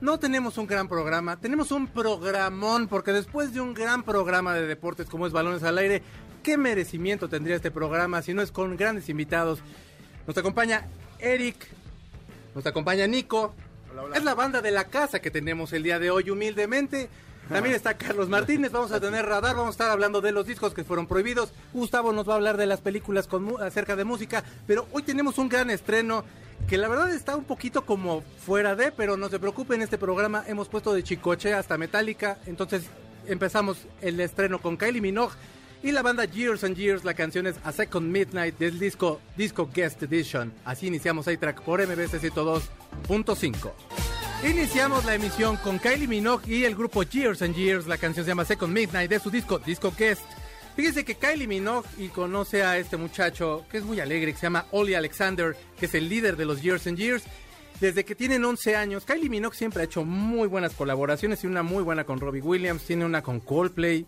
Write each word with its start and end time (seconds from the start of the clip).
no 0.00 0.18
tenemos 0.18 0.58
un 0.58 0.66
gran 0.66 0.88
programa, 0.88 1.36
tenemos 1.38 1.70
un 1.72 1.86
programón, 1.86 2.88
porque 2.88 3.12
después 3.12 3.52
de 3.52 3.60
un 3.60 3.74
gran 3.74 4.02
programa 4.02 4.54
de 4.54 4.66
deportes 4.66 5.08
como 5.08 5.26
es 5.26 5.32
Balones 5.32 5.62
al 5.62 5.78
Aire, 5.78 6.02
¿qué 6.42 6.56
merecimiento 6.56 7.28
tendría 7.28 7.56
este 7.56 7.70
programa 7.70 8.22
si 8.22 8.32
no 8.32 8.42
es 8.42 8.50
con 8.50 8.76
grandes 8.76 9.08
invitados? 9.08 9.60
Nos 10.26 10.36
acompaña 10.38 10.86
Eric, 11.18 11.56
nos 12.54 12.64
acompaña 12.66 13.06
Nico, 13.06 13.54
es 14.14 14.24
la 14.24 14.34
banda 14.34 14.62
de 14.62 14.70
la 14.70 14.84
casa 14.84 15.20
que 15.20 15.30
tenemos 15.30 15.72
el 15.72 15.82
día 15.82 15.98
de 15.98 16.10
hoy 16.10 16.30
humildemente. 16.30 17.10
También 17.48 17.74
está 17.74 17.94
Carlos 17.94 18.28
Martínez, 18.30 18.72
vamos 18.72 18.92
a 18.92 19.00
tener 19.00 19.26
radar, 19.26 19.56
vamos 19.56 19.68
a 19.68 19.72
estar 19.72 19.90
hablando 19.90 20.20
de 20.20 20.32
los 20.32 20.46
discos 20.46 20.72
que 20.72 20.84
fueron 20.84 21.06
prohibidos. 21.06 21.52
Gustavo 21.72 22.12
nos 22.12 22.28
va 22.28 22.34
a 22.34 22.36
hablar 22.36 22.56
de 22.56 22.66
las 22.66 22.80
películas 22.80 23.26
con, 23.26 23.60
acerca 23.60 23.96
de 23.96 24.04
música, 24.04 24.44
pero 24.66 24.86
hoy 24.92 25.02
tenemos 25.02 25.36
un 25.38 25.48
gran 25.48 25.68
estreno 25.68 26.24
que 26.68 26.78
la 26.78 26.88
verdad 26.88 27.10
está 27.12 27.36
un 27.36 27.44
poquito 27.44 27.84
como 27.84 28.22
fuera 28.44 28.76
de, 28.76 28.92
pero 28.92 29.16
no 29.16 29.28
se 29.28 29.38
preocupen, 29.38 29.82
este 29.82 29.98
programa 29.98 30.44
hemos 30.46 30.68
puesto 30.68 30.92
de 30.92 31.02
Chicoche 31.02 31.52
hasta 31.52 31.78
Metallica, 31.78 32.38
entonces 32.46 32.84
empezamos 33.26 33.86
el 34.00 34.20
estreno 34.20 34.60
con 34.60 34.76
Kylie 34.76 35.00
Minogue 35.00 35.34
y 35.82 35.92
la 35.92 36.02
banda 36.02 36.26
Years 36.26 36.62
and 36.64 36.76
Years, 36.76 37.04
la 37.04 37.14
canción 37.14 37.46
es 37.46 37.56
A 37.64 37.72
Second 37.72 38.10
Midnight 38.10 38.58
del 38.58 38.78
disco 38.78 39.20
Disco 39.36 39.68
Guest 39.72 40.02
Edition. 40.02 40.52
Así 40.64 40.86
iniciamos 40.86 41.26
A-Track 41.26 41.62
por 41.62 41.80
MBC 41.80 42.20
102.5. 42.20 43.72
Iniciamos 44.46 45.04
la 45.04 45.14
emisión 45.14 45.56
con 45.56 45.78
Kylie 45.78 46.06
Minogue 46.06 46.54
y 46.54 46.64
el 46.64 46.74
grupo 46.74 47.02
Years 47.02 47.42
and 47.42 47.54
Years, 47.54 47.86
la 47.86 47.98
canción 47.98 48.24
se 48.24 48.30
llama 48.30 48.44
Second 48.44 48.72
Midnight 48.72 49.10
de 49.10 49.20
su 49.20 49.30
disco 49.30 49.58
Disco 49.58 49.92
Guest. 49.96 50.22
Fíjense 50.76 51.04
que 51.04 51.16
Kylie 51.16 51.46
Minogue 51.46 51.88
y 51.98 52.08
conoce 52.08 52.62
a 52.62 52.78
este 52.78 52.96
muchacho 52.96 53.64
que 53.70 53.78
es 53.78 53.84
muy 53.84 54.00
alegre, 54.00 54.32
que 54.32 54.38
se 54.38 54.46
llama 54.46 54.66
Ollie 54.70 54.96
Alexander, 54.96 55.56
que 55.78 55.86
es 55.86 55.94
el 55.94 56.08
líder 56.08 56.36
de 56.36 56.44
los 56.44 56.62
Years 56.62 56.86
and 56.86 56.96
Years. 56.96 57.24
Desde 57.80 58.04
que 58.04 58.14
tienen 58.14 58.44
11 58.44 58.76
años, 58.76 59.04
Kylie 59.04 59.30
Minogue 59.30 59.56
siempre 59.56 59.82
ha 59.82 59.84
hecho 59.84 60.04
muy 60.04 60.48
buenas 60.48 60.74
colaboraciones. 60.74 61.40
Tiene 61.40 61.52
una 61.52 61.62
muy 61.62 61.82
buena 61.82 62.04
con 62.04 62.20
Robbie 62.20 62.42
Williams, 62.42 62.84
tiene 62.84 63.04
una 63.04 63.22
con 63.22 63.40
Coldplay. 63.40 64.06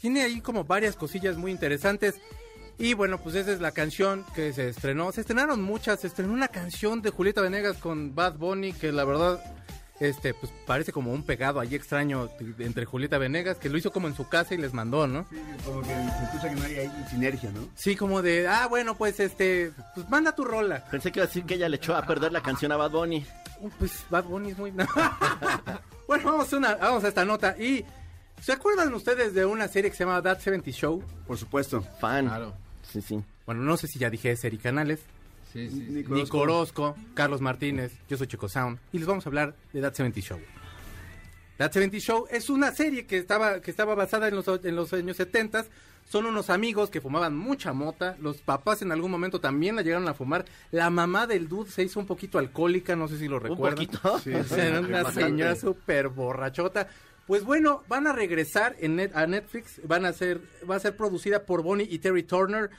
Tiene 0.00 0.22
ahí 0.22 0.40
como 0.40 0.64
varias 0.64 0.96
cosillas 0.96 1.36
muy 1.36 1.50
interesantes. 1.50 2.20
Y 2.78 2.94
bueno, 2.94 3.18
pues 3.18 3.34
esa 3.34 3.52
es 3.52 3.60
la 3.60 3.72
canción 3.72 4.24
que 4.34 4.52
se 4.52 4.68
estrenó. 4.68 5.12
Se 5.12 5.20
estrenaron 5.20 5.62
muchas. 5.62 6.00
Se 6.00 6.06
estrenó 6.06 6.32
una 6.32 6.48
canción 6.48 7.02
de 7.02 7.10
Julieta 7.10 7.40
Venegas 7.40 7.76
con 7.78 8.14
Bad 8.14 8.38
Bunny 8.38 8.72
que 8.72 8.92
la 8.92 9.04
verdad 9.04 9.42
este, 10.00 10.34
pues 10.34 10.52
parece 10.66 10.92
como 10.92 11.12
un 11.12 11.22
pegado 11.22 11.60
ahí 11.60 11.74
extraño 11.74 12.28
entre 12.58 12.84
Julieta 12.84 13.18
Venegas, 13.18 13.58
que 13.58 13.68
lo 13.68 13.78
hizo 13.78 13.92
como 13.92 14.08
en 14.08 14.16
su 14.16 14.28
casa 14.28 14.54
y 14.54 14.58
les 14.58 14.72
mandó, 14.72 15.06
¿no? 15.06 15.26
Sí, 15.30 15.36
como 15.64 15.80
que 15.82 15.88
se 15.88 16.24
escucha 16.24 16.48
que 16.48 16.56
no 16.56 16.64
hay 16.64 16.74
ahí 16.76 17.06
sinergia, 17.08 17.50
¿no? 17.52 17.68
Sí, 17.74 17.96
como 17.96 18.22
de, 18.22 18.48
ah, 18.48 18.66
bueno, 18.66 18.96
pues 18.96 19.20
este, 19.20 19.72
pues 19.94 20.08
manda 20.10 20.34
tu 20.34 20.44
rola. 20.44 20.84
Pensé 20.90 21.12
que 21.12 21.20
iba 21.20 21.24
a 21.24 21.28
decir 21.28 21.44
que 21.44 21.54
ella 21.54 21.68
le 21.68 21.76
echó 21.76 21.94
a 21.94 22.06
perder 22.06 22.32
la 22.32 22.42
canción 22.42 22.72
a 22.72 22.76
Bad 22.76 22.90
Bunny. 22.90 23.24
Uh, 23.60 23.70
pues 23.78 24.04
Bad 24.10 24.24
Bunny 24.24 24.50
es 24.50 24.58
muy... 24.58 24.70
bueno, 26.08 26.24
vamos 26.24 26.52
a, 26.52 26.56
una, 26.56 26.74
vamos 26.76 27.04
a 27.04 27.08
esta 27.08 27.24
nota 27.24 27.56
y... 27.58 27.84
¿Se 28.40 28.50
acuerdan 28.50 28.92
ustedes 28.92 29.34
de 29.34 29.44
una 29.44 29.68
serie 29.68 29.88
que 29.88 29.96
se 29.96 30.04
llama 30.04 30.20
That 30.20 30.40
70 30.40 30.72
Show? 30.72 31.00
Por 31.28 31.38
supuesto. 31.38 31.80
Fan. 32.00 32.26
Claro. 32.26 32.52
Sí, 32.82 33.00
sí. 33.00 33.22
Bueno, 33.46 33.62
no 33.62 33.76
sé 33.76 33.86
si 33.86 34.00
ya 34.00 34.10
dije 34.10 34.34
Seri 34.34 34.58
Canales. 34.58 34.98
Sí, 35.52 35.68
sí. 35.68 36.04
Nico, 36.08 36.38
Orozco, 36.38 36.96
Carlos 37.14 37.40
Martínez, 37.40 37.92
yo 38.08 38.16
soy 38.16 38.26
Chico 38.26 38.48
Sound 38.48 38.78
y 38.92 38.98
les 38.98 39.06
vamos 39.06 39.26
a 39.26 39.28
hablar 39.28 39.54
de 39.72 39.80
That 39.80 39.94
70 39.94 40.20
Show. 40.20 40.38
That 41.58 41.72
70 41.72 41.98
Show 41.98 42.26
es 42.30 42.48
una 42.48 42.72
serie 42.72 43.06
que 43.06 43.18
estaba, 43.18 43.60
que 43.60 43.70
estaba 43.70 43.94
basada 43.94 44.28
en 44.28 44.34
los, 44.34 44.48
en 44.48 44.74
los 44.74 44.92
años 44.92 45.16
70. 45.16 45.66
Son 46.08 46.26
unos 46.26 46.50
amigos 46.50 46.90
que 46.90 47.00
fumaban 47.00 47.36
mucha 47.36 47.72
mota. 47.72 48.16
Los 48.20 48.38
papás 48.38 48.82
en 48.82 48.92
algún 48.92 49.10
momento 49.10 49.40
también 49.40 49.76
la 49.76 49.82
llegaron 49.82 50.08
a 50.08 50.14
fumar. 50.14 50.44
La 50.70 50.90
mamá 50.90 51.26
del 51.26 51.48
dude 51.48 51.70
se 51.70 51.82
hizo 51.82 52.00
un 52.00 52.06
poquito 52.06 52.38
alcohólica, 52.38 52.96
no 52.96 53.08
sé 53.08 53.18
si 53.18 53.28
lo 53.28 53.38
recuerdan. 53.38 53.78
¿Un 53.78 53.86
poquito? 53.86 54.18
Sí, 54.22 54.32
Era 54.58 54.80
una 54.80 55.10
señora 55.12 55.54
súper 55.54 56.08
borrachota. 56.08 56.88
Pues 57.26 57.44
bueno, 57.44 57.84
van 57.88 58.06
a 58.06 58.12
regresar 58.12 58.74
en 58.80 59.10
a 59.14 59.26
Netflix. 59.26 59.80
Van 59.86 60.04
a 60.04 60.12
ser, 60.12 60.40
va 60.68 60.76
a 60.76 60.80
ser 60.80 60.96
producida 60.96 61.44
por 61.44 61.62
Bonnie 61.62 61.86
y 61.88 61.98
Terry 61.98 62.24
Turner. 62.24 62.70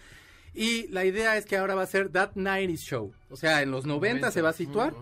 Y 0.54 0.88
la 0.90 1.04
idea 1.06 1.36
es 1.38 1.46
que 1.46 1.58
ahora 1.58 1.76
va 1.76 1.84
a 1.84 1.88
ser 1.88 2.10
That 2.10 2.32
90 2.36 2.76
Show. 2.76 3.14
O 3.30 3.36
sea, 3.36 3.62
en 3.62 3.72
los 3.72 3.86
90 3.86 4.32
se 4.32 4.42
va 4.42 4.50
a 4.50 4.54
situar. 4.54 4.94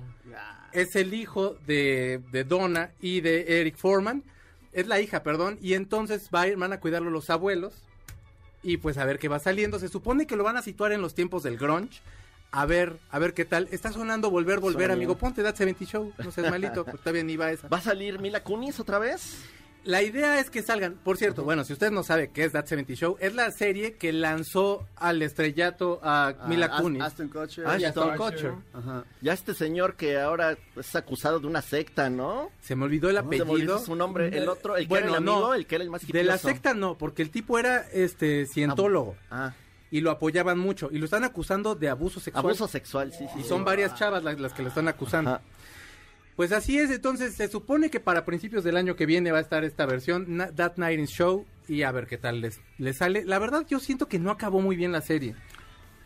Es 0.72 0.96
el 0.96 1.14
hijo 1.14 1.56
de, 1.68 2.22
de, 2.32 2.44
Donna 2.46 2.92
y 3.02 3.20
de 3.20 3.60
Eric 3.60 3.76
Foreman. 3.76 4.24
Es 4.72 4.88
la 4.88 5.02
hija, 5.02 5.24
perdón. 5.24 5.58
Y 5.62 5.74
entonces 5.74 6.30
va 6.34 6.42
a 6.42 6.48
ir, 6.48 6.56
van 6.56 6.72
a 6.72 6.80
cuidarlo 6.80 7.10
los 7.10 7.30
abuelos. 7.30 7.74
Y 8.64 8.78
pues 8.78 8.98
a 8.98 9.06
ver 9.06 9.20
qué 9.20 9.28
va 9.28 9.40
saliendo. 9.40 9.80
Se 9.80 9.90
supone 9.90 10.26
que 10.26 10.38
lo 10.38 10.46
van 10.46 10.56
a 10.56 10.62
situar 10.62 10.94
en 10.94 11.02
los 11.02 11.14
tiempos 11.14 11.44
del 11.44 11.58
grunge. 11.58 12.00
A 12.52 12.66
ver, 12.66 12.98
a 13.10 13.20
ver 13.20 13.34
qué 13.34 13.44
tal. 13.44 13.68
Está 13.72 13.92
sonando 13.92 14.30
Volver, 14.30 14.60
Volver, 14.60 14.92
amigo. 14.92 15.18
Ponte 15.18 15.44
That 15.44 15.56
70 15.56 15.86
Show. 15.86 16.14
No 16.24 16.32
seas 16.32 16.50
malito, 16.50 16.86
porque 16.86 17.00
todavía 17.00 17.24
ni 17.24 17.36
va 17.36 17.52
esa. 17.52 17.68
¿Va 17.68 17.78
a 17.78 17.82
salir 17.82 18.20
Mila 18.20 18.44
Kunis 18.44 18.80
otra 18.80 19.00
vez? 19.00 19.40
La 19.84 20.04
idea 20.04 20.40
es 20.40 20.52
que 20.52 20.62
salgan, 20.62 20.94
por 20.94 21.18
cierto, 21.18 21.44
bueno, 21.44 21.64
si 21.64 21.74
usted 21.74 21.90
no 21.90 22.04
sabe 22.04 22.30
qué 22.30 22.44
es 22.44 22.52
That 22.52 22.68
70 22.68 22.94
Show, 22.94 23.18
es 23.20 23.34
la 23.34 23.50
serie 23.50 23.94
que 23.94 24.14
lanzó 24.14 24.86
al 24.96 25.24
estrellato 25.24 26.00
a 26.04 26.36
Mila 26.48 26.78
Kunis. 26.78 27.02
Aston 27.02 27.30
Kutcher. 27.30 27.66
Aston 27.66 28.16
Kutcher. 28.16 28.54
Ajá. 28.74 29.06
Ya 29.22 29.34
este 29.34 29.56
señor 29.56 29.96
que 29.96 30.20
ahora 30.20 30.56
es 30.76 30.96
acusado 30.96 31.40
de 31.40 31.48
una 31.48 31.64
secta, 31.64 32.12
¿no? 32.12 32.52
Se 32.62 32.76
me 32.76 32.86
olvidó 32.86 33.10
el 33.10 33.18
apellido. 33.18 33.80
su 33.80 33.96
nombre, 33.96 34.38
el 34.38 34.50
otro, 34.50 34.78
el 34.78 34.88
que 34.88 34.94
era 34.94 35.08
el 35.08 35.16
amigo, 35.16 35.40
no, 35.40 35.54
el 35.56 35.66
que 35.66 35.76
era 35.76 35.84
el 35.84 35.90
más 35.90 36.06
De 36.06 36.24
la 36.24 36.38
secta 36.38 36.76
no, 36.76 36.96
porque 36.96 37.24
el 37.24 37.32
tipo 37.32 37.58
era 37.58 37.80
este 37.92 38.46
cientólogo. 38.46 39.16
Ah. 39.32 39.54
Y 39.90 40.02
lo 40.02 40.12
apoyaban 40.12 40.60
mucho. 40.60 40.90
Y 40.92 41.00
lo 41.00 41.06
están 41.06 41.24
acusando 41.24 41.74
de 41.74 41.90
abuso 41.90 42.20
sexual. 42.20 42.46
Abuso 42.46 42.68
sexual, 42.68 43.12
sí, 43.12 43.26
sí. 43.34 43.42
Y 43.42 43.44
son 43.44 43.66
varias 43.66 43.96
chavas 43.96 44.24
las, 44.24 44.40
las 44.40 44.54
que 44.54 44.62
lo 44.62 44.70
están 44.70 44.88
acusando. 44.88 45.32
Ajá. 45.32 45.42
Pues 46.36 46.52
así 46.52 46.80
es, 46.80 46.90
entonces 46.92 47.36
se 47.36 47.48
supone 47.48 47.90
que 47.90 48.00
para 48.00 48.26
principios 48.26 48.64
del 48.64 48.78
año 48.78 48.96
que 48.96 49.06
viene 49.06 49.32
va 49.32 49.40
a 49.40 49.42
estar 49.42 49.64
esta 49.64 49.86
versión, 49.86 50.38
That 50.56 50.74
Night 50.78 51.00
in 51.00 51.08
Show, 51.08 51.46
y 51.68 51.84
a 51.84 51.92
ver 51.92 52.08
qué 52.08 52.18
tal 52.18 52.42
les, 52.42 52.60
les 52.78 52.98
sale. 52.98 53.24
La 53.26 53.40
verdad 53.40 53.66
yo 53.70 53.80
siento 53.80 54.08
que 54.08 54.20
no 54.20 54.32
acabó 54.32 54.62
muy 54.62 54.76
bien 54.76 54.92
la 54.92 55.02
serie. 55.02 55.36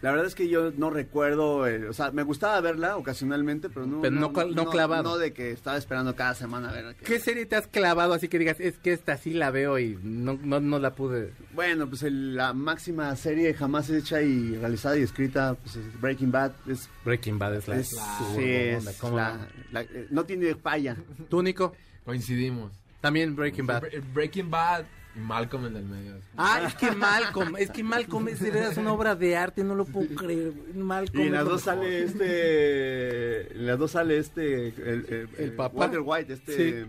La 0.05 0.11
verdad 0.11 0.27
es 0.27 0.35
que 0.35 0.47
yo 0.47 0.71
no 0.77 0.91
recuerdo, 0.91 1.65
eh, 1.65 1.89
o 1.89 1.93
sea, 1.93 2.11
me 2.11 2.21
gustaba 2.21 2.61
verla 2.61 2.95
ocasionalmente, 2.95 3.69
pero 3.69 3.87
no, 3.87 4.01
pero 4.01 4.13
no, 4.13 4.31
no, 4.31 4.45
no, 4.45 4.69
clavado. 4.69 5.01
No 5.01 5.17
de 5.17 5.33
que 5.33 5.49
estaba 5.49 5.77
esperando 5.77 6.15
cada 6.15 6.35
semana 6.35 6.69
a 6.69 6.73
ver. 6.73 6.95
¿Qué 6.97 7.17
serie 7.17 7.47
te 7.47 7.55
has 7.55 7.65
clavado 7.65 8.13
así 8.13 8.27
que 8.27 8.37
digas, 8.37 8.59
es 8.59 8.77
que 8.77 8.93
esta 8.93 9.17
sí 9.17 9.33
la 9.33 9.49
veo 9.49 9.79
y 9.79 9.97
no, 10.03 10.37
no, 10.43 10.59
no 10.59 10.77
la 10.77 10.93
pude? 10.93 11.33
Bueno, 11.55 11.89
pues 11.89 12.03
el, 12.03 12.35
la 12.35 12.53
máxima 12.53 13.15
serie 13.15 13.55
jamás 13.55 13.89
hecha 13.89 14.21
y 14.21 14.55
realizada 14.55 14.95
y 14.95 15.01
escrita, 15.01 15.55
pues 15.55 15.77
es 15.77 15.99
Breaking 15.99 16.31
Bad. 16.31 16.51
Es, 16.67 16.87
Breaking 17.03 17.39
Bad 17.39 17.55
es 17.55 17.67
la... 17.67 17.75
Es, 17.77 17.89
sí, 18.35 18.43
es 18.43 19.01
la, 19.01 19.39
la, 19.71 19.81
eh, 19.81 20.05
no 20.11 20.23
tiene 20.23 20.53
falla. 20.53 20.95
¿Tú, 21.31 21.41
Nico? 21.41 21.73
Coincidimos. 22.05 22.71
También 23.01 23.35
Breaking 23.35 23.65
Bad. 23.65 23.85
Breaking 24.13 24.51
Bad 24.51 24.85
Malcolm 25.15 25.65
en 25.67 25.77
el 25.77 25.85
medio. 25.85 26.15
Ah, 26.37 26.61
es 26.67 26.75
que 26.75 26.91
Malcolm, 26.91 27.55
es 27.57 27.71
que 27.71 27.83
Malcolm 27.83 28.27
es, 28.27 28.41
es 28.41 28.77
una 28.77 28.93
obra 28.93 29.15
de 29.15 29.37
arte, 29.37 29.63
no 29.63 29.75
lo 29.75 29.85
puedo 29.85 30.13
creer. 30.15 30.53
Malcolm 30.73 31.23
y 31.23 31.27
en 31.27 31.33
las 31.33 31.45
dos 31.45 31.61
sale 31.61 32.03
este, 32.03 33.53
en 33.53 33.67
las 33.67 33.79
dos 33.79 33.91
sale 33.91 34.17
este, 34.17 34.67
el, 34.67 35.05
el, 35.07 35.29
el 35.37 35.53
papá. 35.53 35.77
Walter 35.77 36.01
White, 36.03 36.33
este, 36.33 36.83
sí. 36.83 36.87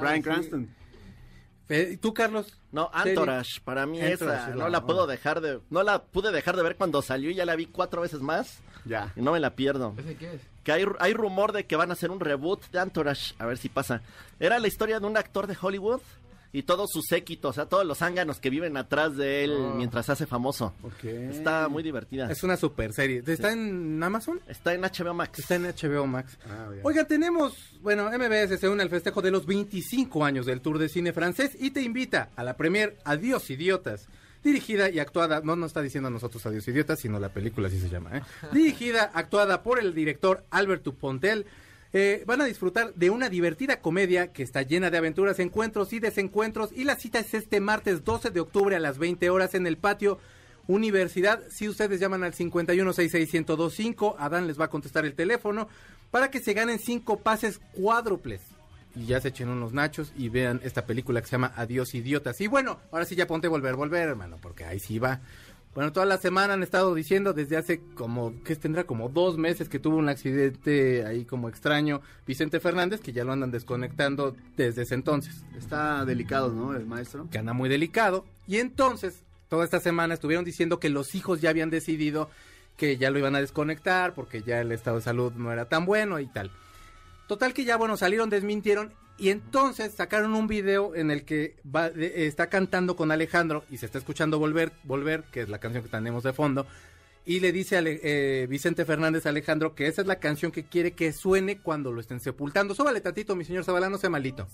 Brian 0.00 0.22
Cranston. 0.22 0.68
¿Y 1.70 1.98
tú, 1.98 2.14
Carlos? 2.14 2.58
No, 2.72 2.90
Antorash, 2.92 3.60
para 3.60 3.84
mí 3.84 4.00
esa, 4.00 4.48
no 4.54 4.68
la 4.70 4.86
puedo 4.86 5.06
dejar 5.06 5.42
de, 5.42 5.60
no 5.68 5.82
la 5.82 6.02
pude 6.02 6.32
dejar 6.32 6.56
de 6.56 6.62
ver 6.62 6.76
cuando 6.76 7.02
salió 7.02 7.30
y 7.30 7.34
ya 7.34 7.44
la 7.44 7.56
vi 7.56 7.66
cuatro 7.66 8.00
veces 8.02 8.20
más. 8.20 8.60
Ya. 8.86 9.12
Y 9.16 9.20
no 9.20 9.32
me 9.32 9.40
la 9.40 9.54
pierdo. 9.54 9.94
¿Ese 9.98 10.16
qué 10.16 10.34
es? 10.34 10.40
Que 10.64 10.72
hay, 10.72 10.84
hay 10.98 11.12
rumor 11.12 11.52
de 11.52 11.66
que 11.66 11.76
van 11.76 11.90
a 11.90 11.92
hacer 11.92 12.10
un 12.10 12.20
reboot 12.20 12.70
de 12.70 12.78
Antorash, 12.78 13.34
a 13.38 13.44
ver 13.44 13.58
si 13.58 13.68
pasa. 13.68 14.00
Era 14.40 14.58
la 14.58 14.66
historia 14.66 14.98
de 14.98 15.06
un 15.06 15.18
actor 15.18 15.46
de 15.46 15.56
Hollywood 15.60 16.00
y 16.52 16.62
todo 16.62 16.86
su 16.88 17.02
séquito, 17.02 17.48
o 17.48 17.52
sea, 17.52 17.66
todos 17.66 17.84
los 17.84 17.98
zánganos 17.98 18.40
que 18.40 18.48
viven 18.50 18.76
atrás 18.76 19.16
de 19.16 19.44
él 19.44 19.52
oh. 19.52 19.74
mientras 19.74 20.06
se 20.06 20.12
hace 20.12 20.26
famoso. 20.26 20.72
Okay. 20.82 21.28
Está 21.30 21.68
muy 21.68 21.82
divertida. 21.82 22.30
Es 22.30 22.42
una 22.42 22.56
super 22.56 22.92
serie. 22.92 23.22
¿Está 23.26 23.52
sí. 23.52 23.58
en 23.58 24.02
Amazon? 24.02 24.40
Está 24.46 24.72
en 24.72 24.80
HBO 24.80 25.14
Max. 25.14 25.38
Está 25.38 25.56
en 25.56 25.64
HBO 25.64 26.06
Max. 26.06 26.38
Ah, 26.48 26.70
Oiga, 26.82 27.04
tenemos, 27.04 27.54
bueno, 27.82 28.10
MBS 28.10 28.58
se 28.58 28.68
une 28.68 28.82
al 28.82 28.90
festejo 28.90 29.20
de 29.20 29.30
los 29.30 29.44
25 29.46 30.24
años 30.24 30.46
del 30.46 30.60
Tour 30.60 30.78
de 30.78 30.88
Cine 30.88 31.12
francés 31.12 31.56
y 31.58 31.70
te 31.70 31.82
invita 31.82 32.30
a 32.34 32.42
la 32.44 32.56
premier 32.56 32.96
Adiós 33.04 33.50
Idiotas. 33.50 34.08
Dirigida 34.42 34.88
y 34.88 35.00
actuada, 35.00 35.40
no 35.42 35.56
nos 35.56 35.68
está 35.68 35.82
diciendo 35.82 36.08
a 36.08 36.12
nosotros 36.12 36.46
Adiós 36.46 36.66
Idiotas, 36.68 37.00
sino 37.00 37.18
la 37.18 37.28
película 37.28 37.68
así 37.68 37.78
se 37.80 37.88
llama, 37.88 38.16
¿eh? 38.16 38.22
Dirigida, 38.52 39.10
actuada 39.12 39.62
por 39.62 39.80
el 39.80 39.94
director 39.94 40.44
Albert 40.50 40.84
Dupontel 40.84 41.44
Eh, 41.92 42.22
van 42.26 42.40
a 42.40 42.44
disfrutar 42.44 42.92
de 42.94 43.10
una 43.10 43.28
divertida 43.28 43.80
comedia 43.80 44.32
que 44.32 44.42
está 44.42 44.62
llena 44.62 44.90
de 44.90 44.98
aventuras, 44.98 45.38
encuentros 45.38 45.92
y 45.92 46.00
desencuentros. 46.00 46.70
Y 46.72 46.84
la 46.84 46.96
cita 46.96 47.18
es 47.18 47.32
este 47.34 47.60
martes 47.60 48.04
12 48.04 48.30
de 48.30 48.40
octubre 48.40 48.76
a 48.76 48.80
las 48.80 48.98
20 48.98 49.30
horas 49.30 49.54
en 49.54 49.66
el 49.66 49.78
patio 49.78 50.18
Universidad. 50.68 51.42
Si 51.48 51.66
ustedes 51.66 51.98
llaman 51.98 52.24
al 52.24 52.34
51661025, 52.34 54.16
Adán 54.18 54.46
les 54.46 54.60
va 54.60 54.66
a 54.66 54.70
contestar 54.70 55.06
el 55.06 55.14
teléfono 55.14 55.66
para 56.10 56.30
que 56.30 56.40
se 56.40 56.52
ganen 56.52 56.78
cinco 56.78 57.20
pases 57.20 57.58
cuádruples. 57.72 58.42
Y 58.94 59.06
ya 59.06 59.20
se 59.20 59.28
echen 59.28 59.48
unos 59.48 59.72
nachos 59.72 60.12
y 60.16 60.28
vean 60.28 60.60
esta 60.64 60.84
película 60.84 61.20
que 61.20 61.26
se 61.26 61.32
llama 61.32 61.52
Adiós 61.56 61.94
Idiotas. 61.94 62.40
Y 62.40 62.48
bueno, 62.48 62.80
ahora 62.90 63.06
sí 63.06 63.16
ya 63.16 63.26
ponte 63.26 63.48
volver, 63.48 63.76
volver, 63.76 64.08
hermano, 64.08 64.36
porque 64.42 64.64
ahí 64.64 64.78
sí 64.78 64.98
va. 64.98 65.20
Bueno, 65.74 65.92
toda 65.92 66.06
la 66.06 66.18
semana 66.18 66.54
han 66.54 66.62
estado 66.62 66.94
diciendo 66.94 67.32
desde 67.32 67.56
hace 67.56 67.80
como, 67.94 68.42
que 68.42 68.56
tendrá 68.56 68.84
como 68.84 69.08
dos 69.08 69.38
meses 69.38 69.68
que 69.68 69.78
tuvo 69.78 69.96
un 69.96 70.08
accidente 70.08 71.04
ahí 71.06 71.24
como 71.24 71.48
extraño 71.48 72.00
Vicente 72.26 72.58
Fernández, 72.58 73.00
que 73.00 73.12
ya 73.12 73.24
lo 73.24 73.32
andan 73.32 73.50
desconectando 73.50 74.34
desde 74.56 74.82
ese 74.82 74.94
entonces. 74.94 75.44
Está 75.56 76.04
delicado, 76.04 76.52
¿no? 76.52 76.74
El 76.74 76.86
maestro. 76.86 77.28
Que 77.30 77.38
anda 77.38 77.52
muy 77.52 77.68
delicado. 77.68 78.24
Y 78.46 78.56
entonces, 78.56 79.22
toda 79.48 79.64
esta 79.64 79.78
semana 79.78 80.14
estuvieron 80.14 80.44
diciendo 80.44 80.80
que 80.80 80.88
los 80.88 81.14
hijos 81.14 81.40
ya 81.40 81.50
habían 81.50 81.70
decidido 81.70 82.28
que 82.76 82.96
ya 82.96 83.10
lo 83.10 83.18
iban 83.18 83.34
a 83.34 83.40
desconectar 83.40 84.14
porque 84.14 84.42
ya 84.42 84.60
el 84.60 84.72
estado 84.72 84.96
de 84.96 85.02
salud 85.02 85.32
no 85.34 85.52
era 85.52 85.66
tan 85.66 85.84
bueno 85.84 86.18
y 86.18 86.26
tal. 86.26 86.50
Total 87.26 87.52
que 87.52 87.64
ya, 87.64 87.76
bueno, 87.76 87.96
salieron, 87.96 88.30
desmintieron 88.30 88.92
y 89.18 89.30
entonces 89.30 89.92
sacaron 89.94 90.34
un 90.34 90.46
video 90.46 90.94
en 90.94 91.10
el 91.10 91.24
que 91.24 91.56
va, 91.64 91.90
de- 91.90 92.26
está 92.26 92.48
cantando 92.48 92.96
con 92.96 93.10
Alejandro 93.10 93.64
y 93.70 93.76
se 93.78 93.86
está 93.86 93.98
escuchando 93.98 94.38
Volver, 94.38 94.72
Volver, 94.84 95.24
que 95.32 95.40
es 95.42 95.48
la 95.48 95.58
canción 95.58 95.82
que 95.82 95.90
tenemos 95.90 96.22
de 96.22 96.32
fondo. 96.32 96.66
Y 97.26 97.40
le 97.40 97.52
dice 97.52 97.76
a 97.76 97.80
Ale- 97.80 98.00
eh, 98.02 98.46
Vicente 98.48 98.84
Fernández 98.86 99.26
a 99.26 99.28
Alejandro 99.28 99.74
que 99.74 99.86
esa 99.86 100.00
es 100.00 100.06
la 100.06 100.16
canción 100.18 100.50
que 100.50 100.64
quiere 100.64 100.92
que 100.92 101.12
suene 101.12 101.58
cuando 101.58 101.92
lo 101.92 102.00
estén 102.00 102.20
sepultando. 102.20 102.74
Súbale 102.74 103.00
tantito, 103.02 103.36
mi 103.36 103.44
señor 103.44 103.64
Zabalán, 103.64 103.92
no 103.92 103.98
sea 103.98 104.08
malito. 104.08 104.48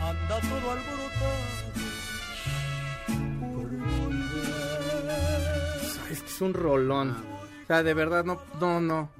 anda 0.00 0.40
todo 0.40 0.70
alborotado. 0.70 2.36
Es 6.10 6.20
que 6.22 6.28
es 6.28 6.40
un 6.40 6.54
rolón. 6.54 7.10
O 7.64 7.66
sea, 7.66 7.82
de 7.82 7.94
verdad, 7.94 8.24
no, 8.24 8.40
no, 8.60 8.80
no. 8.80 9.10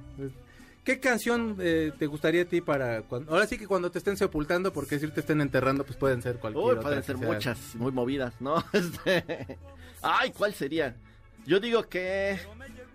¿Qué 0.87 1.01
canción 1.01 1.57
eh, 1.59 1.91
te 1.99 2.05
gustaría 2.05 2.43
a 2.43 2.45
ti 2.45 2.61
para 2.61 3.01
cuando... 3.01 3.33
Ahora 3.33 3.45
sí 3.45 3.57
que 3.57 3.67
cuando 3.67 3.91
te 3.91 3.97
estén 3.97 4.15
sepultando, 4.15 4.71
porque 4.71 4.97
si 4.97 5.07
te 5.09 5.19
estén 5.19 5.41
enterrando, 5.41 5.83
pues 5.83 5.97
pueden 5.97 6.21
ser 6.21 6.37
cualquier 6.37 6.63
Uy, 6.63 6.71
otra 6.71 6.83
pueden 6.83 7.03
ser 7.03 7.17
sea. 7.17 7.27
muchas, 7.27 7.75
muy 7.75 7.91
movidas, 7.91 8.33
¿no? 8.39 8.63
Este... 8.71 9.57
Ay, 10.01 10.31
¿cuál 10.31 10.53
sería? 10.53 10.95
Yo 11.45 11.59
digo 11.59 11.83
que 11.89 12.39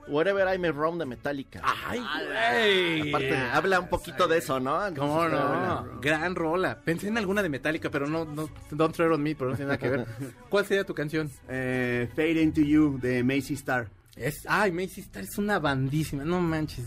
Wherever 0.09 0.55
I 0.55 0.59
May 0.59 0.71
Roam 0.71 0.97
de 0.97 1.05
Metallica. 1.05 1.61
¡Ay, 1.62 2.00
güey! 2.00 3.11
Aparte, 3.11 3.37
habla 3.37 3.81
un 3.81 3.89
poquito 3.89 4.27
de 4.27 4.39
eso, 4.39 4.59
¿no? 4.59 4.81
¿Cómo 4.97 5.29
no? 5.29 6.00
Gran 6.00 6.35
rola. 6.35 6.81
Pensé 6.81 7.09
en 7.09 7.19
alguna 7.19 7.43
de 7.43 7.50
Metallica, 7.50 7.91
pero 7.91 8.06
no, 8.06 8.25
no, 8.25 8.49
Don't 8.71 8.97
Tread 8.97 9.12
on 9.12 9.23
Me, 9.23 9.35
pero 9.35 9.50
no 9.50 9.56
tiene 9.56 9.69
nada 9.69 9.79
que 9.79 9.91
ver. 9.91 10.06
¿Cuál 10.49 10.65
sería 10.65 10.85
tu 10.85 10.94
canción? 10.94 11.31
Eh, 11.47 12.09
Fade 12.17 12.41
Into 12.41 12.62
You 12.62 12.99
de 12.99 13.23
Macy 13.23 13.53
Star. 13.53 13.91
Es, 14.17 14.47
ay, 14.49 14.73
Macy 14.73 15.03
Star 15.03 15.25
es 15.25 15.37
una 15.37 15.59
bandísima, 15.59 16.25
no 16.25 16.41
manches. 16.41 16.87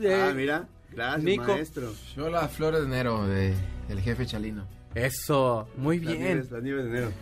Eh, 0.00 0.14
ah, 0.14 0.32
mira. 0.34 0.68
Gracias, 0.90 1.24
Nico. 1.24 1.44
maestro. 1.52 1.92
Yo 2.16 2.30
la 2.30 2.48
Flores 2.48 2.80
de 2.80 2.86
Enero 2.86 3.26
de 3.26 3.54
el 3.88 4.00
jefe 4.00 4.26
Chalino. 4.26 4.66
Eso, 4.94 5.68
muy 5.76 5.98
Las 5.98 6.12
bien. 6.14 6.24
nieves, 6.24 6.50
las 6.50 6.62
nieves 6.62 6.84
de 6.84 6.90
enero. 6.90 7.12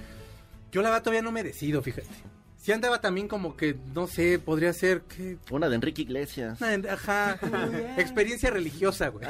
Yo 0.70 0.82
la 0.82 0.90
verdad 0.90 1.02
todavía 1.02 1.22
no 1.22 1.32
me 1.32 1.42
decido, 1.42 1.80
fíjate. 1.82 2.08
Si 2.56 2.70
andaba 2.70 3.00
también 3.00 3.26
como 3.26 3.56
que, 3.56 3.76
no 3.92 4.06
sé, 4.06 4.38
podría 4.38 4.72
ser 4.72 5.00
que... 5.02 5.36
Una 5.50 5.68
de 5.68 5.74
Enrique 5.74 6.02
Iglesias. 6.02 6.60
una- 6.60 6.92
Ajá, 6.92 7.36
experiencia 7.96 8.50
religiosa, 8.50 9.08
güey. 9.08 9.26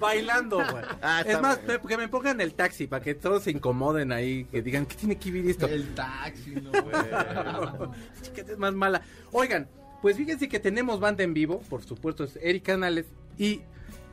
Bailando, 0.00 0.56
güey. 0.56 0.84
Ah, 1.00 1.22
es 1.24 1.40
más, 1.40 1.64
bien. 1.64 1.80
que 1.86 1.96
me 1.96 2.08
pongan 2.08 2.40
el 2.40 2.54
taxi 2.54 2.86
para 2.86 3.04
que 3.04 3.14
todos 3.14 3.44
se 3.44 3.50
incomoden 3.52 4.10
ahí, 4.12 4.44
que 4.46 4.62
digan, 4.62 4.86
¿qué 4.86 4.96
tiene 4.96 5.16
que 5.16 5.30
vivir 5.30 5.50
esto? 5.52 5.66
El 5.66 5.94
taxi, 5.94 6.50
no, 6.56 6.70
güey. 6.72 6.94
que 8.34 8.40
es 8.40 8.58
más 8.58 8.72
mala. 8.74 9.02
Oigan, 9.32 9.68
pues 10.04 10.18
fíjense 10.18 10.50
que 10.50 10.60
tenemos 10.60 11.00
banda 11.00 11.24
en 11.24 11.32
vivo, 11.32 11.60
por 11.70 11.82
supuesto 11.82 12.24
es 12.24 12.38
Eric 12.42 12.64
Canales 12.64 13.06
y 13.38 13.62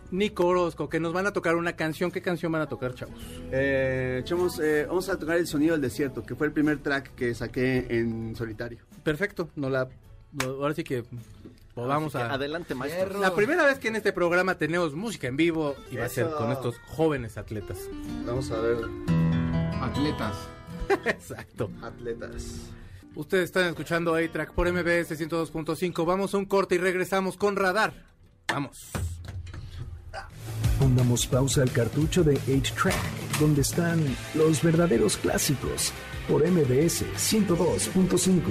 Nico 0.09 0.47
Orozco, 0.47 0.87
que 0.87 1.01
nos 1.01 1.11
van 1.11 1.27
a 1.27 1.33
tocar 1.33 1.57
una 1.57 1.75
canción. 1.75 2.11
¿Qué 2.11 2.21
canción 2.21 2.49
van 2.49 2.61
a 2.61 2.67
tocar, 2.69 2.95
chavos? 2.95 3.13
Eh, 3.51 4.19
echamos, 4.21 4.57
eh, 4.61 4.85
vamos 4.87 5.09
a 5.09 5.19
tocar 5.19 5.35
El 5.35 5.47
Sonido 5.47 5.73
del 5.73 5.81
Desierto, 5.81 6.23
que 6.23 6.33
fue 6.33 6.47
el 6.47 6.53
primer 6.53 6.77
track 6.77 7.13
que 7.13 7.35
saqué 7.35 7.87
en 7.89 8.37
solitario. 8.37 8.79
Perfecto, 9.03 9.49
no 9.57 9.69
la... 9.69 9.89
no- 10.31 10.51
ahora 10.51 10.73
sí 10.73 10.85
que 10.85 11.03
que 11.03 11.81
a... 11.81 12.33
Adelante, 12.35 12.73
maestro. 12.73 13.19
La 13.19 13.35
primera 13.35 13.65
vez 13.65 13.77
que 13.77 13.89
en 13.89 13.97
este 13.97 14.13
programa 14.13 14.55
tenemos 14.57 14.95
música 14.95 15.27
en 15.27 15.35
vivo 15.35 15.75
y 15.91 15.97
va 15.97 16.05
a 16.05 16.09
ser 16.09 16.29
con 16.29 16.53
estos 16.53 16.77
jóvenes 16.87 17.37
atletas. 17.37 17.79
Vamos 18.25 18.49
a 18.51 18.61
ver, 18.61 18.77
Atletas. 19.81 20.37
Exacto. 21.05 21.69
atletas. 21.81 22.71
Ustedes 23.15 23.45
están 23.45 23.67
escuchando 23.67 24.15
A-Track 24.15 24.53
por 24.53 24.71
MBS 24.71 25.19
102.5. 25.19 26.05
Vamos 26.05 26.33
a 26.33 26.37
un 26.37 26.45
corte 26.45 26.75
y 26.75 26.77
regresamos 26.77 27.35
con 27.35 27.55
Radar. 27.55 27.93
Vamos. 28.47 28.91
Pongamos 30.79 31.27
pausa 31.27 31.61
al 31.61 31.71
cartucho 31.71 32.23
de 32.23 32.39
8-Track, 32.39 33.39
donde 33.39 33.61
están 33.61 34.03
los 34.33 34.63
verdaderos 34.63 35.17
clásicos, 35.17 35.93
por 36.27 36.41
MBS 36.47 37.05
102.5. 37.17 38.41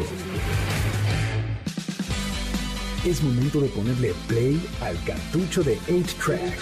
Es 3.05 3.23
momento 3.23 3.61
de 3.61 3.69
ponerle 3.71 4.15
play 4.29 4.63
al 4.83 5.03
cartucho 5.05 5.63
de 5.63 5.79
8-Track, 5.89 6.59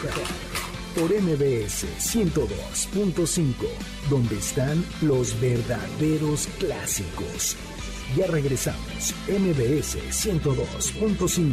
por 0.94 1.10
MBS 1.10 1.84
102.5, 1.98 3.54
donde 4.08 4.38
están 4.38 4.84
los 5.02 5.38
verdaderos 5.40 6.46
clásicos. 6.58 7.56
Ya 8.16 8.26
regresamos, 8.26 9.14
MBS 9.28 9.98
102.5. 10.10 11.52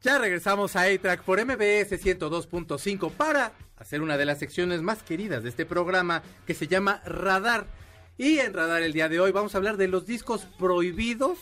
Ya 0.00 0.18
regresamos 0.18 0.74
a 0.74 0.82
A-Track 0.82 1.22
por 1.22 1.38
MBS 1.44 1.92
102.5 2.02 3.10
para 3.12 3.52
hacer 3.76 4.00
una 4.00 4.16
de 4.16 4.24
las 4.24 4.38
secciones 4.38 4.80
más 4.80 5.02
queridas 5.02 5.42
de 5.42 5.50
este 5.50 5.66
programa 5.66 6.22
que 6.46 6.54
se 6.54 6.66
llama 6.66 7.02
Radar. 7.04 7.66
Y 8.16 8.38
en 8.38 8.54
Radar 8.54 8.82
el 8.82 8.94
día 8.94 9.10
de 9.10 9.20
hoy 9.20 9.32
vamos 9.32 9.54
a 9.54 9.58
hablar 9.58 9.76
de 9.76 9.88
los 9.88 10.06
discos 10.06 10.46
prohibidos, 10.58 11.38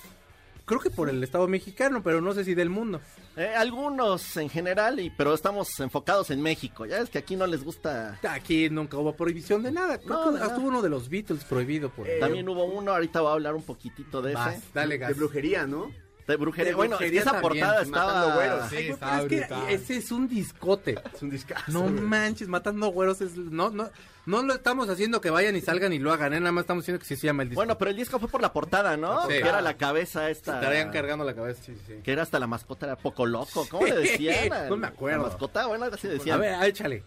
creo 0.65 0.81
que 0.81 0.91
por 0.91 1.09
el 1.09 1.23
Estado 1.23 1.47
mexicano, 1.49 2.03
pero 2.03 2.21
no 2.21 2.33
sé 2.35 2.45
si 2.45 2.55
del 2.55 2.71
mundo. 2.71 3.01
Eh, 3.37 3.55
algunos 3.57 4.37
en 4.37 4.49
general, 4.49 5.01
y, 5.01 5.11
pero 5.11 5.33
estamos 5.35 5.69
enfocados 5.81 6.31
en 6.31 6.43
México. 6.43 6.85
Ya 6.87 6.99
es 6.99 7.09
que 7.11 7.19
aquí 7.19 7.37
no 7.37 7.47
les 7.47 7.65
gusta. 7.65 8.19
Aquí 8.29 8.69
nunca 8.71 8.97
hubo 8.99 9.15
prohibición 9.15 9.63
de 9.63 9.73
nada. 9.73 9.99
Creo 9.99 10.33
No, 10.33 10.37
que 10.39 10.43
hasta 10.43 10.59
hubo 10.59 10.69
uno 10.69 10.83
de 10.83 10.89
los 10.91 11.09
Beatles 11.09 11.45
prohibido 11.45 11.91
por 11.91 12.07
También 12.21 12.49
hubo 12.49 12.65
uno, 12.65 12.93
ahorita 12.93 13.21
voy 13.21 13.31
a 13.31 13.33
hablar 13.35 13.55
un 13.55 13.63
poquito 13.63 14.21
de 14.23 14.35
Vas, 14.35 14.57
ese. 14.57 14.67
dale 14.75 14.99
gas. 14.99 15.09
De 15.09 15.15
brujería, 15.15 15.67
¿no? 15.67 15.91
De 16.27 16.37
brujería. 16.37 16.71
De 16.71 16.75
bueno, 16.77 16.97
brujería 16.97 17.21
esa 17.23 17.33
también, 17.33 17.65
portada 17.67 17.85
matando 17.85 18.27
estaba. 18.29 18.35
güeros. 18.35 18.69
Sí, 18.71 18.77
Ay, 18.77 18.83
güey, 18.83 18.91
estaba 18.93 19.23
pero 19.29 19.43
es 19.43 19.49
que 19.69 19.75
ese 19.75 19.97
es 19.97 20.13
un 20.13 20.29
discote. 20.29 20.99
Es 21.15 21.23
un 21.23 21.31
discazo. 21.31 21.65
No 21.73 21.81
güey. 21.83 21.95
manches, 21.95 22.49
matando 22.49 22.89
güeros 22.89 23.21
es 23.21 23.37
no 23.37 23.71
no 23.71 23.91
no 24.25 24.43
lo 24.43 24.55
estamos 24.55 24.89
haciendo 24.89 25.21
que 25.21 25.31
vayan 25.31 25.57
y 25.57 25.61
salgan 25.61 25.93
y 25.93 25.99
lo 25.99 26.13
hagan, 26.13 26.33
¿eh? 26.33 26.39
nada 26.39 26.53
más 26.53 26.63
estamos 26.63 26.85
diciendo 26.85 27.01
que 27.01 27.07
sí 27.07 27.17
se 27.17 27.27
llama 27.27 27.43
el 27.43 27.49
disco. 27.49 27.59
Bueno, 27.59 27.77
pero 27.77 27.91
el 27.91 27.97
disco 27.97 28.21
fue 28.21 28.29
por 28.29 28.41
la 28.41 28.53
portada, 28.53 28.97
¿no? 28.97 29.23
Sí. 29.23 29.29
Que 29.31 29.39
era 29.41 29.61
la 29.61 29.77
cabeza 29.77 30.31
esta. 30.31 30.61
estarían 30.61 30.93
cargando 30.93 31.25
la 31.25 31.35
cabeza. 31.35 31.73
Que 32.05 32.13
era 32.13 32.23
hasta 32.23 32.39
la 32.39 32.47
mascota, 32.47 32.87
era 32.87 32.97
poco 32.97 33.27
loco. 33.27 33.67
¿Cómo 33.71 33.85
le 33.85 33.97
decían? 33.97 34.69
No 34.69 34.77
me 34.77 34.87
acuerdo. 34.87 35.23
La 35.25 35.29
mascota, 35.29 35.67
bueno, 35.67 35.87
así 35.87 36.07
A 36.07 36.11
decían. 36.11 36.41
ver, 36.41 36.63
échale. 36.65 37.03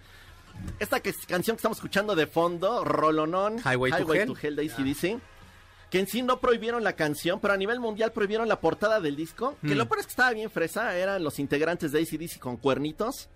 Esta 0.79 0.99
que, 0.99 1.13
canción 1.27 1.55
que 1.55 1.59
estamos 1.59 1.77
escuchando 1.77 2.15
de 2.15 2.27
fondo, 2.27 2.83
Rolonón, 2.83 3.59
Highway 3.59 3.91
to 3.91 4.13
Hell. 4.13 4.33
Hell 4.41 4.55
de 4.57 4.69
ACDC, 4.69 5.21
que 5.89 5.99
en 5.99 6.07
sí 6.07 6.21
no 6.23 6.39
prohibieron 6.39 6.83
la 6.83 6.93
canción, 6.93 7.39
pero 7.39 7.53
a 7.53 7.57
nivel 7.57 7.79
mundial 7.79 8.11
prohibieron 8.11 8.47
la 8.47 8.59
portada 8.59 8.99
del 8.99 9.15
disco, 9.15 9.55
que 9.61 9.75
Mm. 9.75 9.77
lo 9.77 9.87
peor 9.87 9.99
es 9.99 10.05
que 10.07 10.11
estaba 10.11 10.31
bien 10.31 10.49
fresa, 10.49 10.95
eran 10.97 11.23
los 11.23 11.39
integrantes 11.39 11.91
de 11.91 11.99
ACDC 11.99 12.39
con 12.39 12.57
cuernitos, 12.57 13.29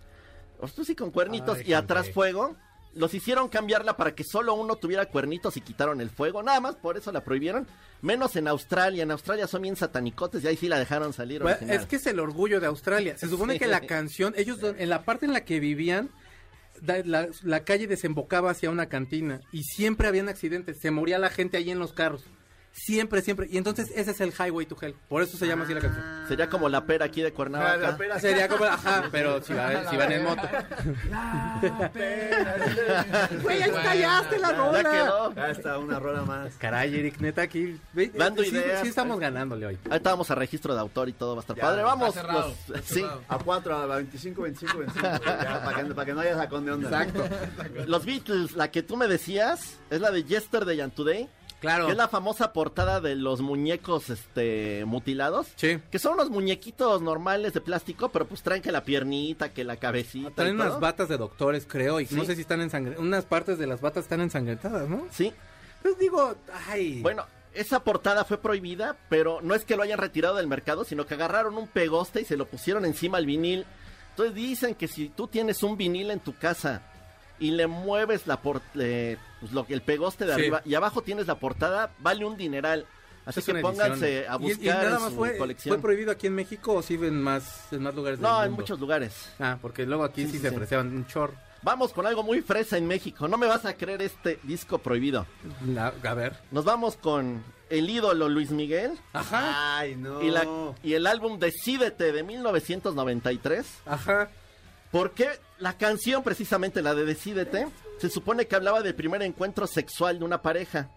pues 0.59 0.73
sí 0.85 0.95
con 0.95 1.11
cuernitos 1.11 1.59
Ay, 1.59 1.65
y 1.67 1.73
atrás 1.73 2.09
fuego. 2.11 2.55
Los 2.95 3.13
hicieron 3.13 3.49
cambiarla 3.49 3.95
para 3.95 4.15
que 4.15 4.23
solo 4.23 4.55
uno 4.55 4.75
tuviera 4.75 5.05
cuernitos 5.05 5.55
y 5.57 5.61
quitaron 5.61 6.01
el 6.01 6.09
fuego. 6.09 6.41
Nada 6.41 6.59
más 6.59 6.75
por 6.75 6.97
eso 6.97 7.11
la 7.11 7.23
prohibieron. 7.23 7.67
Menos 8.01 8.35
en 8.35 8.47
Australia. 8.47 9.03
En 9.03 9.11
Australia 9.11 9.45
son 9.47 9.61
bien 9.61 9.75
satanicotes 9.75 10.43
y 10.43 10.47
ahí 10.47 10.57
sí 10.57 10.67
la 10.67 10.79
dejaron 10.79 11.13
salir. 11.13 11.43
Bueno, 11.43 11.55
original. 11.57 11.79
es 11.79 11.85
que 11.85 11.97
es 11.97 12.07
el 12.07 12.19
orgullo 12.19 12.59
de 12.59 12.65
Australia. 12.65 13.15
Se 13.15 13.27
supone 13.29 13.53
Sí. 13.53 13.59
que 13.59 13.67
la 13.67 13.81
canción, 13.81 14.33
ellos 14.35 14.57
en 14.63 14.89
la 14.89 15.03
parte 15.03 15.27
en 15.27 15.33
la 15.33 15.45
que 15.45 15.59
vivían, 15.59 16.09
la, 16.81 17.27
la 17.43 17.63
calle 17.63 17.85
desembocaba 17.87 18.49
hacia 18.51 18.71
una 18.71 18.87
cantina 18.87 19.39
y 19.51 19.63
siempre 19.63 20.07
habían 20.07 20.27
accidentes. 20.27 20.79
Se 20.79 20.89
moría 20.89 21.19
la 21.19 21.29
gente 21.29 21.57
ahí 21.57 21.69
en 21.69 21.77
los 21.79 21.93
carros. 21.93 22.23
Siempre, 22.71 23.21
siempre. 23.21 23.47
Y 23.49 23.57
entonces 23.57 23.91
ese 23.95 24.11
es 24.11 24.21
el 24.21 24.31
Highway 24.31 24.65
to 24.65 24.77
Hell. 24.79 24.95
Por 25.09 25.21
eso 25.21 25.37
se 25.37 25.47
llama 25.47 25.65
así 25.65 25.73
la 25.73 25.81
canción. 25.81 26.03
Sería 26.27 26.49
como 26.49 26.69
la 26.69 26.85
pera 26.85 27.05
aquí 27.05 27.21
de 27.21 27.27
Ah, 27.29 27.33
Cuernavaca. 27.33 27.77
la 27.77 27.97
pera. 27.97 28.19
Sería 28.19 28.47
como, 28.47 28.63
ajá, 28.65 29.05
pero 29.11 29.41
si, 29.41 29.53
va- 29.53 29.89
si 29.89 29.97
van 29.97 30.11
en 30.11 30.23
moto. 30.23 30.47
Güey, 33.41 33.63
ahí 33.63 33.71
callaste 33.71 34.39
la 34.39 34.51
Ya 34.51 34.57
rola. 34.57 34.91
quedó. 34.91 35.33
Ya 35.35 35.49
está 35.49 35.77
una 35.77 35.99
rola 35.99 36.21
más. 36.23 36.53
Caray, 36.55 36.95
Eric, 36.95 37.19
neta, 37.19 37.41
aquí. 37.41 37.79
Dando 38.15 38.43
sí, 38.43 38.49
ideas. 38.49 38.81
Sí, 38.81 38.87
estamos 38.89 39.19
ganándole 39.19 39.65
hoy. 39.65 39.77
Ahorita 39.89 40.09
vamos 40.11 40.31
a 40.31 40.35
registro 40.35 40.73
de 40.73 40.79
autor 40.79 41.09
y 41.09 41.13
todo 41.13 41.35
va 41.35 41.39
a 41.39 41.41
estar 41.41 41.55
Ya, 41.55 41.61
padre. 41.61 41.83
Vamos. 41.83 42.13
Cerrado, 42.13 42.53
los- 42.67 42.81
sí. 42.85 43.05
A 43.27 43.37
4, 43.39 43.75
a 43.75 43.85
25, 43.97 44.41
25, 44.43 44.77
25. 44.79 45.07
ya, 45.25 45.61
para, 45.65 45.83
que, 45.83 45.93
para 45.93 46.05
que 46.05 46.13
no 46.13 46.21
haya 46.21 46.35
sacón 46.35 46.65
de 46.65 46.71
onda. 46.71 47.03
Exacto. 47.03 47.27
los 47.87 48.05
Beatles, 48.05 48.53
la 48.55 48.69
que 48.71 48.83
tú 48.83 48.95
me 48.97 49.07
decías, 49.07 49.77
es 49.89 50.01
la 50.01 50.11
de 50.11 50.23
Yesterday 50.23 50.79
and 50.81 50.93
Today. 50.93 51.29
Claro. 51.59 51.85
Que 51.87 51.91
es 51.91 51.97
la 51.97 52.07
famosa 52.07 52.53
portada 52.53 53.01
de 53.01 53.15
los 53.15 53.41
muñecos 53.41 54.09
este 54.09 54.85
mutilados. 54.85 55.47
Sí. 55.55 55.79
Que 55.91 55.99
son 55.99 56.13
unos 56.13 56.29
muñequitos 56.29 57.01
normales 57.01 57.53
de 57.53 57.61
plástico, 57.61 58.09
pero 58.09 58.25
pues 58.25 58.41
traen 58.43 58.61
que 58.61 58.71
la 58.71 58.83
piernita, 58.85 59.49
que 59.49 59.63
la 59.63 59.75
cabecita. 59.77 60.31
Traen 60.31 60.57
todo. 60.57 60.67
unas 60.67 60.79
batas 60.79 61.09
de 61.09 61.17
doctores, 61.17 61.65
creo, 61.67 61.99
y 61.99 62.05
Sí. 62.05 62.15
no 62.15 62.23
sé 62.25 62.35
si 62.35 62.41
están 62.41 62.61
ensangrentadas. 62.61 63.05
Unas 63.05 63.25
partes 63.25 63.57
de 63.57 63.67
las 63.67 63.81
batas 63.81 64.03
están 64.05 64.21
ensangrentadas, 64.21 64.87
¿no? 64.87 65.05
Sí. 65.11 65.33
Pues 65.81 65.97
digo, 65.99 66.35
ay. 66.67 67.01
Bueno, 67.01 67.25
esa 67.53 67.83
portada 67.83 68.23
fue 68.25 68.37
prohibida, 68.37 68.95
pero 69.09 69.39
no 69.41 69.53
es 69.55 69.65
que 69.65 69.75
lo 69.75 69.83
hayan 69.83 69.99
retirado 69.99 70.35
del 70.35 70.47
mercado, 70.47 70.83
sino 70.85 71.05
que 71.05 71.15
agarraron 71.15 71.57
un 71.57 71.67
pegoste 71.67 72.21
y 72.21 72.25
se 72.25 72.37
lo 72.37 72.45
pusieron 72.45 72.85
encima 72.85 73.17
al 73.17 73.25
vinil. 73.25 73.65
Entonces 74.11 74.35
dicen 74.35 74.75
que 74.75 74.87
si 74.87 75.09
tú 75.09 75.27
tienes 75.27 75.63
un 75.63 75.77
vinil 75.77 76.11
en 76.11 76.19
tu 76.19 76.35
casa 76.37 76.83
y 77.39 77.51
le 77.51 77.67
mueves 77.67 78.27
la 78.27 78.41
por- 78.41 78.61
pues, 78.73 79.51
lo, 79.51 79.65
el 79.69 79.81
pegoste 79.81 80.25
de 80.25 80.33
Sí. 80.35 80.39
arriba 80.41 80.61
y 80.65 80.75
abajo 80.75 81.01
tienes 81.01 81.27
la 81.27 81.35
portada, 81.39 81.91
vale 81.99 82.25
un 82.25 82.35
dineral. 82.37 82.85
Así 83.25 83.41
es 83.41 83.45
que 83.45 83.53
pónganse 83.55 84.19
edición. 84.19 84.33
a 84.33 84.35
¿Y- 84.37 84.39
buscar 84.47 84.63
y, 84.63 84.67
nada 84.67 84.95
en 84.95 85.01
más 85.03 85.11
su 85.11 85.17
fue, 85.17 85.37
colección. 85.37 85.75
¿Fue 85.75 85.81
prohibido 85.81 86.11
aquí 86.11 86.27
en 86.27 86.35
México 86.35 86.73
o 86.73 86.81
sí 86.81 86.95
en 86.95 87.21
más, 87.21 87.71
en 87.71 87.83
más 87.83 87.93
lugares 87.93 88.19
del 88.19 88.27
no, 88.29 88.43
en 88.43 88.51
muchos 88.53 88.79
lugares. 88.79 89.29
Ah, 89.39 89.57
porque 89.61 89.85
luego 89.85 90.03
aquí 90.03 90.21
Sí, 90.23 90.27
sí, 90.27 90.33
sí, 90.37 90.39
se 90.43 90.49
sí. 90.49 90.55
apreciaban 90.55 90.87
un 90.87 91.05
chorro. 91.05 91.33
Vamos 91.61 91.91
con 91.93 92.07
algo 92.07 92.23
muy 92.23 92.41
fresa 92.41 92.77
en 92.77 92.87
México. 92.87 93.27
No 93.27 93.37
me 93.37 93.45
vas 93.45 93.65
a 93.65 93.73
creer 93.75 94.01
este 94.01 94.39
disco 94.43 94.77
prohibido. 94.79 95.25
La- 95.67 95.93
a 96.03 96.13
ver. 96.13 96.37
Nos 96.51 96.63
vamos 96.65 96.95
con 96.95 97.43
el 97.69 97.89
ídolo 97.89 98.29
Luis 98.29 98.49
Miguel 98.49 98.97
Ajá. 99.13 99.77
Ay, 99.77 99.95
no. 99.95 100.23
y, 100.23 100.31
la, 100.31 100.47
y 100.81 100.93
el 100.93 101.05
álbum 101.05 101.37
Decídete 101.37 102.11
de 102.13 102.23
1993. 102.23 103.65
Ajá. 103.85 104.29
Porque 104.91 105.29
la 105.59 105.77
canción, 105.77 106.23
precisamente 106.23 106.81
la 106.81 106.95
de 106.95 107.05
Decídete, 107.05 107.67
se 107.99 108.09
supone 108.09 108.47
que 108.47 108.55
hablaba 108.55 108.81
del 108.81 108.95
primer 108.95 109.21
encuentro 109.21 109.67
sexual 109.67 110.19
de 110.19 110.25
una 110.25 110.41
pareja. 110.41 110.89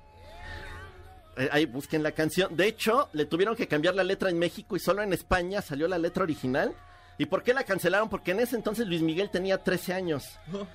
Eh, 1.36 1.48
ahí 1.52 1.66
busquen 1.66 2.02
la 2.02 2.12
canción. 2.12 2.54
De 2.56 2.66
hecho, 2.66 3.08
le 3.12 3.24
tuvieron 3.26 3.56
que 3.56 3.66
cambiar 3.68 3.94
la 3.94 4.04
letra 4.04 4.30
en 4.30 4.38
México 4.38 4.76
y 4.76 4.80
solo 4.80 5.02
en 5.02 5.12
España 5.12 5.62
salió 5.62 5.88
la 5.88 5.98
letra 5.98 6.22
original. 6.22 6.74
¿Y 7.18 7.26
por 7.26 7.42
qué 7.42 7.52
la 7.54 7.64
cancelaron? 7.64 8.08
Porque 8.08 8.30
en 8.32 8.40
ese 8.40 8.56
entonces 8.56 8.86
Luis 8.86 9.02
Miguel 9.02 9.30
tenía 9.30 9.58
13 9.58 9.92
años. 9.92 10.24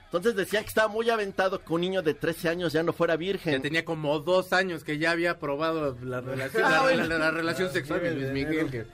Entonces 0.05 0.35
decían 0.35 0.63
que 0.63 0.69
estaba 0.69 0.87
muy 0.87 1.09
aventado 1.09 1.63
que 1.63 1.73
un 1.73 1.81
niño 1.81 2.01
de 2.03 2.13
13 2.13 2.49
años 2.49 2.73
ya 2.73 2.83
no 2.83 2.93
fuera 2.93 3.13
Que 3.15 3.17
virgen. 3.17 3.61
tenía 3.61 3.83
como 3.83 4.19
dos 4.19 4.53
años 4.53 4.83
que 4.83 4.97
ya 4.99 5.11
había 5.11 5.39
probado 5.39 5.97
la 6.03 6.21
relación, 6.21 6.63
Ah, 6.65 6.85
la, 6.95 7.05
la 7.17 7.31
relación 7.31 7.71
sexual 7.73 8.01
de 8.01 8.11
Luis 8.11 8.31
Miguel. 8.31 8.69
Que 8.69 8.85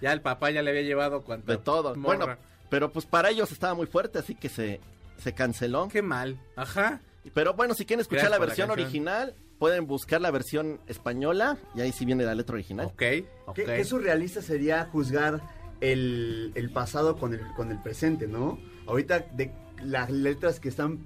ya 0.00 0.12
el 0.12 0.20
papá 0.20 0.50
ya 0.50 0.62
le 0.62 0.70
había 0.70 0.82
llevado 0.82 1.22
cuanta 1.22 1.52
De 1.52 1.58
todo. 1.58 1.94
morra. 1.96 2.16
Bueno, 2.16 2.36
pero 2.70 2.92
pues 2.92 3.06
para 3.06 3.30
ellos 3.30 3.50
estaba 3.52 3.74
muy 3.74 3.86
fuerte, 3.86 4.18
así 4.18 4.34
que 4.34 4.48
se, 4.48 4.80
se 5.18 5.32
canceló. 5.34 5.88
Qué 5.88 6.02
mal. 6.02 6.38
Ajá. 6.56 7.00
Pero 7.32 7.54
bueno, 7.54 7.74
si 7.74 7.86
quieren 7.86 8.00
escuchar 8.02 8.24
Gracias 8.28 8.40
la 8.40 8.46
versión 8.46 8.70
original, 8.70 9.34
pueden 9.58 9.86
buscar 9.86 10.20
la 10.20 10.30
versión 10.30 10.80
española 10.86 11.56
y 11.74 11.80
ahí 11.80 11.92
sí 11.92 12.04
viene 12.04 12.24
la 12.24 12.34
letra 12.34 12.54
original. 12.54 12.86
Ok. 12.86 13.02
ok. 13.46 13.54
¿Qué, 13.56 13.64
qué 13.64 13.84
surrealista 13.84 14.42
sería 14.42 14.84
juzgar 14.92 15.40
el, 15.80 16.52
el 16.54 16.70
pasado 16.70 17.16
con 17.16 17.32
el, 17.34 17.40
con 17.56 17.70
el 17.70 17.80
presente, 17.82 18.26
¿no? 18.26 18.58
Ahorita 18.86 19.20
de 19.20 19.52
las 19.82 20.10
letras 20.10 20.60
que 20.60 20.68
están 20.68 20.98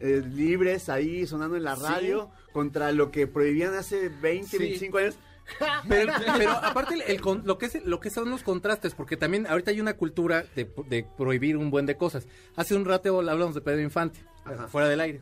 eh, 0.00 0.22
libres 0.24 0.88
ahí 0.88 1.26
sonando 1.26 1.56
en 1.56 1.64
la 1.64 1.76
Sí. 1.76 1.82
radio 1.82 2.30
contra 2.52 2.92
lo 2.92 3.10
que 3.10 3.26
prohibían 3.26 3.74
hace 3.74 4.08
20, 4.08 4.46
Sí. 4.48 4.58
25 4.58 4.98
años. 4.98 5.16
Pero, 5.88 6.12
pero 6.38 6.52
aparte 6.52 6.94
el, 6.94 7.02
el 7.02 7.20
con- 7.20 7.42
lo 7.46 7.58
que 7.58 7.66
es 7.66 7.84
lo 7.84 8.00
que 8.00 8.10
son 8.10 8.30
los 8.30 8.42
contrastes, 8.42 8.94
porque 8.94 9.16
también 9.16 9.46
ahorita 9.46 9.70
hay 9.70 9.80
una 9.80 9.94
cultura 9.94 10.44
de, 10.54 10.70
de 10.88 11.06
prohibir 11.16 11.56
un 11.56 11.70
buen 11.70 11.86
de 11.86 11.96
cosas. 11.96 12.26
Hace 12.56 12.74
un 12.74 12.84
rato 12.84 13.18
hablamos 13.18 13.54
de 13.54 13.60
Pedro 13.60 13.80
Infante, 13.80 14.20
Ajá. 14.44 14.68
fuera 14.68 14.88
del 14.88 15.00
aire. 15.00 15.20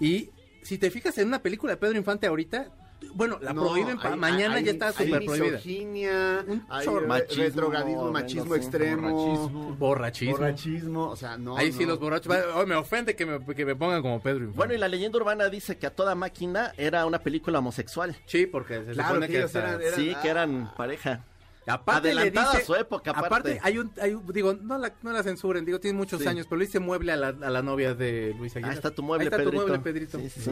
Y 0.00 0.30
si 0.62 0.78
te 0.78 0.90
fijas 0.90 1.16
en 1.18 1.28
una 1.28 1.42
película 1.42 1.72
de 1.72 1.76
Pedro 1.78 1.96
Infante 1.96 2.26
ahorita, 2.26 2.68
bueno, 3.14 3.38
la 3.40 3.52
No, 3.52 3.62
prohíben, 3.62 3.98
pa- 3.98 4.12
hay- 4.12 4.18
mañana 4.18 4.54
hay- 4.56 4.64
ya 4.64 4.70
está 4.72 4.86
hay 4.88 4.92
súper 4.92 5.24
prohibida. 5.24 5.44
misoginia, 5.52 6.38
hay 6.68 6.86
Machismo, 6.88 7.42
retrogadismo, 7.44 8.10
machismo 8.12 8.54
sí, 8.54 8.60
extremo, 8.60 9.10
borrachismo. 9.10 9.76
Borrachismo. 9.78 10.32
borrachismo, 10.36 11.08
o 11.10 11.16
sea, 11.16 11.36
no. 11.38 11.56
Ahí 11.56 11.72
sí 11.72 11.82
no. 11.82 11.88
los 11.90 12.00
borrachos. 12.00 12.32
Ay, 12.34 12.66
me 12.66 12.74
ofende 12.74 13.14
que 13.16 13.26
me, 13.26 13.44
que 13.54 13.64
me 13.64 13.74
pongan 13.76 14.02
como 14.02 14.20
Pedro 14.20 14.38
Infante. 14.38 14.56
Bueno, 14.56 14.74
y 14.74 14.78
la 14.78 14.88
leyenda 14.88 15.18
urbana 15.18 15.48
dice 15.48 15.78
que 15.78 15.86
a 15.86 15.90
toda 15.94 16.14
máquina 16.14 16.72
era 16.76 17.06
una 17.06 17.18
película 17.20 17.58
homosexual. 17.58 18.16
Sí, 18.26 18.46
porque 18.46 18.84
se 18.84 18.92
Claro 18.92 19.08
supone 19.14 19.26
que 19.28 19.32
que, 19.32 19.58
eran- 19.58 19.80
eran- 19.80 19.94
sí, 19.94 20.14
que 20.22 20.28
eran 20.28 20.68
ah. 20.70 20.74
pareja. 20.76 21.24
Aparte 21.66 22.14
le 22.14 22.20
Adelantada 22.20 22.50
dice- 22.52 22.62
a 22.62 22.66
su 22.66 22.74
época, 22.76 23.10
aparte. 23.10 23.58
hay 23.62 23.78
un, 23.78 23.90
hay 24.00 24.14
un- 24.14 24.24
digo, 24.32 24.54
no 24.54 24.78
la, 24.78 24.92
no 25.02 25.12
la 25.12 25.22
censuren, 25.24 25.64
digo, 25.64 25.80
tiene 25.80 25.98
muchos 25.98 26.22
Sí. 26.22 26.28
años, 26.28 26.46
pero 26.48 26.58
le 26.60 26.66
dice 26.66 26.78
mueble 26.78 27.10
a 27.12 27.16
la, 27.16 27.28
a 27.28 27.50
la 27.50 27.60
novia 27.62 27.94
de 27.94 28.34
Luis 28.38 28.52
Aguilar. 28.54 28.70
Ahí 28.70 28.76
está 28.76 28.90
tu 28.92 29.02
mueble, 29.02 29.24
Ahí 29.24 29.26
está 29.26 29.36
Pedrito. 29.38 29.62
tu 29.62 29.68
mueble, 29.68 29.82
Pedrito. 29.82 30.18
Sí, 30.20 30.30
sí, 30.30 30.40
sí. 30.42 30.50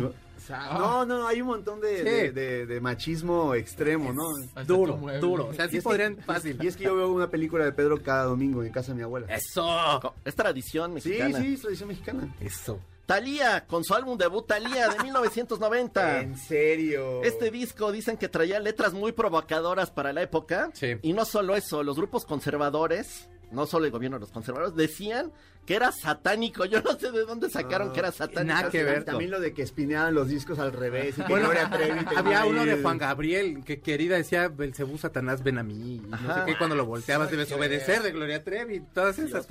No, 0.51 1.07
no, 1.07 1.27
hay 1.27 1.41
un 1.41 1.47
montón 1.47 1.81
de, 1.81 1.99
Sí. 1.99 2.03
de, 2.05 2.33
de- 2.33 2.67
de 2.67 2.81
machismo 2.81 3.55
extremo, 3.55 4.13
¿no? 4.13 4.25
Duro, 4.65 5.01
duro. 5.21 5.47
O 5.47 5.55
sea, 5.55 5.69
sí 5.69 5.77
que- 5.77 5.83
podrían 5.83 6.17
fácil. 6.19 6.59
Y 6.63 6.67
es 6.67 6.77
que 6.77 6.85
yo 6.85 6.97
veo 6.97 7.11
una 7.13 7.31
película 7.31 7.65
de 7.65 7.73
Pedro 7.73 8.03
cada 8.03 8.25
domingo 8.25 8.63
en 8.65 8.73
casa 8.73 8.93
de 8.93 8.97
mi 8.97 9.03
abuela. 9.03 9.27
Eso. 9.35 10.15
Es 10.25 10.35
tradición 10.35 10.91
Sí, 11.01 11.11
mexicana. 11.11 11.41
sí, 11.41 11.55
es 11.55 11.61
tradición 11.63 11.89
mexicana. 11.89 12.35
Eso. 12.41 12.79
Talía, 13.07 13.67
con 13.67 13.85
su 13.85 13.95
álbum 13.95 14.17
debut 14.17 14.47
Talía 14.47 14.89
de 14.89 14.99
1990. 15.03 16.21
En 16.21 16.37
serio. 16.39 17.23
Este 17.23 17.51
disco 17.51 17.93
dicen 17.93 18.17
que 18.17 18.29
traía 18.29 18.59
letras 18.61 18.93
muy 18.95 19.13
provocadoras 19.13 19.91
para 19.91 20.13
la 20.13 20.23
época. 20.23 20.71
Sí. 20.73 20.97
Y 21.03 21.13
no 21.13 21.25
solo 21.25 21.55
eso, 21.57 21.83
los 21.83 21.97
grupos 21.97 22.25
conservadores, 22.25 23.29
no 23.51 23.67
solo 23.67 23.85
el 23.87 23.91
gobierno, 23.91 24.19
los 24.19 24.31
conservadores, 24.31 24.75
decían 24.75 25.33
que 25.67 25.77
era 25.77 25.93
satánico. 25.93 26.65
Yo 26.67 26.83
no 26.83 26.93
sé 26.99 27.11
de 27.11 27.25
dónde 27.25 27.49
sacaron 27.49 27.89
No, 27.89 27.93
que 27.95 28.01
era 28.01 28.13
satánico. 28.13 28.45
nada 28.55 28.71
que 28.71 28.85
ver. 28.85 29.05
También 29.05 29.31
lo 29.31 29.41
de 29.41 29.55
que 29.55 29.63
espineaban 29.63 30.15
los 30.15 30.29
discos 30.29 30.59
al 30.59 30.73
revés. 30.73 31.17
Y 31.19 31.23
que 31.23 31.29
Bueno, 31.29 31.49
había 32.17 32.45
uno 32.45 32.65
de 32.67 32.83
Juan 32.83 32.99
Gabriel 32.99 33.63
que 33.65 33.81
querida 33.81 34.17
decía 34.17 34.49
Belcebú 34.49 34.99
Satanás 34.99 35.43
ven 35.43 35.59
a 35.59 35.63
mí 35.63 35.95
y 35.97 35.99
no 36.01 36.17
sé 36.19 36.43
qué 36.47 36.59
cuando 36.59 36.77
lo 36.77 36.85
volteabas 36.87 37.31
debes 37.31 37.51
obedecer 37.53 38.03
de 38.03 38.13
Gloria 38.13 38.45
Trevi 38.45 38.81
todas 38.93 39.19
esas 39.19 39.47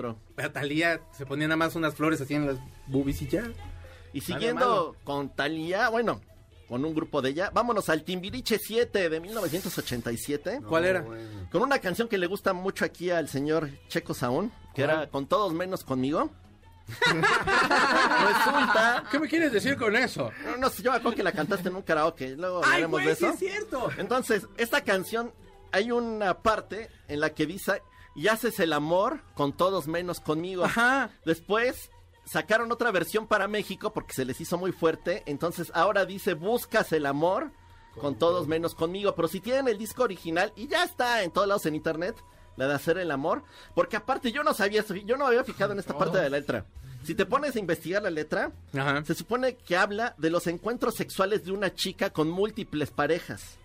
Talía 0.54 1.02
se 1.18 1.26
ponía 1.26 1.48
nada 1.48 1.58
más 1.58 1.76
unas 1.76 1.96
flores 1.96 2.22
así 2.22 2.36
en 2.36 2.46
las 2.46 2.58
boobies 2.88 3.22
y 3.24 3.28
ya 3.28 3.44
Y 4.14 4.22
siguiendo 4.22 4.60
malo. 4.60 4.96
con 5.04 5.30
Talía, 5.36 5.90
bueno, 5.90 6.22
con 6.74 6.84
un 6.86 6.96
grupo 6.96 7.22
de 7.22 7.30
ella, 7.30 7.52
vámonos 7.54 7.88
al 7.90 8.04
Timbiriche 8.04 8.58
7 8.58 9.08
de 9.08 9.20
1987. 9.20 10.60
No, 10.60 10.68
¿Cuál 10.68 10.86
era? 10.86 11.02
bueno. 11.04 11.48
Con 11.52 11.62
una 11.62 11.78
canción 11.78 12.08
que 12.08 12.18
le 12.18 12.26
gusta 12.26 12.52
mucho 12.54 12.84
aquí 12.84 13.12
al 13.12 13.30
señor 13.30 13.70
Checo 13.90 14.16
Saúl, 14.16 14.50
que 14.74 14.82
¿Cuál? 14.84 14.98
era 14.98 15.08
Con 15.08 15.28
todos 15.28 15.54
menos 15.54 15.84
conmigo. 15.84 16.32
Resulta, 18.28 19.04
¿qué 19.12 19.20
me 19.20 19.28
quieres 19.28 19.52
decir 19.52 19.78
con 19.78 19.96
eso? 19.96 20.32
no, 20.44 20.58
no 20.58 20.70
sé, 20.72 20.82
yo 20.82 20.90
me 20.90 20.98
acuerdo 20.98 21.16
que 21.16 21.22
la 21.22 21.32
cantaste 21.32 21.70
en 21.70 21.76
un 21.76 21.84
karaoke, 21.84 22.30
luego 22.30 22.64
hablaremos 22.64 23.06
de 23.06 23.12
eso. 23.12 23.32
cierto 23.38 23.92
Entonces, 23.98 24.48
esta 24.58 24.82
canción, 24.84 25.32
hay 25.72 25.92
una 25.92 26.40
parte 26.42 26.90
en 27.08 27.20
la 27.20 27.36
que 27.36 27.46
dice, 27.46 27.84
y 28.16 28.30
haces 28.30 28.60
el 28.60 28.74
amor 28.74 29.22
con 29.36 29.54
todos 29.54 29.88
menos 29.88 30.20
conmigo. 30.20 30.66
ajá 30.66 31.12
Después 31.24 31.92
sacaron 32.26 32.72
otra 32.72 32.92
versión 32.92 33.28
para 33.28 33.48
México 33.48 33.94
porque 33.94 34.14
se 34.14 34.26
les 34.26 34.40
hizo 34.42 34.58
muy 34.58 34.72
fuerte. 34.72 35.24
Entonces 35.26 35.72
ahora 35.74 36.06
dice 36.06 36.34
buscas 36.34 36.92
el 36.92 37.06
amor 37.06 37.52
con 38.00 38.18
todos 38.18 38.48
menos 38.48 38.76
conmigo. 38.76 39.16
Pero 39.16 39.28
si 39.28 39.40
tienen 39.40 39.68
el 39.68 39.78
disco 39.78 40.04
original 40.04 40.52
y 40.56 40.68
ya 40.68 40.84
está 40.84 41.24
en 41.24 41.32
todos 41.32 41.48
lados 41.48 41.66
en 41.66 41.76
internet, 41.76 42.16
la 42.56 42.68
de 42.68 42.74
hacer 42.74 42.98
el 42.98 43.12
amor. 43.12 43.44
Porque 43.76 43.98
aparte 43.98 44.32
yo 44.32 44.44
no 44.44 44.54
sabía 44.54 44.82
eso, 44.82 44.96
yo 44.96 45.18
no 45.18 45.28
había 45.28 45.44
fijado 45.44 45.74
en 45.74 45.80
esta 45.80 45.98
parte 45.98 46.18
de 46.18 46.30
la 46.30 46.38
letra. 46.38 46.66
Si 47.04 47.16
te 47.16 47.26
pones 47.26 47.56
a 47.56 47.60
investigar 47.60 48.02
la 48.02 48.10
letra, 48.10 48.54
ajá 48.74 49.04
se 49.04 49.14
supone 49.14 49.58
que 49.58 49.76
habla 49.76 50.16
de 50.18 50.30
los 50.30 50.48
encuentros 50.48 50.96
sexuales 50.96 51.44
de 51.44 51.52
una 51.52 51.74
chica 51.74 52.12
con 52.12 52.30
múltiples 52.30 52.92
parejas. 52.92 53.58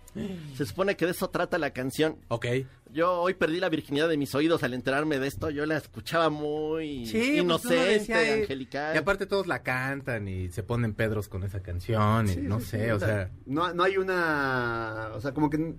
Se 0.55 0.65
supone 0.65 0.95
que 0.95 1.05
de 1.05 1.11
eso 1.11 1.29
trata 1.29 1.57
la 1.57 1.71
canción. 1.71 2.17
Ok 2.29 2.45
Yo 2.91 3.21
hoy 3.21 3.33
perdí 3.35 3.59
la 3.59 3.69
virginidad 3.69 4.09
de 4.09 4.17
mis 4.17 4.33
oídos 4.35 4.63
al 4.63 4.73
enterarme 4.73 5.19
de 5.19 5.27
esto. 5.27 5.49
Yo 5.49 5.65
la 5.65 5.77
escuchaba 5.77 6.29
muy 6.29 7.05
Sí, 7.05 7.17
pues 7.19 7.37
inocente, 7.39 7.75
decía, 7.85 8.23
eh, 8.23 8.41
angelical. 8.41 8.95
Y 8.95 8.97
aparte 8.97 9.25
todos 9.25 9.47
la 9.47 9.61
cantan 9.63 10.27
y 10.27 10.49
se 10.49 10.63
ponen 10.63 10.93
pedros 10.93 11.29
con 11.29 11.43
esa 11.43 11.61
canción 11.61 12.25
y 12.27 12.33
Sí, 12.33 12.41
no 12.41 12.59
sí, 12.59 12.65
sé, 12.67 12.85
sí, 12.85 12.91
o 12.91 12.99
sea, 12.99 13.29
No, 13.45 13.73
no 13.73 13.83
hay 13.83 13.97
una... 13.97 15.11
O 15.13 15.21
sea, 15.21 15.33
como 15.33 15.49
que 15.49 15.75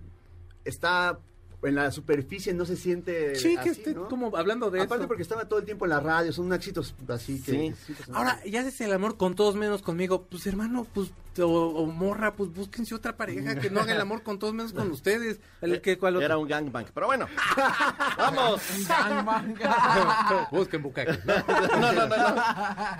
está 0.65 1.19
en 1.63 1.75
la 1.75 1.91
superficie, 1.91 2.55
no 2.55 2.65
se 2.65 2.75
siente 2.75 3.35
sí 3.35 3.55
que 3.63 3.69
esté 3.69 3.93
¿no? 3.93 4.09
como 4.09 4.35
hablando 4.35 4.71
de 4.71 4.81
Aparte 4.81 5.03
eso. 5.03 5.09
porque 5.09 5.23
estaba 5.23 5.47
todo 5.47 5.59
el 5.59 5.67
tiempo 5.67 5.85
en 5.85 5.91
la 5.91 6.01
radio, 6.01 6.33
son 6.33 6.51
éxitos 6.55 6.95
así 7.09 7.43
que... 7.43 7.75
Sí. 7.87 7.95
Ahora, 8.15 8.41
ya 8.47 8.61
haces 8.61 8.81
el 8.81 8.93
amor 8.95 9.19
con 9.19 9.35
todos 9.35 9.57
menos 9.57 9.83
conmigo, 9.83 10.23
pues 10.23 10.47
hermano, 10.47 10.87
pues 10.95 11.11
o, 11.39 11.47
o 11.47 11.87
morra, 11.87 12.35
pues 12.35 12.53
búsquense 12.53 12.95
otra 12.95 13.17
pareja 13.17 13.55
que 13.59 13.71
no 13.71 13.81
haga 13.81 13.95
el 13.95 14.01
amor 14.01 14.23
con 14.23 14.39
todos 14.39 14.53
menos 14.53 14.73
con 14.73 14.91
ustedes. 14.91 15.41
El 15.61 15.81
que 15.81 15.99
cual 15.99 16.21
Era 16.23 16.37
un 16.37 16.49
gangbang. 16.49 16.87
Pero 16.93 17.07
bueno, 17.07 17.27
vamos. 18.19 18.61
Busquen 20.51 20.83
bucaque. 20.83 21.19
No, 21.25 21.93
no, 21.93 22.07
no, 22.07 22.17
no. 22.17 22.35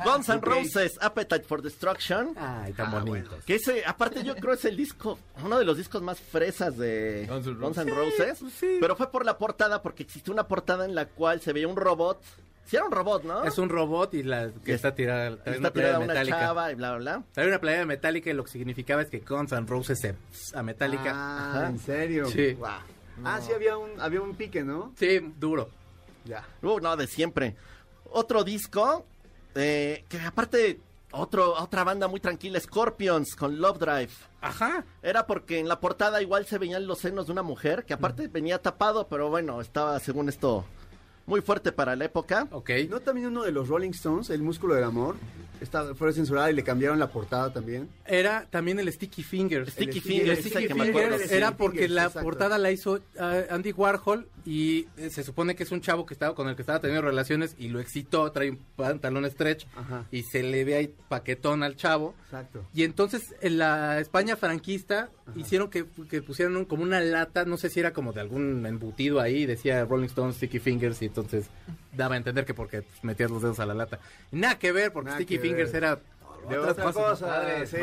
Guns 0.05 0.29
N' 0.29 0.41
Roses, 0.41 0.99
Appetite 1.01 1.45
for 1.45 1.63
Destruction. 1.63 2.35
Ay, 2.37 2.73
tan 2.73 2.91
bonitos. 2.91 3.45
Que 3.45 3.57
ese, 3.57 3.85
aparte 3.85 4.23
yo 4.23 4.37
creo 4.37 4.55
es 4.55 4.65
el 4.65 4.77
disco, 4.77 5.19
uno 5.45 5.59
de 5.59 5.65
los 5.65 5.77
discos 5.77 6.03
más 6.03 6.21
fresas 6.21 6.77
de 6.77 7.27
Guns 7.29 7.79
N' 7.79 7.95
Roses. 7.95 8.39
sí. 8.59 8.79
Pero 8.81 8.97
fue 8.97 9.11
por 9.11 9.25
la 9.25 9.39
portada, 9.39 9.83
porque 9.83 10.03
existió 10.03 10.33
una 10.33 10.47
portada 10.47 10.85
en 10.85 10.95
la 10.95 11.07
cual 11.07 11.41
se 11.41 11.53
veía 11.53 11.69
un 11.69 11.77
robot. 11.77 12.23
Sí 12.71 12.77
era 12.77 12.85
un 12.85 12.93
robot, 12.93 13.25
¿no? 13.25 13.43
Es 13.43 13.59
un 13.59 13.69
robot 13.69 14.15
y 14.15 14.23
la 14.23 14.53
que 14.65 14.71
Y 14.71 14.75
está 14.77 14.95
tirada, 14.95 15.37
trae 15.39 15.57
Está 15.57 15.59
una 15.59 15.71
playera 15.73 15.73
tirada 15.73 15.99
una 15.99 16.07
metálica. 16.07 16.39
chava 16.39 16.71
y 16.71 16.75
bla, 16.77 16.91
bla, 16.91 16.99
bla. 17.17 17.25
Trae 17.33 17.49
una 17.49 17.61
playera 17.61 17.85
metálica 17.85 18.31
y 18.31 18.33
lo 18.33 18.45
que 18.45 18.51
significaba 18.53 19.03
es 19.03 19.09
que 19.09 19.19
Guns 19.19 19.51
N' 19.51 19.67
Roses 19.67 19.99
se 19.99 20.15
a 20.55 20.63
metálica. 20.63 21.11
Ah, 21.13 21.51
Ajá. 21.51 21.67
¿en 21.69 21.81
serio? 21.81 22.27
Sí. 22.27 22.53
Guau. 22.53 22.79
Ah, 23.25 23.41
sí, 23.45 23.53
había 23.53 23.77
un, 23.77 24.01
había 24.01 24.21
un 24.21 24.37
pique, 24.37 24.63
¿no? 24.63 24.93
Sí, 24.97 25.19
duro. 25.41 25.69
Ya. 26.25 26.47
Uh, 26.63 26.79
no, 26.79 26.97
de 26.97 27.09
siempre. 27.09 27.57
Otro 28.05 28.45
disco, 28.45 29.05
eh, 29.57 30.05
que 30.09 30.21
aparte, 30.21 30.79
otro, 31.11 31.55
otra 31.61 31.83
banda 31.83 32.07
muy 32.07 32.21
tranquila, 32.21 32.61
Scorpions, 32.61 33.35
con 33.35 33.61
Love 33.61 33.81
Drive. 33.81 34.13
Ajá. 34.43 34.85
Era 35.03 35.27
porque 35.27 35.59
en 35.59 35.67
la 35.67 35.81
portada 35.81 36.23
igual 36.23 36.47
se 36.47 36.59
veían 36.59 36.87
los 36.87 37.01
senos 37.01 37.27
de 37.27 37.33
una 37.33 37.43
mujer, 37.43 37.85
que 37.85 37.95
aparte 37.95 38.29
venía 38.29 38.63
tapado, 38.63 39.09
pero 39.09 39.29
bueno, 39.29 39.61
estaba 39.61 39.99
según 39.99 40.29
esto 40.29 40.65
muy 41.31 41.41
fuerte 41.41 41.73
para 41.73 41.97
la 41.97 42.05
época. 42.05 42.49
Ok. 42.51 42.71
¿No 42.91 43.01
también 43.01 43.29
uno 43.29 43.45
de 43.45 43.53
los 43.53 43.69
Rolling 43.69 43.91
Stones, 43.91 44.29
El 44.31 44.43
Músculo 44.43 44.75
del 44.75 44.85
Amor? 44.85 45.17
Está, 45.61 45.95
fue 45.95 46.13
censurada 46.15 46.51
y 46.51 46.55
le 46.55 46.65
cambiaron 46.65 46.99
la 46.99 47.11
portada 47.11 47.53
también. 47.53 47.89
Era 48.07 48.47
también 48.49 48.79
el 48.79 48.91
Sticky 48.91 49.23
Fingers. 49.23 49.71
Sticky 49.73 49.99
El 49.99 50.03
Fingers, 50.03 50.39
Sticky 50.41 50.57
ese 50.57 50.69
que 50.69 50.75
me 50.75 50.85
Fingers 50.87 51.05
acuerdo. 51.07 51.29
sí. 51.29 51.35
era 51.35 51.57
porque 51.57 51.79
Fingers, 51.81 51.95
la 51.95 52.05
exacto. 52.05 52.25
portada 52.25 52.59
la 52.59 52.71
hizo 52.73 53.01
ah, 53.19 53.43
Andy 53.51 53.73
Warhol 53.73 54.27
y 54.47 54.87
eh, 54.97 55.11
se 55.11 55.23
supone 55.23 55.55
que 55.55 55.65
es 55.65 55.71
un 55.71 55.83
chavo 55.83 56.07
que 56.07 56.15
estaba 56.15 56.35
con 56.35 56.49
el 56.49 56.57
que 56.57 56.63
estaba 56.63 56.81
teniendo 56.81 57.07
relaciones 57.07 57.55
y 57.59 57.69
lo 57.69 57.79
excitó, 57.79 58.33
trae 58.33 58.51
un 58.51 58.59
pantalón 58.75 59.31
stretch 59.31 59.67
Ajá. 59.77 60.07
y 60.11 60.23
se 60.23 60.43
le 60.43 60.65
ve 60.65 60.77
ahí 60.77 60.95
paquetón 61.09 61.63
al 61.63 61.77
chavo. 61.77 62.15
Exacto. 62.25 62.65
Y 62.73 62.85
entonces 62.85 63.35
en 63.43 63.59
la 63.59 64.01
España 64.01 64.37
franquista 64.37 65.11
hicieron 65.37 65.71
que, 65.71 65.85
que 66.09 66.23
pusieran 66.23 66.57
un- 66.57 66.65
como 66.65 66.83
una 66.83 67.01
lata, 67.01 67.45
no 67.45 67.57
sé 67.57 67.71
si 67.71 67.81
era 67.81 67.93
como 67.93 68.13
de 68.13 68.21
algún 68.21 68.65
embutido 68.67 69.21
ahí, 69.21 69.47
decía 69.47 69.85
Rolling 69.85 70.07
Stones 70.07 70.37
Sticky 70.37 70.59
Fingers 70.59 71.01
y 71.03 71.07
entonces 71.07 71.47
daba 71.97 72.15
a 72.15 72.19
entender 72.19 72.45
que 72.45 72.55
porque 72.55 72.83
pues, 72.83 73.05
metías 73.05 73.31
los 73.31 73.43
dedos 73.43 73.61
a 73.61 73.67
la 73.67 73.75
lata. 73.75 73.99
Nada 74.33 74.59
que 74.59 74.73
ver 74.73 74.93
porque 74.93 75.07
Nada 75.11 75.19
Sticky 75.19 75.39
Fingers 75.39 75.73
ver. 75.73 75.83
era 75.85 76.01
De 76.49 76.59
otras 76.59 76.73
otra 76.73 76.85
cosas, 76.85 77.21
cosa, 77.21 77.67
sí. 77.67 77.77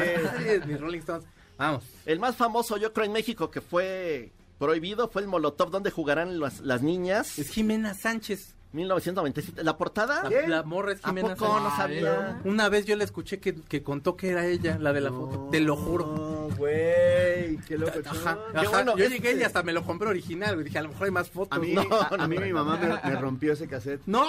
mis 0.68 0.80
Rolling 0.80 1.00
Stones. 1.00 1.26
Vamos. 1.58 1.84
El 2.06 2.20
más 2.20 2.36
famoso, 2.36 2.78
yo 2.78 2.94
creo, 2.94 3.06
en 3.06 3.14
México 3.14 3.50
que 3.50 3.62
fue 3.62 4.32
prohibido 4.60 5.08
fue 5.10 5.22
el 5.24 5.28
Molotov, 5.28 5.70
donde 5.72 5.92
jugarán 5.92 6.40
las, 6.40 6.60
las 6.62 6.82
niñas. 6.82 7.38
Es 7.40 7.50
Jimena 7.50 7.94
Sánchez. 7.94 8.56
1997. 8.78 9.64
¿La 9.64 9.78
portada? 9.78 10.24
La, 10.24 10.30
¿Qué? 10.30 10.48
la 10.48 10.64
morra 10.64 10.94
es 10.94 11.00
¿A 11.04 11.10
Jimena 11.10 11.36
poco 11.36 11.60
no 11.60 11.76
sabía? 11.76 12.40
Una 12.46 12.70
vez 12.70 12.86
yo 12.86 12.96
la 12.96 13.04
escuché 13.04 13.40
que, 13.40 13.56
que 13.56 13.84
contó 13.84 14.16
que 14.16 14.30
era 14.30 14.46
ella, 14.46 14.78
la 14.80 14.94
de 14.94 15.02
la 15.02 15.10
foto. 15.12 15.50
Te 15.52 15.60
lo 15.60 15.76
juro. 15.76 16.06
No, 16.08 16.56
güey, 16.56 17.58
qué 17.68 17.78
loco. 17.78 17.92
Ajá, 18.06 18.38
Qué 18.54 18.58
ajá. 18.60 18.70
bueno, 18.70 18.98
yo 18.98 19.04
este- 19.06 19.16
llegué 19.20 19.40
y 19.40 19.44
hasta 19.44 19.64
me 19.64 19.74
lo 19.74 19.84
compré 19.84 20.08
original, 20.10 20.54
güey. 20.56 20.66
Dije, 20.66 20.78
a 20.80 20.84
lo 20.84 20.90
mejor 20.90 21.06
hay 21.06 21.12
más 21.12 21.30
fotos. 21.30 21.58
A 21.58 21.62
mí, 21.62 21.74
no, 21.74 21.82
a, 21.92 22.08
a 22.24 22.28
mí 22.28 22.38
mi 22.38 22.54
mamá 22.54 22.78
me, 22.78 22.88
me 23.10 23.16
rompió 23.20 23.54
ese 23.54 23.68
cassette. 23.68 24.02
¡No! 24.06 24.24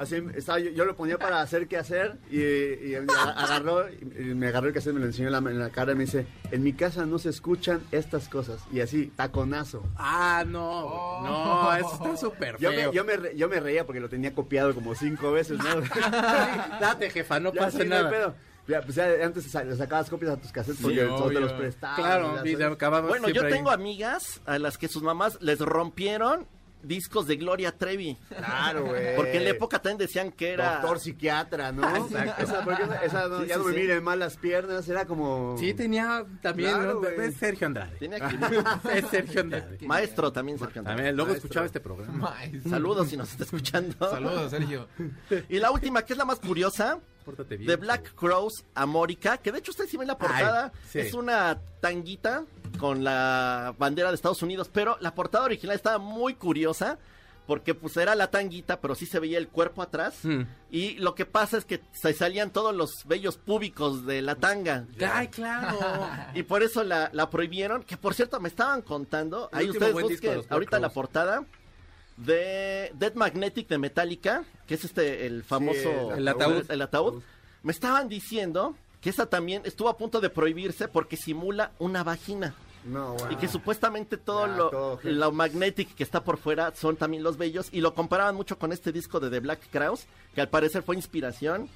Así, 0.00 0.22
estaba, 0.34 0.58
yo, 0.60 0.70
yo 0.70 0.84
lo 0.84 0.94
ponía 0.96 1.18
para 1.18 1.40
hacer 1.40 1.66
qué 1.68 1.76
hacer 1.76 2.18
y, 2.30 2.40
y 2.40 2.94
agarró, 2.94 3.88
y 3.90 4.34
me 4.34 4.48
agarró 4.48 4.68
el 4.68 4.74
cassette, 4.74 4.94
me 4.94 5.00
lo 5.00 5.06
enseñó 5.06 5.28
en 5.28 5.32
la, 5.32 5.50
en 5.50 5.58
la 5.58 5.70
cara 5.70 5.92
y 5.92 5.94
me 5.96 6.04
dice, 6.04 6.26
en 6.50 6.62
mi 6.62 6.72
casa 6.72 7.06
no 7.06 7.18
se 7.18 7.30
escuchan 7.30 7.80
estas 7.92 8.28
cosas. 8.28 8.60
Y 8.72 8.80
así, 8.80 9.12
taconazo. 9.16 9.82
Ah, 9.96 10.44
no. 10.46 11.22
No, 11.22 11.74
eso 11.76 11.92
está 11.94 12.16
súper 12.16 12.56
Yo 12.58 12.70
feo. 12.70 12.90
me, 12.90 12.96
yo, 12.96 13.04
me, 13.04 13.36
yo 13.36 13.48
me 13.48 13.60
reía 13.60 13.84
porque 13.86 13.93
lo 14.00 14.08
tenía 14.08 14.34
copiado 14.34 14.74
como 14.74 14.94
cinco 14.94 15.32
veces, 15.32 15.58
¿no? 15.58 15.80
Date, 16.80 17.10
jefa, 17.10 17.40
no 17.40 17.52
Ya, 17.52 17.60
pasa 17.62 17.78
sí, 17.78 17.88
no 17.88 17.94
hay 17.96 18.02
nada. 18.02 18.10
pedo. 18.10 18.34
Ya, 18.66 18.80
pues 18.80 18.94
ya 18.94 19.06
antes 19.22 19.52
le 19.54 19.76
sacabas 19.76 20.08
copias 20.08 20.32
a 20.32 20.36
tus 20.38 20.50
cassettes 20.50 20.80
porque 20.80 20.96
Sí, 20.96 21.02
los 21.40 21.52
prestaban. 21.52 21.96
Claro, 21.96 22.34
ya 22.36 22.50
y 22.50 22.54
Bueno, 23.08 23.28
yo 23.28 23.42
ahí. 23.44 23.52
tengo 23.52 23.70
amigas 23.70 24.40
a 24.46 24.58
las 24.58 24.78
que 24.78 24.88
sus 24.88 25.02
mamás 25.02 25.36
les 25.42 25.58
rompieron 25.60 26.46
discos 26.84 27.26
de 27.26 27.36
Gloria 27.36 27.72
Trevi. 27.76 28.16
Claro, 28.28 28.86
güey. 28.86 29.16
Porque 29.16 29.36
en 29.38 29.44
la 29.44 29.50
época 29.50 29.78
también 29.80 29.98
decían 29.98 30.30
que 30.32 30.52
era... 30.52 30.74
Doctor 30.76 31.00
psiquiatra, 31.00 31.72
¿no? 31.72 31.82
Exacto. 31.96 32.42
Esa, 32.42 32.64
porque 32.64 32.82
esa, 32.82 33.04
esa 33.04 33.28
no- 33.28 33.40
Sí, 33.40 33.46
ya 33.48 33.54
sí, 33.54 33.60
no 33.60 33.66
me 33.68 33.74
sí. 33.74 33.80
miren 33.80 34.04
mal 34.04 34.18
las 34.18 34.36
piernas, 34.36 34.88
era 34.88 35.04
como... 35.06 35.56
Sí, 35.58 35.74
tenía 35.74 36.24
también. 36.42 36.70
Claro, 36.74 36.94
¿no? 36.94 37.00
güey. 37.00 37.28
es 37.28 37.36
Sergio 37.36 37.66
Andrade. 37.66 37.96
Tenía 37.98 38.18
que... 38.20 38.36
Es 38.98 39.06
Sergio 39.08 39.40
Andrade. 39.40 39.78
Maestro 39.86 40.32
también, 40.32 40.58
Sergio 40.58 40.80
Andrade. 40.80 40.96
También, 40.96 41.16
luego 41.16 41.30
Maestro. 41.30 41.46
escuchaba 41.48 41.66
este 41.66 41.80
programa. 41.80 42.30
Maestro. 42.30 42.70
Saludos 42.70 43.08
si 43.08 43.16
nos 43.16 43.30
está 43.30 43.44
escuchando. 43.44 43.96
Saludos, 43.98 44.50
Sergio. 44.50 44.88
Y 45.48 45.58
la 45.58 45.70
última, 45.70 46.02
que 46.02 46.12
es 46.12 46.18
la 46.18 46.24
más 46.24 46.38
curiosa, 46.40 46.98
Pórtate 47.24 47.56
bien. 47.56 47.68
de 47.68 47.76
Black 47.76 48.14
Crows 48.14 48.64
Amórica, 48.74 49.38
que 49.38 49.50
de 49.52 49.58
hecho 49.58 49.70
ustedes 49.70 49.90
si 49.90 49.96
ven 49.96 50.08
la 50.08 50.18
portada, 50.18 50.72
Ay, 50.74 50.80
sí. 50.90 50.98
es 51.00 51.14
una 51.14 51.58
tanguita 51.80 52.44
con 52.78 53.02
la 53.04 53.74
bandera 53.78 54.10
de 54.10 54.14
Estados 54.16 54.42
Unidos, 54.42 54.68
pero 54.72 54.96
la 55.00 55.14
portada 55.14 55.44
original 55.44 55.76
estaba 55.76 55.98
muy 55.98 56.34
curiosa, 56.34 56.98
porque 57.46 57.74
pues 57.74 57.96
era 57.98 58.14
la 58.14 58.30
tanguita, 58.30 58.80
pero 58.80 58.94
sí 58.94 59.04
se 59.06 59.20
veía 59.20 59.36
el 59.38 59.48
cuerpo 59.48 59.82
atrás, 59.82 60.14
Mm. 60.24 60.42
y 60.70 60.94
lo 60.94 61.14
que 61.14 61.26
pasa 61.26 61.58
es 61.58 61.64
que 61.66 61.82
se 61.92 62.12
salían 62.14 62.50
todos 62.50 62.74
los 62.74 62.90
vellos 63.06 63.36
púbicos 63.36 64.06
de 64.06 64.22
la 64.22 64.34
tanga. 64.36 64.86
Ay, 65.12 65.28
claro. 65.28 65.78
Y 66.34 66.42
por 66.44 66.62
eso 66.62 66.82
la, 66.84 67.10
la 67.12 67.28
prohibieron, 67.30 67.82
que 67.82 67.96
por 67.98 68.14
cierto 68.14 68.40
me 68.40 68.48
estaban 68.48 68.80
contando, 68.82 69.50
El 69.52 69.58
ahí 69.58 69.70
ustedes 69.70 69.92
busquen 69.92 70.42
ahorita 70.48 70.78
la 70.80 70.88
portada 70.88 71.44
de 72.16 72.92
Dead 72.94 73.14
Magnetic 73.14 73.68
de 73.68 73.78
Metallica, 73.78 74.44
que 74.66 74.74
es 74.74 74.84
este 74.84 75.26
el 75.26 75.42
famoso 75.42 76.12
el 76.12 76.18
El 76.20 76.28
ataúd. 76.28 76.70
el 76.70 76.82
ataúd. 76.82 77.22
Me 77.62 77.72
estaban 77.72 78.08
diciendo 78.08 78.76
que 79.00 79.10
esa 79.10 79.26
también 79.26 79.62
estuvo 79.64 79.88
a 79.88 79.96
punto 79.96 80.20
de 80.20 80.30
prohibirse 80.30 80.88
porque 80.88 81.16
simula 81.16 81.72
una 81.78 82.04
vagina. 82.04 82.54
No, 82.84 83.14
wow. 83.14 83.32
Y 83.32 83.36
que 83.36 83.48
supuestamente 83.48 84.18
todo 84.18 84.46
lo, 84.46 84.68
todo, 84.70 85.00
lo 85.02 85.32
magnetic 85.32 85.94
que 85.94 86.02
está 86.02 86.22
por 86.22 86.36
fuera 86.36 86.74
son 86.76 86.96
también 86.96 87.22
los 87.22 87.38
bellos. 87.38 87.68
Y 87.72 87.80
lo 87.80 87.94
comparaban 87.94 88.34
mucho 88.34 88.58
con 88.58 88.72
este 88.72 88.92
disco 88.92 89.20
de 89.20 89.30
The 89.30 89.40
Black 89.40 89.60
Crowes, 89.70 90.06
que 90.34 90.42
al 90.42 90.50
parecer 90.50 90.82
fue 90.82 90.96
inspiración. 90.96 91.68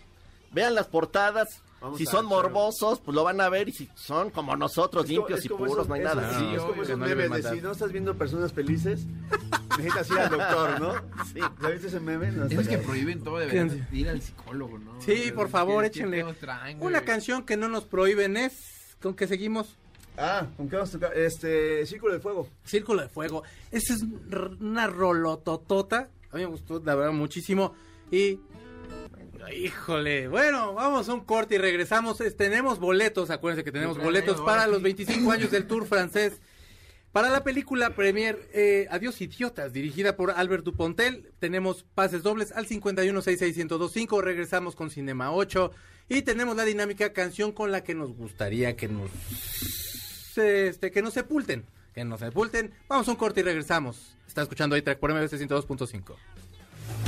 Vean 0.53 0.75
las 0.75 0.87
portadas. 0.87 1.63
Vamos 1.81 1.97
si 1.99 2.07
son 2.07 2.27
morbosos, 2.27 2.99
pues 3.01 3.15
lo 3.15 3.23
van 3.25 3.41
a 3.41 3.49
ver. 3.49 3.69
Y 3.69 3.73
si 3.73 3.89
son 3.95 4.31
como 4.31 4.57
nosotros, 4.57 5.05
Es 5.05 5.11
limpios 5.11 5.39
es 5.39 5.45
y 5.45 5.49
puros, 5.49 5.73
esos- 5.73 5.89
no 5.89 5.95
hay 5.95 6.01
esos- 6.03 6.17
nada. 6.17 6.39
Sí, 6.39 6.45
No, 6.45 6.53
es 6.55 6.61
como 6.63 6.73
que 6.75 6.81
esos 6.83 6.99
memes 6.99 7.31
de 7.31 7.43
si 7.55 7.61
no 7.61 7.71
estás 7.73 7.93
viendo 7.93 8.19
personas 8.19 8.53
felices, 8.53 9.07
necesitas 9.79 10.11
ir 10.11 10.19
al 10.19 10.31
doctor, 10.31 10.81
¿no? 10.81 10.95
Sí. 11.33 11.41
¿Ya 11.63 11.69
viste 11.69 11.87
ese 11.87 12.01
meme? 12.01 12.33
No, 12.33 12.47
Es 12.47 12.69
que 12.69 12.79
prohíben 12.79 13.23
todo, 13.23 13.39
deberían 13.39 13.87
ir 13.93 14.09
al 14.09 14.21
psicólogo, 14.21 14.79
¿no? 14.79 15.01
Sí, 15.01 15.31
por 15.35 15.49
favor, 15.49 15.85
¿Qué- 15.85 15.91
qué 15.91 15.99
échenle. 16.01 16.25
traen? 16.35 16.83
Una 16.83 17.03
canción 17.03 17.45
que 17.45 17.57
no 17.57 17.69
nos 17.69 17.85
prohíben 17.85 18.37
es. 18.37 18.97
¿Con 19.01 19.15
qué 19.15 19.29
seguimos? 19.29 19.77
Ah, 20.17 20.49
¿con 20.57 20.69
qué 20.69 20.75
vamos 20.75 20.89
a 20.91 20.93
tocar? 20.99 21.17
Este, 21.17 21.87
Círculo 21.87 22.13
de 22.15 22.19
Fuego. 22.19 22.49
Círculo 22.65 23.03
de 23.03 23.09
Fuego. 23.09 23.45
Esa 23.71 23.95
es 23.95 24.03
una 24.61 24.89
rolototota. 24.89 26.09
A 26.33 26.37
mí 26.37 26.43
me 26.43 26.47
gustó, 26.47 26.83
la 26.85 26.95
verdad, 26.97 27.13
muchísimo. 27.13 27.75
Y. 28.11 28.41
Híjole, 29.57 30.29
bueno, 30.29 30.75
vamos 30.75 31.09
a 31.09 31.15
un 31.15 31.21
corte 31.25 31.55
y 31.57 31.59
regresamos. 31.59 32.21
Es- 32.21 32.37
tenemos 32.37 32.79
boletos, 32.79 33.31
acuérdense 33.31 33.65
que 33.65 33.73
tenemos 33.73 33.97
boletos 33.99 34.41
para 34.41 34.67
los 34.67 34.83
25 34.83 35.31
años 35.33 35.51
del 35.51 35.67
Tour 35.67 35.87
francés. 35.87 36.41
Para 37.13 37.31
la 37.31 37.43
película 37.43 37.91
Premier 37.95 38.39
eh, 38.53 38.87
Adiós 38.91 39.21
Idiotas, 39.23 39.73
dirigida 39.73 40.15
por 40.17 40.31
Albert 40.31 40.63
Dupontel, 40.65 41.33
tenemos 41.39 41.85
pases 41.95 42.23
dobles 42.23 42.53
al 42.53 42.67
5166125, 42.67 44.21
regresamos 44.21 44.77
con 44.77 44.91
Cinema 44.91 45.33
8 45.33 45.71
y 46.11 46.23
tenemos 46.23 46.55
la 46.57 46.65
dinámica 46.65 47.13
canción 47.15 47.53
con 47.53 47.73
la 47.73 47.83
que 47.83 47.95
nos 47.95 48.13
gustaría 48.15 48.77
que 48.77 48.89
nos 48.89 49.11
este, 50.37 50.91
que 50.91 51.03
nos 51.03 51.15
sepulten, 51.15 51.65
que 51.95 52.05
nos 52.05 52.21
sepulten. 52.21 52.73
Vamos 52.89 53.09
a 53.09 53.11
un 53.11 53.17
corte 53.17 53.41
y 53.41 53.43
regresamos. 53.43 54.15
Está 54.27 54.43
escuchando 54.43 54.77
A-Track 54.77 54.99
por 54.99 55.11
MBC 55.13 55.33
102.5. 55.39 56.15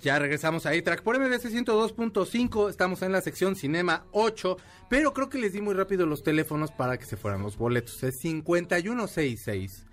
Ya 0.00 0.18
regresamos 0.18 0.64
a 0.66 0.70
A-Track 0.70 1.02
por 1.02 1.18
MBC 1.18 1.46
102.5. 1.50 2.70
Estamos 2.70 3.02
en 3.02 3.12
la 3.12 3.20
sección 3.20 3.56
Cinema 3.56 4.04
8. 4.12 4.56
Pero 4.88 5.12
creo 5.12 5.28
que 5.28 5.38
les 5.38 5.52
di 5.52 5.60
muy 5.60 5.74
rápido 5.74 6.06
los 6.06 6.22
teléfonos 6.22 6.70
para 6.70 6.98
que 6.98 7.04
se 7.04 7.16
fueran 7.16 7.42
los 7.42 7.56
boletos. 7.56 8.02
Es 8.04 8.18
5166 8.20 9.86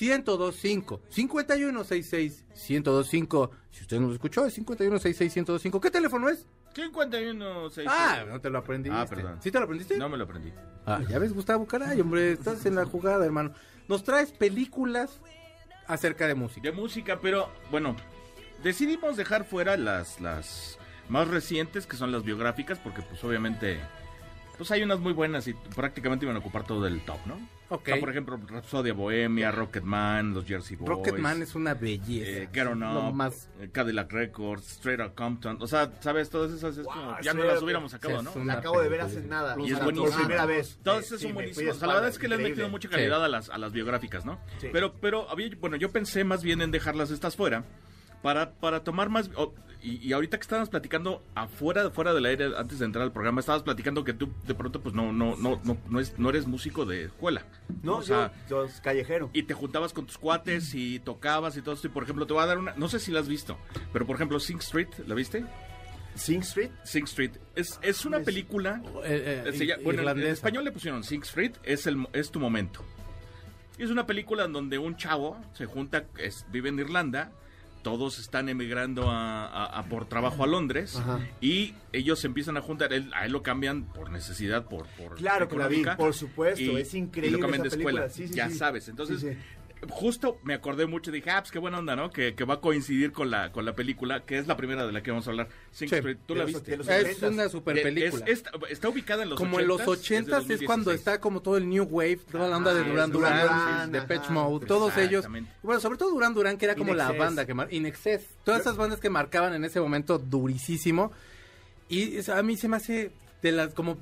1025. 0.00 1.02
5166 1.08 2.44
1025. 2.70 3.50
Si 3.70 3.82
usted 3.82 4.00
no 4.00 4.08
lo 4.08 4.14
escuchó, 4.14 4.44
es 4.46 4.54
5166 4.54 5.36
1025. 5.36 5.80
¿Qué 5.80 5.90
teléfono 5.90 6.28
es? 6.28 6.46
51 6.74 7.70
6 7.70 7.88
Ah, 7.88 8.24
no 8.28 8.40
te 8.40 8.50
lo 8.50 8.58
aprendí. 8.58 8.90
Ah, 8.92 9.06
perdón. 9.08 9.38
¿Sí 9.40 9.52
te 9.52 9.58
lo 9.58 9.64
aprendiste? 9.64 9.96
No 9.96 10.08
me 10.08 10.16
lo 10.16 10.24
aprendí. 10.24 10.52
Ah, 10.86 11.00
ya 11.08 11.18
ves, 11.18 11.32
Gustavo, 11.32 11.66
caray, 11.66 12.00
hombre, 12.00 12.32
estás 12.32 12.66
en 12.66 12.74
la 12.74 12.84
jugada, 12.84 13.24
hermano. 13.24 13.52
Nos 13.88 14.02
traes 14.02 14.32
películas 14.32 15.20
acerca 15.86 16.26
de 16.26 16.34
música. 16.34 16.68
De 16.68 16.74
música, 16.74 17.20
pero 17.20 17.48
bueno, 17.70 17.94
decidimos 18.64 19.16
dejar 19.16 19.44
fuera 19.44 19.76
las, 19.76 20.20
las 20.20 20.78
más 21.08 21.28
recientes, 21.28 21.86
que 21.86 21.96
son 21.96 22.10
las 22.10 22.24
biográficas, 22.24 22.78
porque 22.80 23.02
pues 23.02 23.22
obviamente, 23.22 23.78
pues 24.58 24.70
hay 24.72 24.82
unas 24.82 24.98
muy 24.98 25.12
buenas 25.12 25.46
y 25.46 25.52
prácticamente 25.54 26.24
iban 26.24 26.34
a 26.36 26.40
ocupar 26.40 26.64
todo 26.64 26.86
el 26.86 27.00
top, 27.02 27.18
¿no? 27.26 27.34
Ok. 27.70 27.80
O 27.80 27.84
sea, 27.86 28.00
por 28.00 28.10
ejemplo, 28.10 28.38
Rhapsodia 28.46 28.92
Bohemia, 28.92 29.50
Rocketman, 29.50 30.34
los 30.34 30.44
Jersey 30.44 30.76
Boys. 30.76 30.88
Rocketman 30.90 31.42
es 31.42 31.54
una 31.54 31.72
belleza. 31.74 32.42
eh, 32.42 32.48
Get 32.52 32.66
On 32.66 32.82
Up, 32.82 33.14
más- 33.14 33.48
eh, 33.58 33.70
Cadillac 33.72 34.12
Records, 34.12 34.70
Straight 34.72 35.00
Outta 35.00 35.14
Compton, 35.14 35.56
o 35.60 35.66
sea, 35.66 35.90
¿sabes? 36.00 36.28
Todas 36.28 36.52
esas 36.52 36.76
es 36.76 36.84
Wow, 36.84 36.94
como, 36.94 37.20
ya 37.22 37.32
sí, 37.32 37.38
no 37.38 37.44
las 37.44 37.62
hubiéramos 37.62 37.90
sacado, 37.90 38.20
sí, 38.20 38.28
¿no? 38.38 38.44
La 38.44 38.52
acabo 38.54 38.80
de 38.82 38.88
ver 38.90 39.00
hace 39.00 39.22
nada. 39.22 39.56
Y 39.58 39.72
es 39.72 39.82
buenísimo. 39.82 40.10
Por 40.10 40.20
primera 40.20 40.44
vez. 40.46 40.78
Todas 40.84 41.04
Eh, 41.06 41.08
son 41.08 41.18
sí, 41.18 41.32
buenísimas. 41.32 41.76
O 41.76 41.78
sea, 41.78 41.88
la 41.88 41.94
verdad 41.94 42.10
es 42.10 42.18
que 42.18 42.28
le 42.28 42.34
han 42.36 42.42
metido 42.42 42.68
mucha 42.68 42.88
calidad 42.88 43.24
a, 43.24 43.28
las, 43.28 43.48
a 43.48 43.56
las 43.58 43.72
biográficas, 43.72 44.24
¿no? 44.26 44.38
Sí. 44.58 44.68
Pero, 44.70 44.92
pero 45.00 45.28
había, 45.30 45.48
bueno, 45.58 45.76
yo 45.76 45.90
pensé 45.90 46.22
más 46.22 46.42
bien 46.42 46.60
en 46.60 46.70
dejarlas 46.70 47.10
estas 47.10 47.34
fuera 47.34 47.64
para, 48.24 48.52
para 48.54 48.82
tomar 48.82 49.10
más... 49.10 49.30
y, 49.82 49.96
y 50.08 50.12
ahorita 50.14 50.38
que 50.38 50.42
estábamos 50.42 50.70
platicando 50.70 51.22
afuera, 51.34 51.90
fuera 51.90 52.14
del 52.14 52.24
aire, 52.24 52.52
antes 52.56 52.78
de 52.78 52.86
entrar 52.86 53.02
al 53.04 53.12
programa, 53.12 53.40
estabas 53.40 53.62
platicando 53.62 54.02
que 54.02 54.14
tú 54.14 54.32
de 54.46 54.54
pronto 54.54 54.80
pues 54.80 54.94
no, 54.94 55.12
no, 55.12 55.36
no, 55.36 55.60
no, 55.62 55.76
no, 55.90 56.00
es, 56.00 56.18
no 56.18 56.30
eres 56.30 56.46
músico 56.46 56.86
de 56.86 57.04
escuela. 57.04 57.44
No, 57.82 57.96
O 57.98 58.02
sea, 58.02 58.32
yo, 58.48 58.66
yo 58.66 58.72
callejero. 58.82 59.28
y 59.34 59.42
te 59.42 59.52
juntabas 59.52 59.92
con 59.92 60.06
tus 60.06 60.16
cuates 60.16 60.74
y 60.74 61.00
tocabas 61.00 61.54
y 61.58 61.60
todo 61.62 61.74
esto. 61.74 61.86
Y 61.86 61.90
por 61.90 62.02
ejemplo, 62.02 62.26
te 62.26 62.32
voy 62.32 62.42
a 62.42 62.46
dar 62.46 62.56
una... 62.58 62.72
No 62.76 62.88
sé 62.88 62.98
si 62.98 63.12
la 63.12 63.20
has 63.20 63.28
visto, 63.28 63.58
pero 63.92 64.06
por 64.06 64.16
ejemplo, 64.16 64.40
Sing 64.40 64.58
Street, 64.60 64.88
¿la 65.06 65.14
viste? 65.14 65.44
Sing 66.14 66.40
Street. 66.40 66.70
Sing 66.84 67.04
Street. 67.04 67.32
Es, 67.54 67.78
es 67.82 68.06
una 68.06 68.18
Es- 68.20 68.24
película... 68.24 68.80
Eh, 69.04 69.44
eh, 69.46 69.52
se 69.52 69.66
llama- 69.66 69.82
bueno, 69.84 70.08
en- 70.10 70.20
español 70.22 70.64
le 70.64 70.72
pusieron 70.72 71.04
Sing 71.04 71.22
Street, 71.24 71.52
es, 71.62 71.86
el, 71.86 72.06
es 72.14 72.30
tu 72.30 72.40
momento. 72.40 72.82
Es 73.76 73.90
una 73.90 74.06
película 74.06 74.44
en 74.44 74.52
donde 74.54 74.78
un 74.78 74.96
chavo 74.96 75.36
se 75.52 75.66
junta, 75.66 76.04
es- 76.16 76.46
vive 76.50 76.70
en 76.70 76.78
Irlanda, 76.78 77.32
todos 77.84 78.18
están 78.18 78.48
emigrando 78.48 79.08
a, 79.08 79.46
a- 79.46 79.78
a 79.78 79.82
por 79.84 80.06
trabajo 80.08 80.42
a 80.42 80.48
Londres 80.48 80.96
Ajá. 80.96 81.20
y 81.40 81.74
ellos 81.92 82.18
se 82.18 82.26
empiezan 82.26 82.56
a 82.56 82.60
juntar, 82.62 82.92
él- 82.92 83.12
a 83.14 83.26
él 83.26 83.30
lo 83.32 83.44
cambian 83.44 83.84
por 83.84 84.10
necesidad, 84.10 84.64
por, 84.64 84.86
por 84.88 85.14
Claro 85.14 85.46
que 85.48 85.56
la 85.56 85.68
vi, 85.68 85.84
por 85.96 86.12
supuesto, 86.14 86.60
y- 86.62 86.76
es 86.80 86.92
y 86.94 86.98
increíble 86.98 87.38
lo 87.38 87.42
cambian 87.42 87.64
esa 87.64 87.76
de 87.76 87.80
escuela, 87.82 88.00
película, 88.08 88.26
sí, 88.26 88.26
sí, 88.28 88.34
ya 88.34 88.48
sí. 88.48 88.56
sabes. 88.56 88.88
Entonces. 88.88 89.36
Justo 89.90 90.38
me 90.42 90.54
acordé 90.54 90.86
mucho, 90.86 91.10
dije, 91.10 91.30
ah, 91.30 91.40
pues 91.40 91.50
qué 91.52 91.58
buena 91.58 91.78
onda, 91.78 91.96
¿no? 91.96 92.10
Que, 92.10 92.34
que 92.34 92.44
va 92.44 92.54
a 92.54 92.60
coincidir 92.60 93.12
con 93.12 93.30
la, 93.30 93.52
con 93.52 93.64
la 93.64 93.74
película, 93.74 94.24
que 94.24 94.38
es 94.38 94.46
la 94.46 94.56
primera 94.56 94.86
de 94.86 94.92
la 94.92 95.02
que 95.02 95.10
vamos 95.10 95.26
a 95.26 95.30
hablar, 95.30 95.48
Sing 95.72 95.88
Sí. 95.88 95.94
Street. 95.96 96.18
¿Tú 96.26 96.34
la 96.34 96.44
los- 96.44 96.52
viste? 96.52 96.76
los 96.76 96.88
Es 96.88 97.22
una 97.22 97.48
super 97.48 97.82
película. 97.82 98.24
es- 98.26 98.38
está, 98.38 98.50
está 98.70 98.88
ubicada 98.88 99.22
en 99.22 99.30
los 99.30 99.38
como 99.38 99.60
en 99.60 99.68
los 99.68 99.80
80s, 99.80 99.88
80 99.88 100.38
es 100.54 100.62
cuando 100.62 100.90
2016. 100.90 100.98
está 100.98 101.20
como 101.20 101.40
todo 101.42 101.56
el 101.56 101.68
New 101.68 101.84
Wave, 101.84 102.20
toda 102.30 102.48
la 102.48 102.56
onda 102.56 102.74
de 102.74 102.80
Ah, 102.82 102.88
Duran 102.88 103.10
Duran, 103.10 103.92
de 103.92 103.98
ajá. 103.98 104.06
Pitch 104.08 104.28
Mode, 104.30 104.66
todos 104.66 104.96
ellos. 104.96 105.26
Bueno, 105.62 105.80
sobre 105.80 105.98
todo 105.98 106.10
Duran 106.10 106.34
Duran, 106.34 106.56
que 106.56 106.64
era 106.66 106.74
como 106.74 106.94
la 106.94 107.12
banda 107.12 107.46
que 107.46 107.54
In 107.70 107.86
Excess. 107.86 108.26
Todas 108.44 108.60
esas 108.62 108.76
bandas 108.76 109.00
que 109.00 109.10
marcaban 109.10 109.54
en 109.54 109.64
ese 109.64 109.80
momento 109.80 110.18
durísimo. 110.18 111.12
Y 111.88 112.18
a 112.30 112.42
mí 112.42 112.56
se 112.56 112.68
me 112.68 112.76
hace 112.76 113.10
de 113.42 113.52
las 113.52 113.74
como 113.74 113.98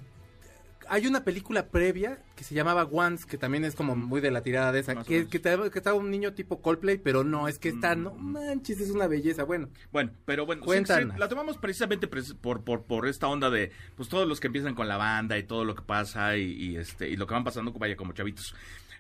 hay 0.95 1.07
una 1.07 1.25
película 1.25 1.69
previa 1.69 2.23
que 2.37 2.45
se 2.45 2.55
llamaba 2.55 2.85
Once, 2.85 3.25
que 3.27 3.39
también 3.39 3.65
es 3.65 3.75
como 3.75 3.97
muy 3.97 4.21
de 4.21 4.31
la 4.31 4.43
tirada 4.43 4.73
de 4.73 4.81
esa, 4.81 4.95
Más 4.95 5.07
que, 5.07 5.15
menos. 5.19 5.31
que, 5.31 5.39
te- 5.39 5.71
que 5.71 5.79
estaba 5.79 5.97
un 5.97 6.11
niño 6.11 6.35
tipo 6.35 6.61
Coldplay, 6.61 6.99
pero 6.99 7.25
no, 7.25 7.49
es 7.49 7.59
que 7.59 7.71
está, 7.71 7.95
Mm. 7.97 8.03
no 8.03 8.15
manches, 8.15 8.79
es 8.81 8.91
una 8.91 9.07
belleza, 9.07 9.45
bueno. 9.45 9.71
Bueno, 9.91 10.11
pero 10.27 10.45
bueno, 10.45 10.63
Cuéntanos. 10.65 11.19
La 11.19 11.29
tomamos 11.29 11.57
precisamente 11.57 12.07
por, 12.09 12.63
por, 12.63 12.85
por 12.85 13.07
esta 13.09 13.27
onda 13.29 13.49
de 13.49 13.73
pues 13.97 14.09
todos 14.11 14.29
los 14.29 14.39
que 14.39 14.49
empiezan 14.49 14.75
con 14.75 14.87
la 14.87 14.97
banda 14.99 15.39
y 15.39 15.45
todo 15.45 15.65
lo 15.65 15.75
que 15.75 15.83
pasa 15.83 16.37
y, 16.37 16.53
y, 16.53 16.77
este 16.77 17.09
y 17.09 17.17
lo 17.17 17.27
que 17.27 17.35
van 17.35 17.45
pasando 17.45 17.73
vaya 17.73 17.97
como 17.97 18.13
chavitos. 18.13 18.55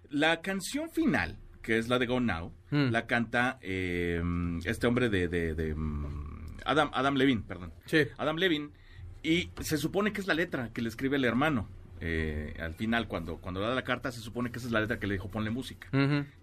La 0.09 0.41
canción 0.41 0.91
final, 0.91 1.37
que 1.63 1.77
es 1.79 1.89
la 1.89 1.99
de 1.99 2.07
Go 2.07 2.21
Now, 2.21 2.53
Mm. 2.71 2.91
la 2.91 3.07
canta 3.07 3.59
eh, 3.61 4.23
este 4.65 4.87
hombre 4.87 5.11
de, 5.11 5.29
de, 5.29 5.55
de, 5.55 5.75
mm, 5.75 6.57
Adam 6.65 6.91
Adam 6.95 7.17
Levine, 7.17 7.43
perdón. 7.47 7.71
Sí. 7.85 7.99
Adam 8.17 8.37
Levine 8.37 8.71
y 9.23 9.51
se 9.61 9.77
supone 9.77 10.13
que 10.15 10.21
es 10.23 10.27
la 10.27 10.33
letra 10.35 10.71
que 10.73 10.81
le 10.83 10.89
escribe 10.89 11.17
el 11.17 11.25
hermano. 11.27 11.69
Eh, 12.05 12.57
al 12.59 12.75
final, 12.75 13.07
cuando, 13.07 13.37
cuando 13.37 13.61
da 13.61 13.73
la 13.77 13.85
carta, 13.85 14.11
se 14.11 14.19
supone 14.19 14.51
que 14.51 14.59
esa 14.59 14.67
es 14.67 14.73
la 14.73 14.81
letra 14.81 14.99
que 14.99 15.07
le 15.07 15.15
dijo 15.15 15.31
ponle 15.31 15.51
música. 15.51 15.88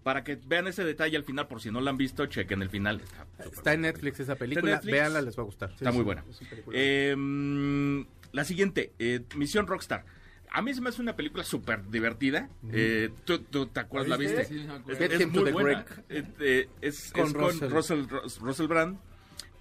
Para 0.03 0.23
que 0.23 0.39
vean 0.47 0.67
ese 0.67 0.85
detalle 0.85 1.17
al 1.17 1.25
final, 1.25 1.49
por 1.49 1.59
si 1.61 1.69
no 1.69 1.81
la 1.81 1.91
han 1.91 1.97
visto, 1.97 2.25
chequen 2.27 2.61
el 2.61 2.69
final. 2.69 3.01
Está, 3.01 3.43
Está 3.43 3.73
en 3.73 3.81
Netflix 3.81 4.21
esa 4.21 4.35
película, 4.35 4.75
Netflix. 4.75 4.93
véanla, 4.93 5.21
les 5.21 5.37
va 5.37 5.43
a 5.43 5.45
gustar. 5.45 5.71
Está 5.71 5.91
muy 5.91 6.03
buena. 6.03 6.23
es. 6.29 6.39
Eh, 6.71 7.13
mm, 7.13 8.01
la 8.31 8.45
siguiente, 8.45 8.93
eh, 8.99 9.19
Misión 9.35 9.67
Rockstar. 9.67 10.05
A 10.49 10.61
mí 10.61 10.73
se 10.73 10.79
me 10.79 10.89
hace 10.89 11.01
una 11.01 11.17
película 11.17 11.43
súper 11.43 11.89
divertida. 11.89 12.47
Eh, 12.71 13.09
¿tú, 13.25 13.39
tú 13.39 13.67
te 13.67 13.81
acuerdas? 13.81 14.09
¿La 14.09 14.15
viste? 14.15 14.45
Sí. 14.45 14.65
Es, 14.87 15.27
muy 15.27 15.51
buena. 15.51 15.85
Eh, 16.07 16.23
eh, 16.39 16.69
es, 16.79 17.11
Con 17.11 17.27
es 17.27 17.33
con 17.33 17.43
Russell. 17.43 17.69
Russell, 17.69 18.07
Russell, 18.07 18.43
Russell 18.43 18.67
Brand. 18.67 18.97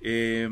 Eh, 0.00 0.48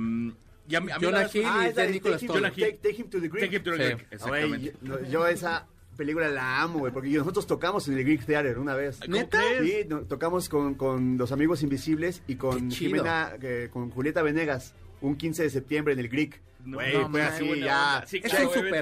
y 0.69 0.75
a 0.75 0.81
mí- 0.81 0.91
a 0.93 0.99
mí 0.99 1.05
Jonah 1.05 1.23
la- 1.23 1.31
Hill. 1.33 1.45
Ah, 1.47 1.61
y 1.65 1.69
es 1.69 1.77
la 1.77 1.83
de 1.83 1.87
de 1.89 1.93
Nicolas 1.95 2.21
Take 2.21 2.27
him, 2.27 2.33
Jonah 2.37 2.51
to, 2.51 2.55
Hill. 2.61 2.65
take, 2.67 2.79
Take 2.89 3.03
him 3.03 3.09
to 3.11 3.21
the 3.21 3.29
Greek. 3.29 3.45
Take 3.45 3.57
Him 3.57 3.63
to 3.63 3.71
the 3.73 3.77
Sí. 3.77 3.83
Greek, 3.85 3.97
Güey, 4.29 4.45
Exactamente. 4.45 5.11
yo, 5.11 5.27
esa 5.27 5.67
película 5.97 6.29
la 6.29 6.61
amo, 6.63 6.81
güey, 6.81 6.93
porque 6.93 7.09
nosotros 7.11 7.47
tocamos 7.47 7.89
en 7.89 7.97
el 7.99 8.05
Greek 8.05 8.25
Theater 8.27 8.59
una 8.59 8.75
vez. 8.75 8.99
¿Cómo 9.01 9.17
¿Neta? 9.17 9.41
Sí, 9.63 9.87
no, 9.89 10.03
tocamos 10.03 10.49
con, 10.49 10.75
con 10.75 11.17
los 11.17 11.33
amigos 11.33 11.63
invisibles 11.63 12.23
y 12.27 12.37
con. 12.37 12.71
Jimena, 12.71 13.33
eh, 13.41 13.69
con 13.73 13.91
Julieta 13.91 14.23
Venegas, 14.23 14.75
un 15.01 15.17
15 15.17 15.43
de 15.45 15.51
septiembre 15.51 15.95
en 15.95 16.01
el 16.01 16.09
Greek. 16.09 16.41
No, 16.67 16.79
Güey, 16.79 16.95
no, 16.95 17.09
fue 17.09 17.21
man, 17.23 17.33
así, 17.33 17.61
ya. 17.61 18.05
Es 18.11 18.33
un. 18.57 18.75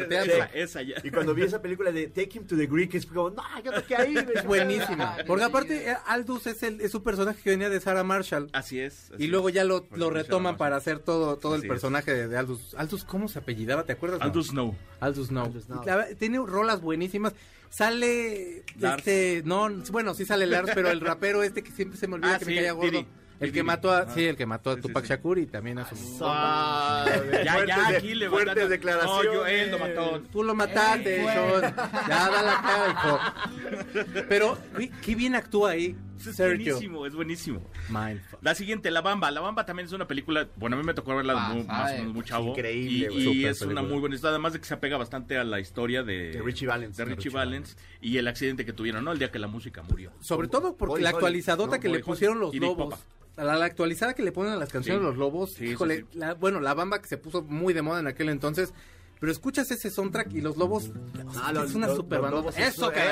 Esa, 0.55 0.81
ya. 0.81 0.97
Y 1.05 1.11
cuando 1.11 1.35
vi 1.35 1.43
esa 1.43 1.61
película 1.61 1.93
de 1.93 2.07
Take 2.07 2.31
Him 2.39 2.47
to 2.47 2.57
the 2.57 2.67
Greek, 2.67 2.95
es 2.95 3.05
como, 3.05 3.29
no, 3.29 3.43
yo 3.63 3.73
toqué 3.73 3.95
ahí. 3.95 4.17
Es 4.35 4.43
buenísima. 4.47 5.19
Porque 5.27 5.45
aparte, 5.45 5.91
eh, 5.91 5.97
Aldous 6.07 6.47
es, 6.47 6.63
el, 6.63 6.81
es 6.81 6.95
un 6.95 7.03
personaje 7.03 7.43
que 7.43 7.51
venía 7.51 7.69
de 7.69 7.79
Sarah 7.81 8.03
Marshall. 8.03 8.49
Así 8.55 8.81
es. 8.81 9.11
así 9.13 9.25
Y 9.25 9.27
luego 9.27 9.51
ya 9.51 9.65
lo, 9.65 9.85
retoman 10.11 10.57
para 10.57 10.77
hacer 10.77 10.99
todo, 10.99 11.37
todo 11.37 11.57
el 11.57 11.61
Así 11.61 11.69
personaje 11.69 12.15
de, 12.15 12.29
de 12.29 12.39
Aldous. 12.39 12.75
Aldous, 12.75 13.05
¿cómo 13.05 13.29
se 13.29 13.39
apellidaba? 13.41 13.85
¿Te 13.85 13.93
acuerdas? 13.93 14.19
no? 14.19 14.25
Aldous 14.25 14.47
Snow. 14.47 14.75
Aldous 15.01 15.31
no. 15.31 15.43
Aldous 15.45 15.65
Snow. 15.65 15.85
La- 15.85 16.07
tiene 16.15 16.39
rolas 16.39 16.81
buenísimas. 16.81 17.35
Sale 17.69 18.63
Lars. 18.79 18.99
este, 18.99 19.43
no, 19.45 19.69
bueno, 19.91 20.15
sí 20.15 20.25
sale 20.25 20.47
Lars, 20.47 20.71
pero 20.75 20.91
el 20.91 21.01
rapero 21.01 21.43
este 21.43 21.63
que 21.63 21.73
siempre 21.73 21.99
se 21.99 22.07
me 22.07 22.15
olvida 22.15 22.37
Ah, 22.37 22.39
que 22.39 22.45
sí, 22.45 22.53
me 22.53 22.57
caía 22.59 22.73
gordo. 22.73 23.05
El 23.41 23.53
que 23.53 23.63
mató 23.63 23.91
a, 23.91 23.99
Ah. 23.99 24.07
sí, 24.15 24.25
el 24.25 24.37
que 24.37 24.47
mató 24.47 24.71
a 24.71 24.75
Sí, 24.75 24.81
sí, 24.83 24.89
Tupac 24.89 25.05
sí. 25.05 25.11
Shakur 25.11 25.39
y 25.39 25.47
también 25.47 25.79
a 25.79 25.89
su 25.89 25.95
Ah, 26.23 27.05
Ya, 27.45 27.53
fuertes 27.55 27.67
ya, 27.77 27.89
aquí 27.89 28.15
le 28.15 28.31
Fuertes 28.31 28.69
declaraciones. 28.69 29.25
No, 29.27 29.33
yo, 29.35 29.47
él 29.47 29.71
lo 29.71 29.79
mató. 29.79 30.23
Tú 30.33 30.43
lo 30.45 30.55
mataste, 30.55 31.17
Sean. 31.25 31.75
Ya 32.09 32.31
da 32.31 32.43
la 32.43 32.63
cara, 32.63 32.91
hijo. 32.91 34.25
Pero, 34.29 34.59
qué 35.03 35.15
bien 35.15 35.35
actúa 35.35 35.71
ahí 35.71 35.97
Es 36.19 36.37
Sergio. 36.37 36.75
buenísimo, 36.75 37.07
es 37.07 37.15
buenísimo. 37.15 37.63
Mindfuck. 37.89 38.39
La 38.43 38.55
siguiente, 38.55 38.91
La 38.91 39.01
Bamba. 39.03 39.31
La 39.31 39.41
Bamba 39.41 39.67
también 39.67 39.87
es 39.87 39.93
una 39.93 40.07
película, 40.07 40.49
bueno, 40.57 40.77
a 40.77 40.79
mí 40.79 40.85
me 40.85 40.95
tocó 40.95 41.15
verla 41.17 41.35
Ah, 41.37 41.53
muy, 41.53 41.65
más 41.65 41.93
o 41.93 41.97
menos 41.99 42.15
muy 42.15 42.25
chavo. 42.25 42.51
Increíble, 42.51 43.09
Y, 43.13 43.25
güey. 43.27 43.39
y 43.41 43.45
es 43.47 43.61
una 43.63 43.69
película. 43.71 43.83
muy 43.93 44.01
buena 44.01 44.15
historia, 44.15 44.31
además 44.35 44.53
de 44.55 44.61
que 44.61 44.65
se 44.67 44.75
apega 44.75 44.97
bastante 44.97 45.37
a 45.39 45.45
la 45.45 45.61
historia 45.61 46.03
de, 46.03 46.31
De 46.33 46.43
Richie 46.43 46.67
Valens. 46.67 46.97
de 46.97 47.05
Richie 47.05 47.31
Valens 47.31 47.77
y 48.01 48.17
el 48.17 48.29
accidente 48.29 48.65
que 48.65 48.73
tuvieron, 48.73 49.05
¿no? 49.05 49.13
El 49.13 49.19
día 49.19 49.31
que 49.31 49.39
la 49.39 49.49
música 49.49 49.83
murió. 49.83 50.13
Sobre 50.21 50.49
todo 50.49 50.77
porque 50.77 50.93
Body 50.93 51.03
la 51.03 51.11
actualizadota 51.11 51.77
¿no? 51.77 51.83
que 51.83 51.89
le 51.89 51.99
pusieron 52.01 52.39
los 52.41 52.55
lobos. 52.55 52.95
La, 53.37 53.57
la 53.57 53.65
actualizada 53.65 54.15
que 54.15 54.23
le 54.23 54.31
ponen 54.33 54.53
a 54.53 54.57
las 54.57 54.69
canciones 54.71 55.01
Sí. 55.01 55.07
los 55.07 55.17
lobos. 55.17 55.53
Sí, 55.55 55.65
híjole, 55.67 55.99
sí, 56.01 56.05
sí. 56.13 56.19
La, 56.19 56.35
bueno, 56.35 56.61
la 56.61 56.73
bamba 56.75 57.01
que 57.03 57.09
se 57.09 57.17
puso 57.19 57.43
muy 57.43 57.75
de 57.75 57.83
moda 57.83 58.01
en 58.01 58.07
aquel 58.07 58.29
entonces. 58.29 58.73
Pero 59.21 59.33
escuchas 59.33 59.71
ese 59.71 59.91
soundtrack 59.91 60.33
y 60.35 60.41
los 60.43 60.57
lobos. 60.57 60.91
Ah, 61.37 61.49
es 61.51 61.55
los- 61.55 61.75
una 61.75 61.87
los- 61.87 61.97
super 61.97 62.21
banda. 62.21 62.51
Eso, 62.57 62.91
bien. 62.91 63.03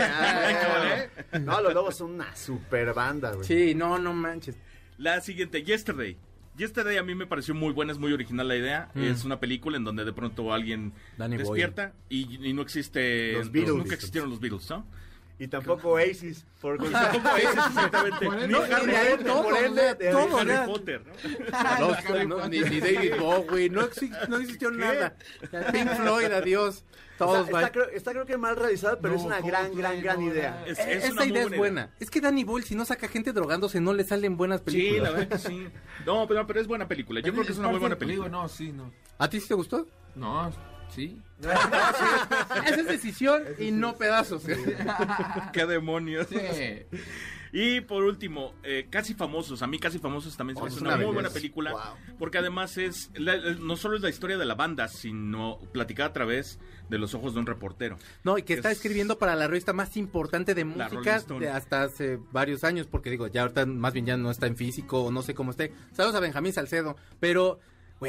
Ah, 0.00 1.38
No, 1.40 1.60
los 1.60 1.74
lobos 1.74 1.96
son 1.96 2.12
una 2.12 2.34
super 2.34 2.94
banda, 2.94 3.32
güey. 3.32 3.46
Sí, 3.46 3.74
no, 3.74 3.98
no 3.98 4.12
manches. 4.14 4.56
La 4.98 5.20
siguiente, 5.20 5.62
Yesterday. 5.62 6.16
Yesterday 6.56 6.96
a 6.98 7.02
mí 7.02 7.14
me 7.16 7.26
pareció 7.26 7.52
muy 7.54 7.72
buena, 7.72 7.92
es 7.92 7.98
muy 7.98 8.12
original 8.12 8.46
la 8.46 8.56
idea. 8.56 8.90
Mm. 8.94 9.02
Es 9.04 9.24
una 9.24 9.40
película 9.40 9.76
en 9.76 9.82
donde 9.84 10.04
de 10.04 10.12
pronto 10.12 10.52
alguien 10.52 10.92
Danny 11.18 11.36
despierta 11.36 11.92
y, 12.08 12.48
y 12.48 12.52
no 12.52 12.62
existe, 12.62 13.32
Los 13.32 13.50
Beatles. 13.50 13.74
nunca 13.76 13.94
existieron 13.96 14.30
los 14.30 14.38
Beatles, 14.40 14.70
¿no? 14.70 14.86
Y 15.38 15.48
tampoco 15.48 15.90
Oasis. 15.90 16.44
Por 16.60 16.78
Tampoco 16.90 17.36
es, 17.36 17.44
exactamente. 17.44 18.28
Ni 18.48 18.54
Harry 18.54 18.86
Potter, 18.86 19.24
todo, 19.24 19.42
por 19.42 19.56
ende, 19.58 19.94
de 19.96 20.10
todo, 20.10 20.38
Harry. 20.38 20.66
Potter, 20.66 21.02
¿no? 22.26 22.48
Ni, 22.48 22.60
ni 22.60 22.80
David 22.80 23.12
Bowie, 23.20 23.68
no, 23.68 23.82
no 24.28 24.36
existió 24.38 24.70
nada. 24.70 25.14
Pink 25.72 25.90
Floyd, 25.90 26.32
adiós. 26.32 26.84
Todos 27.18 27.46
Está, 27.46 27.58
está 27.60 27.72
creo, 27.72 27.88
está 27.90 28.10
creo 28.12 28.26
que 28.26 28.36
mal 28.36 28.56
realizada, 28.56 28.98
pero 28.98 29.14
No, 29.14 29.20
es 29.20 29.26
una 29.26 29.36
¿cómo 29.36 29.48
gran, 29.48 29.74
gran, 29.76 30.02
gran 30.02 30.20
No, 30.20 30.32
idea. 30.32 30.64
Es, 30.66 30.78
Eh, 30.80 30.94
es 30.96 31.04
Esta 31.04 31.24
idea 31.24 31.42
es 31.42 31.48
buena 31.48 31.58
buena. 31.58 31.90
Es 32.00 32.10
que 32.10 32.20
Danny 32.20 32.42
Boyle, 32.42 32.64
si 32.64 32.74
no 32.74 32.84
saca 32.84 33.06
gente 33.06 33.32
drogándose, 33.32 33.80
no 33.80 33.92
le 33.92 34.02
salen 34.04 34.36
buenas 34.36 34.60
Sí, 34.60 34.64
películas. 34.64 35.02
la 35.02 35.10
verdad 35.18 35.28
que 35.28 35.38
sí. 35.38 35.68
No, 36.06 36.26
pero, 36.26 36.44
pero 36.46 36.60
es 36.60 36.66
buena 36.66 36.88
película. 36.88 37.20
Yo 37.20 37.32
creo 37.32 37.44
que 37.44 37.52
es 37.52 37.58
una 37.58 37.68
muy 37.68 37.78
buena 37.78 37.96
película. 37.96 38.28
No, 38.28 38.48
sí, 38.48 38.72
no. 38.72 38.90
¿A 39.18 39.28
ti 39.30 39.38
sí 39.38 39.46
te 39.46 39.54
gustó? 39.54 39.86
No, 40.16 40.50
sí. 40.94 41.20
Esa 42.66 42.80
es 42.80 42.86
decisión 42.86 43.42
y 43.58 43.70
no 43.70 43.96
pedazos. 43.96 44.42
¿Qué 45.52 45.66
demonios? 45.66 46.26
Sí. 46.28 46.86
Y 47.56 47.82
por 47.82 48.02
último, 48.02 48.54
eh, 48.64 48.88
Casi 48.90 49.14
Famosos. 49.14 49.62
A 49.62 49.68
mí 49.68 49.78
Casi 49.78 50.00
Famosos 50.00 50.36
también 50.36 50.56
se 50.56 50.60
me 50.62 50.64
Oh, 50.64 50.66
hace 50.66 50.76
es 50.76 50.82
una, 50.82 50.96
una 50.96 51.04
muy 51.06 51.14
buena 51.14 51.30
película. 51.30 51.70
Wow. 51.70 52.16
Porque 52.18 52.38
además 52.38 52.76
es 52.78 53.10
la- 53.14 53.36
la- 53.36 53.54
no 53.54 53.76
solo 53.76 53.94
es 53.96 54.02
la 54.02 54.08
historia 54.08 54.36
de 54.38 54.44
la 54.44 54.56
banda, 54.56 54.88
sino 54.88 55.58
platicada 55.72 56.08
a 56.08 56.12
través 56.12 56.58
de 56.88 56.98
los 56.98 57.14
ojos 57.14 57.32
de 57.34 57.40
un 57.40 57.46
reportero. 57.46 57.96
No, 58.24 58.38
y 58.38 58.42
que 58.42 58.54
está 58.54 58.72
Es- 58.72 58.78
escribiendo 58.78 59.18
para 59.18 59.36
la 59.36 59.46
revista 59.46 59.72
más 59.72 59.96
importante 59.96 60.54
de 60.54 60.64
música 60.64 61.20
de 61.38 61.48
hasta 61.48 61.84
hace 61.84 62.18
varios 62.32 62.64
años, 62.64 62.88
porque 62.88 63.08
digo, 63.10 63.28
ya 63.28 63.42
ahorita 63.42 63.66
más 63.66 63.92
bien 63.92 64.06
ya 64.06 64.16
no 64.16 64.32
está 64.32 64.48
en 64.48 64.56
físico 64.56 65.04
o 65.04 65.12
no 65.12 65.22
sé 65.22 65.34
cómo 65.34 65.52
esté. 65.52 65.72
Saludos 65.92 66.16
a 66.16 66.20
Benjamín 66.20 66.52
Salcedo, 66.52 66.96
pero, 67.20 67.60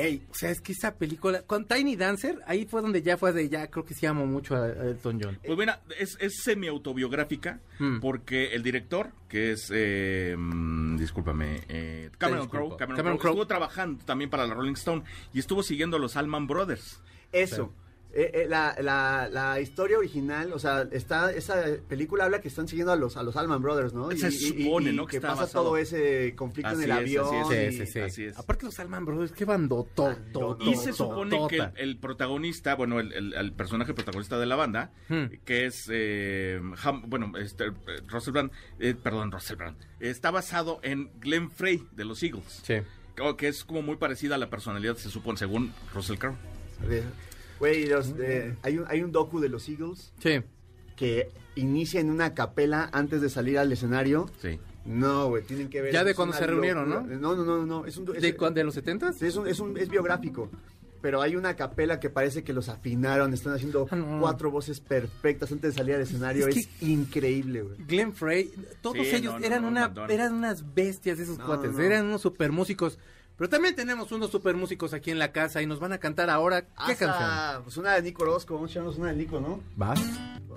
güey, 0.01 0.21
o 0.29 0.33
sea, 0.33 0.49
es 0.51 0.61
que 0.61 0.71
esa 0.73 0.95
película, 0.95 1.41
con 1.43 1.65
Tiny 1.65 1.95
Dancer, 1.95 2.39
ahí 2.45 2.65
fue 2.65 2.81
donde 2.81 3.01
ya 3.01 3.17
fue 3.17 3.33
de, 3.33 3.49
ya 3.49 3.67
creo 3.69 3.85
que 3.85 3.93
sí 3.93 4.05
amo 4.05 4.25
mucho 4.25 4.55
a, 4.55 4.67
Elton 4.67 5.19
John. 5.21 5.39
Pues 5.43 5.55
bueno, 5.55 5.73
es, 5.97 6.17
es 6.19 6.41
semi-autobiográfica 6.43 7.59
Mm. 7.79 7.99
porque 7.99 8.53
el 8.53 8.63
director, 8.63 9.11
que 9.27 9.51
es, 9.51 9.69
eh, 9.73 10.35
mm, 10.37 10.97
discúlpame, 10.97 11.61
eh, 11.67 12.09
Cameron 12.17 12.43
disculpo. 12.43 12.67
Crowe, 12.67 12.77
Cameron 12.77 12.97
Cameron 12.97 13.17
Crowe, 13.17 13.21
Crowe. 13.21 13.31
estuvo 13.33 13.47
trabajando 13.47 14.05
también 14.05 14.29
para 14.29 14.47
la 14.47 14.53
Rolling 14.53 14.73
Stone 14.73 15.03
y 15.33 15.39
estuvo 15.39 15.61
siguiendo 15.63 15.97
a 15.97 15.99
los 15.99 16.15
Allman 16.15 16.47
Brothers. 16.47 17.01
Eso. 17.31 17.73
Eh, 18.17 18.31
eh, 18.33 18.45
la, 18.47 18.73
la, 18.81 19.27
la 19.29 19.59
historia 19.59 19.97
original, 19.97 20.53
o 20.53 20.57
sea, 20.59 20.87
está 20.93 21.33
esa 21.33 21.65
película 21.89 22.23
habla 22.23 22.39
que 22.39 22.47
están 22.47 22.65
siguiendo 22.65 22.93
a 22.93 22.95
los 22.95 23.17
a 23.17 23.23
los 23.23 23.35
Allman 23.35 23.61
Brothers, 23.61 23.93
¿no? 23.93 24.09
Se 24.11 24.31
supone, 24.31 24.93
¿no? 24.93 25.05
Que 25.05 25.11
que 25.11 25.17
está 25.17 25.27
pasa 25.31 25.41
basado. 25.41 25.65
todo 25.65 25.77
ese 25.77 26.33
conflicto 26.33 26.71
en 26.71 26.75
Así 26.77 26.83
el 26.85 26.91
es, 26.91 26.97
avión. 26.97 27.25
así 27.45 27.53
es. 27.55 27.73
y- 27.73 27.77
Sí, 27.79 27.85
sí, 27.85 27.91
sí. 27.91 27.99
así 27.99 28.23
es. 28.23 28.37
Aparte 28.39 28.63
los 28.67 28.73
Salman 28.75 29.03
Brothers, 29.03 29.33
qué 29.33 29.43
bandoto. 29.43 30.15
Y 30.61 30.75
se 30.75 30.93
supone 30.93 31.37
que 31.49 31.57
el, 31.57 31.71
el 31.75 31.97
protagonista, 31.97 32.75
bueno, 32.75 33.01
el, 33.01 33.11
el- 33.11 33.33
el 33.33 33.51
personaje 33.51 33.93
protagonista 33.93 34.39
de 34.39 34.45
la 34.45 34.55
banda, 34.55 34.91
Hmm. 35.09 35.25
que 35.43 35.65
es, 35.65 35.89
eh, 35.91 36.61
Ham- 36.83 37.03
bueno, 37.07 37.33
este, 37.37 37.65
eh, 37.65 37.73
Russell 38.07 38.31
Brand, 38.31 38.51
eh, 38.79 38.95
perdón, 38.95 39.29
Russell 39.33 39.57
Brand, 39.57 39.75
está 39.99 40.31
basado 40.31 40.79
en 40.83 41.11
Glenn 41.19 41.51
Frey 41.51 41.83
de 41.91 42.05
los 42.05 42.23
Eagles, 42.23 42.61
Sí. 42.63 42.75
que- 43.13 43.35
que 43.37 43.47
es 43.49 43.65
como 43.65 43.81
muy 43.81 43.97
parecida 43.97 44.35
a 44.35 44.37
la 44.37 44.49
personalidad, 44.49 44.95
se 44.95 45.09
supone, 45.09 45.37
según 45.37 45.73
Russell 45.93 46.17
Crowe. 46.17 46.37
Güey, 47.59 47.85
los, 47.87 48.13
eh, 48.19 48.55
hay, 48.63 48.77
un, 48.77 48.85
hay 48.87 49.01
un 49.01 49.11
docu 49.11 49.39
de 49.39 49.49
los 49.49 49.67
Eagles 49.69 50.11
Sí. 50.19 50.41
que 50.95 51.29
inicia 51.55 51.99
en 52.01 52.09
una 52.09 52.33
capela 52.33 52.89
antes 52.91 53.21
de 53.21 53.29
salir 53.29 53.57
al 53.57 53.71
escenario. 53.71 54.29
Sí. 54.41 54.59
No, 54.85 55.29
güey, 55.29 55.43
tienen 55.43 55.69
que 55.69 55.81
ver. 55.81 55.93
Ya 55.93 56.03
de 56.03 56.13
cuando 56.13 56.35
se 56.35 56.45
reunieron, 56.45 56.89
locura. 56.89 57.15
No, 57.17 57.35
no, 57.35 57.43
no, 57.43 57.65
no. 57.65 57.85
Es 57.85 57.97
un, 57.97 58.13
es, 58.15 58.21
¿De, 58.21 58.35
cu- 58.35 58.51
de 58.51 58.63
los 58.63 58.73
70 58.75 59.09
es 59.21 59.35
un- 59.35 59.47
es 59.47 59.59
un- 59.59 59.77
es 59.77 59.89
biográfico. 59.89 60.49
Pero 61.01 61.21
hay 61.21 61.35
una 61.35 61.55
capela 61.55 61.99
que 61.99 62.09
parece 62.09 62.43
que 62.43 62.51
los 62.51 62.67
afinaron, 62.67 63.31
están 63.33 63.53
haciendo 63.53 63.87
Ah, 63.91 63.95
no. 63.95 64.19
cuatro 64.19 64.49
voces 64.51 64.79
perfectas 64.79 65.51
antes 65.51 65.73
de 65.73 65.77
salir 65.77 65.95
al 65.95 66.01
escenario. 66.01 66.47
Es 66.47 66.57
Es, 66.57 66.67
que- 66.67 66.85
increíble, 66.87 67.61
güey. 67.61 67.77
Glenn 67.87 68.13
Frey, 68.13 68.51
todos 68.81 68.97
Sí, 69.07 69.15
ellos 69.15 69.33
no, 69.33 69.39
no, 69.39 69.45
eran 69.45 69.61
no, 69.61 69.67
una 69.69 69.93
eran 70.09 70.33
unas 70.33 70.73
bestias 70.73 71.19
esos 71.19 71.37
No, 71.37 71.45
cuates, 71.45 71.71
no. 71.73 71.79
eran 71.81 72.05
unos 72.07 72.21
super 72.21 72.51
músicos. 72.51 72.97
Pero 73.37 73.49
también 73.49 73.75
tenemos 73.75 74.11
unos 74.11 74.31
super 74.31 74.55
músicos 74.55 74.93
aquí 74.93 75.11
en 75.11 75.19
la 75.19 75.31
casa 75.31 75.61
y 75.61 75.65
nos 75.65 75.79
van 75.79 75.91
a 75.91 75.97
cantar 75.97 76.29
ahora 76.29 76.61
qué 76.61 76.93
Hasta, 76.93 76.95
canción. 76.95 77.63
Pues 77.63 77.77
una 77.77 77.93
de 77.93 78.01
Nico 78.01 78.23
Orozco, 78.23 78.53
vamos 78.53 78.69
a 78.69 78.71
echarnos 78.71 78.97
una 78.97 79.09
de 79.09 79.15
Nico, 79.15 79.39
¿no? 79.39 79.61
¿Vas? 79.75 79.99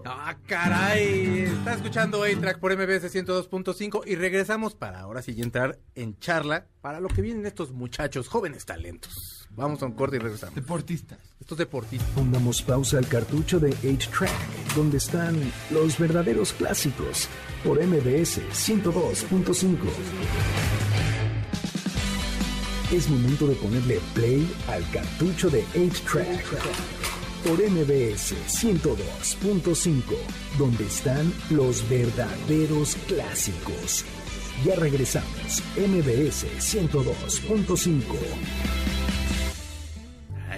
Ah, 0.05 0.37
caray. 0.47 1.41
Está 1.41 1.75
escuchando 1.75 2.23
A-Track 2.23 2.61
por 2.61 2.73
MBS 2.77 3.13
102.5 3.13 4.03
y 4.07 4.15
regresamos 4.15 4.75
para 4.75 5.01
ahora 5.01 5.23
sí 5.23 5.35
entrar 5.43 5.79
en 5.97 6.19
charla 6.21 6.67
para 6.81 7.01
lo 7.01 7.09
que 7.09 7.21
vienen 7.21 7.47
estos 7.47 7.73
muchachos, 7.73 8.29
jóvenes 8.29 8.65
talentos. 8.65 9.49
Vamos 9.51 9.83
a 9.83 9.87
un 9.87 9.93
corte 9.93 10.17
y 10.17 10.21
regresamos. 10.21 10.55
Deportistas. 10.55 11.19
Estos 11.41 11.59
deportistas. 11.59 12.09
Pongamos 12.11 12.63
pausa 12.63 12.99
al 12.99 13.09
cartucho 13.09 13.59
de 13.59 13.71
8-Track, 13.71 14.75
donde 14.77 14.99
están 14.99 15.37
los 15.71 15.99
verdaderos 15.99 16.53
clásicos, 16.53 17.29
por 17.65 17.85
MBS 17.85 18.41
102.5. 18.53 19.79
Es 22.91 23.11
momento 23.11 23.47
de 23.47 23.55
ponerle 23.57 24.01
play 24.15 24.51
al 24.67 24.83
cartucho 24.91 25.51
de 25.51 25.63
8-Track, 25.75 26.43
por 27.45 27.59
MBS 27.59 28.35
102.5, 28.49 30.03
donde 30.59 30.87
están 30.87 31.31
los 31.51 31.87
verdaderos 31.91 32.97
clásicos. 33.07 34.07
Ya 34.65 34.75
regresamos, 34.77 35.63
MBS 35.77 36.47
102.5. 36.59 38.01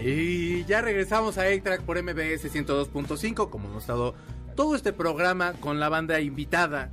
Y 0.04 0.64
ya 0.66 0.82
regresamos 0.82 1.36
a 1.36 1.42
A-Track 1.42 1.82
por 1.82 2.00
MBS 2.00 2.44
102.5, 2.44 3.50
como 3.50 3.68
hemos 3.68 3.82
estado 3.82 4.14
todo 4.54 4.76
este 4.76 4.92
programa 4.92 5.54
con 5.54 5.80
la 5.80 5.88
banda 5.88 6.20
invitada, 6.20 6.92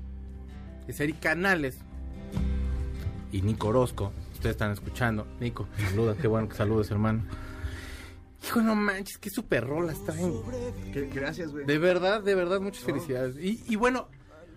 de 0.88 0.93
Seri 0.93 1.13
Canales 1.13 1.78
y 3.32 3.43
Nico 3.43 3.67
Orozco. 3.67 4.12
Ustedes 4.38 4.54
están 4.54 4.71
escuchando. 4.71 5.26
Nico, 5.39 5.67
saluda, 5.89 6.15
qué 6.15 6.28
bueno 6.28 6.47
que 6.47 6.56
saludes, 6.56 6.91
hermano. 6.91 7.23
Hijo, 8.45 8.62
no 8.62 8.76
manches, 8.76 9.17
qué 9.17 9.30
super 9.32 9.65
rolas 9.65 10.04
traen. 10.06 10.34
Que- 10.93 11.08
Gracias, 11.13 11.52
güey. 11.52 11.65
De 11.65 11.78
verdad, 11.80 12.21
de 12.21 12.36
verdad, 12.36 12.62
muchas 12.62 12.84
felicidades. 12.84 13.36
Y, 13.38 13.63
y 13.67 13.76
bueno, 13.76 14.08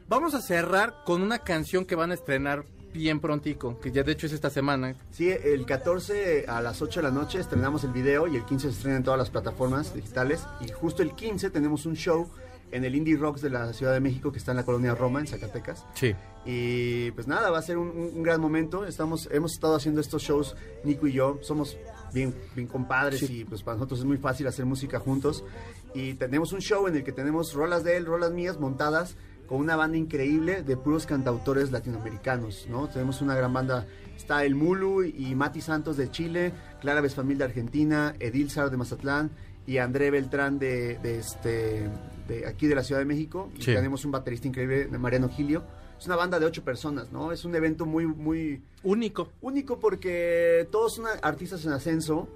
vamos 0.07 0.35
a 0.35 0.43
cerrar 0.43 0.97
con 1.07 1.23
una 1.23 1.39
canción 1.39 1.87
que 1.87 1.95
van 1.95 2.11
a 2.11 2.15
estrenar 2.15 2.67
bien 2.93 3.21
prontico, 3.21 3.81
que 3.81 3.91
ya 3.91 4.03
de 4.03 4.13
hecho 4.13 4.27
es 4.27 4.33
esta 4.33 4.51
semana. 4.51 4.95
Sí, 5.11 5.31
el 5.31 5.65
14 5.65 6.45
a 6.47 6.61
las 6.61 6.83
8 6.83 7.01
de 7.01 7.05
la 7.09 7.11
noche 7.13 7.41
estrenamos 7.41 7.83
el 7.85 7.93
video 7.93 8.27
y 8.27 8.37
el 8.37 8.45
15 8.45 8.69
se 8.71 8.77
estrena 8.77 8.99
en 8.99 9.03
todas 9.05 9.19
las 9.19 9.31
plataformas 9.31 9.95
digitales. 9.95 10.45
Y 10.61 10.69
justo 10.71 11.03
el 11.03 11.13
15 11.15 11.49
tenemos 11.51 11.87
un 11.87 11.95
show 11.97 12.29
en 12.73 12.85
el 12.85 12.95
Indie 12.95 13.17
Rocks 13.17 13.41
de 13.43 13.51
la 13.51 13.73
Ciudad 13.73 13.93
de 13.93 14.01
México, 14.01 14.31
que 14.33 14.39
está 14.39 14.53
en 14.53 14.59
la 14.59 14.65
colonia 14.65 14.95
Roma, 14.95 15.21
en 15.21 15.27
Zacatecas. 15.27 15.85
Sí. 15.95 16.15
Y 16.47 17.11
pues 17.13 17.27
nada, 17.27 17.51
va 17.51 17.59
a 17.59 17.63
ser 17.63 17.77
un, 17.79 17.89
un- 17.89 18.23
gran 18.23 18.41
momento. 18.41 18.87
Estamos, 18.87 19.29
hemos 19.33 19.53
estado 19.53 19.75
haciendo 19.77 20.01
estos 20.01 20.23
shows, 20.23 20.57
Nico 20.85 21.07
y 21.07 21.13
yo, 21.13 21.39
somos 21.43 21.77
bien, 22.15 22.35
bien 22.55 22.67
compadres 22.67 23.29
y 23.31 23.45
pues 23.45 23.63
para 23.63 23.77
nosotros 23.77 24.01
es 24.01 24.07
muy 24.07 24.17
fácil 24.17 24.47
hacer 24.47 24.65
música 24.65 24.99
juntos. 25.01 25.45
Y 25.95 26.15
tenemos 26.15 26.53
un 26.53 26.61
show 26.61 26.87
en 26.89 26.97
el 26.97 27.05
que 27.05 27.13
tenemos 27.13 27.53
rolas 27.55 27.85
de 27.85 27.97
él, 27.97 28.07
rolas 28.07 28.31
mías 28.33 28.59
montadas 28.59 29.17
con 29.49 29.59
una 29.59 29.75
banda 29.77 29.99
increíble 29.99 30.63
de 30.63 30.77
puros 30.77 31.07
cantautores 31.07 31.73
latinoamericanos, 31.73 32.69
¿no? 32.71 32.89
Tenemos 32.89 33.21
una 33.21 33.35
gran 33.35 33.53
banda, 33.53 33.85
está 34.17 34.45
El 34.45 34.55
Mulu 34.55 35.03
y 35.03 35.35
Mati 35.35 35.61
Santos 35.61 35.97
de 35.97 36.09
Chile, 36.11 36.53
Clara 36.81 37.01
Besfamil 37.01 37.37
de 37.39 37.45
Argentina, 37.45 38.15
Edil 38.21 38.49
Sar 38.49 38.71
de 38.71 38.77
Mazatlán 38.77 39.33
y 39.67 39.79
André 39.79 40.11
Beltrán 40.13 40.61
de, 40.61 40.99
de 40.99 41.19
este 41.19 41.89
de 42.31 42.47
aquí 42.47 42.67
de 42.69 42.75
la 42.75 42.83
Ciudad 42.85 43.01
de 43.01 43.05
México. 43.05 43.51
Y 43.57 43.63
Sí. 43.63 43.75
tenemos 43.75 44.05
un 44.05 44.13
baterista 44.13 44.47
increíble, 44.49 44.87
Mariano 44.99 45.29
Gilio. 45.29 45.65
Es 45.99 46.07
una 46.07 46.17
banda 46.17 46.39
de 46.39 46.47
ocho 46.47 46.65
personas, 46.65 47.13
¿no? 47.13 47.31
Es 47.33 47.45
un 47.45 47.55
evento 47.55 47.85
muy, 47.85 48.07
muy 48.07 48.63
Único. 48.83 49.29
único 49.43 49.79
porque 49.79 50.67
todos 50.71 50.95
son 50.95 51.05
artistas 51.23 51.65
en 51.67 51.73
ascenso 51.73 52.27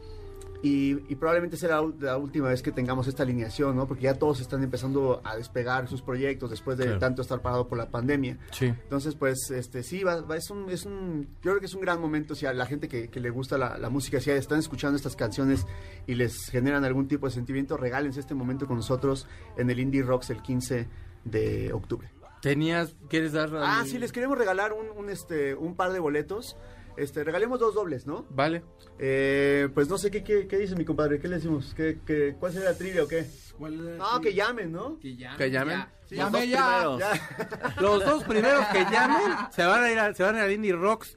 y, 0.67 0.93
y 1.13 1.17
probablemente 1.17 1.59
será 1.59 1.83
la, 2.01 2.17
última 2.17 2.49
vez 2.49 2.63
que 2.63 2.73
tengamos 2.73 3.07
esta 3.07 3.23
alineación, 3.23 3.77
¿no? 3.77 3.87
Porque 3.87 4.05
ya 4.05 4.15
todos 4.15 4.41
están 4.41 4.63
empezando 4.63 5.21
a 5.23 5.37
despegar 5.37 5.89
sus 5.89 6.01
proyectos 6.01 6.49
después 6.49 6.79
de 6.79 6.85
Claro. 6.85 6.99
tanto 7.01 7.21
estar 7.21 7.43
parado 7.43 7.69
por 7.69 7.77
la 7.77 7.91
pandemia. 7.91 8.39
Sí. 8.51 8.67
Entonces, 8.67 9.15
pues, 9.15 9.51
este, 9.51 9.83
sí, 9.83 10.03
va, 10.03 10.23
va- 10.23 10.39
es, 10.39 10.49
un, 10.49 10.71
es 10.71 10.87
un, 10.87 11.27
yo 11.43 11.51
creo 11.51 11.61
que 11.61 11.67
es 11.67 11.75
un 11.75 11.83
gran 11.83 12.01
momento, 12.01 12.35
si 12.35 12.47
a 12.47 12.55
la 12.55 12.65
gente 12.65 12.89
que, 12.89 13.09
que 13.11 13.21
le 13.21 13.29
gusta 13.29 13.59
la, 13.59 13.77
la 13.77 13.91
música, 13.91 14.21
si 14.21 14.31
están 14.31 14.59
escuchando 14.59 14.97
estas 14.97 15.17
canciones 15.17 15.67
y 16.07 16.15
les 16.15 16.49
generan 16.49 16.83
algún 16.85 17.09
tipo 17.09 17.27
de 17.27 17.33
sentimiento, 17.35 17.77
regálense 17.77 18.21
este 18.21 18.35
momento 18.35 18.67
con 18.67 18.77
nosotros 18.79 19.27
en 19.59 19.69
el 19.69 19.79
Indie 19.79 20.03
Rocks 20.03 20.31
el 20.31 20.41
15 20.41 20.89
de 21.25 21.73
octubre. 21.75 22.09
Tenías, 22.41 22.95
¿quieres 23.11 23.33
dar? 23.33 23.51
Ah, 23.55 23.85
sí, 23.87 23.99
les 23.99 24.13
queremos 24.13 24.37
regalar 24.39 24.73
un, 24.73 24.87
un, 24.97 25.11
este, 25.11 25.55
un 25.55 25.75
par 25.77 25.93
de 25.93 25.99
boletos. 25.99 26.57
Este, 26.97 27.25
regalemos 27.25 27.59
dos 27.59 27.75
dobles, 27.75 28.07
¿no? 28.07 28.25
Vale. 28.31 28.63
Eh, 28.99 29.69
pues 29.75 29.89
no 29.89 29.99
sé 29.99 30.11
qué, 30.11 30.23
qué, 30.23 30.47
qué 30.47 30.59
dice 30.59 30.77
mi 30.77 30.85
compadre, 30.85 31.19
¿qué 31.19 31.27
le 31.29 31.37
decimos? 31.37 31.75
¿Qué, 31.77 31.99
qué, 32.07 32.37
¿Cuál 32.39 32.53
será 32.53 32.67
la 32.67 32.79
trivia 32.79 33.03
o 33.03 33.09
qué? 33.09 33.27
No, 33.59 34.21
que 34.21 34.35
llamen, 34.35 34.73
¿no? 34.73 34.99
Que 35.01 35.17
llamen. 35.17 35.39
Que 35.39 35.51
llamen. 35.51 35.79
ya. 35.79 35.91
Sí, 36.09 36.17
los 36.17 36.49
ya. 36.49 36.83
dos 36.85 37.01
Ya. 37.01 37.75
Los 37.81 38.05
dos 38.05 38.25
primeros 38.25 38.65
que 38.67 38.81
llamen 38.85 39.33
se 39.51 39.65
van 39.65 39.83
a 39.85 39.91
ir 39.91 39.99
al, 39.99 40.15
se 40.15 40.23
van 40.23 40.35
a 40.37 40.39
ir 40.39 40.45
al 40.45 40.53
Indie 40.53 40.73
Rocks. 40.73 41.17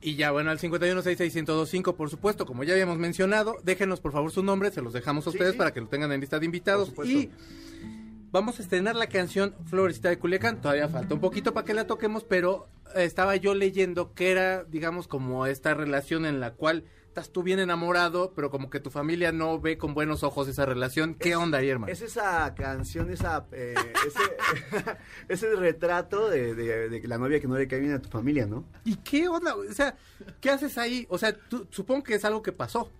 Y 0.00 0.16
ya, 0.16 0.32
bueno, 0.32 0.50
al 0.50 0.58
5166125, 0.58 1.94
por 1.96 2.10
supuesto, 2.10 2.44
como 2.44 2.62
ya 2.62 2.74
habíamos 2.74 2.98
mencionado, 2.98 3.56
déjenos 3.62 4.00
por 4.00 4.12
favor 4.12 4.30
su 4.30 4.42
nombre, 4.42 4.70
se 4.70 4.82
los 4.82 4.92
dejamos 4.92 5.26
a 5.26 5.30
Sí, 5.30 5.36
ustedes 5.38 5.52
sí. 5.52 5.58
para 5.58 5.72
que 5.72 5.80
lo 5.80 5.88
tengan 5.88 6.12
en 6.12 6.20
lista 6.20 6.38
de 6.38 6.44
invitados. 6.44 6.92
Y 7.04 7.30
vamos 8.30 8.58
a 8.58 8.62
estrenar 8.62 8.96
la 8.96 9.06
canción 9.06 9.54
Florecita 9.64 10.10
de 10.10 10.18
Culiacán. 10.18 10.60
Todavía 10.60 10.88
falta 10.88 11.14
un 11.14 11.20
poquito 11.20 11.54
para 11.54 11.64
que 11.64 11.72
la 11.72 11.86
toquemos, 11.86 12.22
pero 12.22 12.68
estaba 12.94 13.36
yo 13.36 13.54
leyendo 13.54 14.12
que 14.14 14.30
era, 14.30 14.64
digamos, 14.64 15.08
como 15.08 15.46
esta 15.46 15.74
relación 15.74 16.26
en 16.26 16.40
la 16.40 16.52
cual 16.52 16.84
estás 17.08 17.30
tú 17.30 17.44
bien 17.44 17.60
enamorado, 17.60 18.32
pero 18.34 18.50
como 18.50 18.70
que 18.70 18.80
tu 18.80 18.90
familia 18.90 19.30
no 19.30 19.60
ve 19.60 19.78
con 19.78 19.94
buenos 19.94 20.24
ojos 20.24 20.48
esa 20.48 20.66
relación. 20.66 21.14
¿Qué 21.14 21.36
onda 21.36 21.58
ahí, 21.58 21.68
hermano? 21.68 21.92
Es 21.92 22.02
esa 22.02 22.52
canción, 22.56 23.08
esa, 23.10 23.46
eh, 23.52 23.74
ese, 24.04 24.96
ese 25.28 25.54
retrato 25.54 26.28
de, 26.28 26.54
de- 26.54 26.88
de 26.88 27.08
la 27.08 27.18
novia 27.18 27.38
que 27.40 27.46
no 27.46 27.56
le 27.56 27.68
cae 27.68 27.78
bien 27.80 27.92
a 27.94 28.02
tu 28.02 28.08
familia, 28.08 28.46
¿no? 28.46 28.64
¿Y 28.84 28.96
qué 28.96 29.28
onda? 29.28 29.54
O 29.54 29.72
sea, 29.72 29.96
¿qué 30.40 30.50
haces 30.50 30.76
ahí? 30.76 31.06
O 31.08 31.16
sea, 31.18 31.32
tú- 31.32 31.66
supongo 31.70 32.02
que 32.02 32.14
es 32.14 32.24
algo 32.24 32.42
que 32.42 32.52
pasó. 32.52 32.90